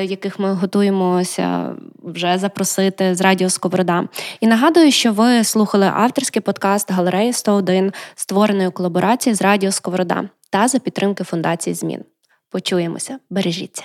яких 0.02 0.38
ми 0.38 0.52
готуємося 0.52 1.74
вже 2.02 2.38
запросити 2.38 3.14
з 3.14 3.20
Радіо 3.20 3.50
Сковорода. 3.50 4.04
І 4.40 4.46
нагадую, 4.46 4.92
що 4.92 5.12
ви 5.12 5.44
слухали 5.44 5.90
авторський 5.94 6.42
подкаст 6.42 6.90
Галереї 6.90 7.32
101, 7.32 7.92
створений 8.14 8.66
у 8.66 8.70
колаборації 8.70 9.34
з 9.34 9.42
Радіо 9.42 9.72
Сковорода 9.72 10.24
та 10.50 10.68
за 10.68 10.78
підтримки 10.78 11.24
фундації 11.24 11.74
змін. 11.74 12.04
Почуємося, 12.50 13.18
бережіться. 13.30 13.84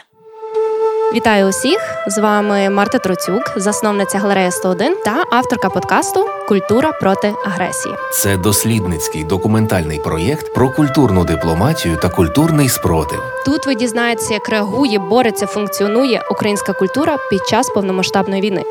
Вітаю 1.13 1.47
усіх! 1.47 1.79
З 2.07 2.17
вами 2.17 2.69
Марта 2.69 2.99
Троцюк, 2.99 3.53
засновниця 3.55 4.19
галереї 4.19 4.51
101 4.51 4.95
та 5.05 5.23
авторка 5.31 5.69
подкасту 5.69 6.25
Культура 6.47 6.91
проти 6.91 7.33
агресії. 7.45 7.95
Це 8.13 8.37
дослідницький 8.37 9.23
документальний 9.23 9.99
проєкт 9.99 10.53
про 10.53 10.69
культурну 10.69 11.25
дипломатію 11.25 11.97
та 11.97 12.09
культурний 12.09 12.69
спротив. 12.69 13.19
Тут 13.45 13.65
ви 13.65 13.75
дізнаєтеся, 13.75 14.33
як 14.33 14.49
реагує, 14.49 14.99
бореться, 14.99 15.47
функціонує 15.47 16.23
українська 16.31 16.73
культура 16.73 17.17
під 17.29 17.47
час 17.47 17.69
повномасштабної 17.69 18.41
війни. 18.41 18.63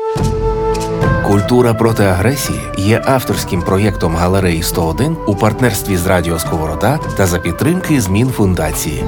Культура 1.27 1.73
проти 1.73 2.03
агресії 2.03 2.61
є 2.77 3.01
авторським 3.05 3.61
проєктом 3.61 4.15
галереї 4.15 4.63
101 4.63 5.17
у 5.27 5.35
партнерстві 5.35 5.97
з 5.97 6.05
Радіо 6.05 6.39
Сковорода 6.39 6.99
та 7.17 7.25
за 7.25 7.39
підтримки 7.39 8.01
змін 8.01 8.29
фундації. 8.29 9.03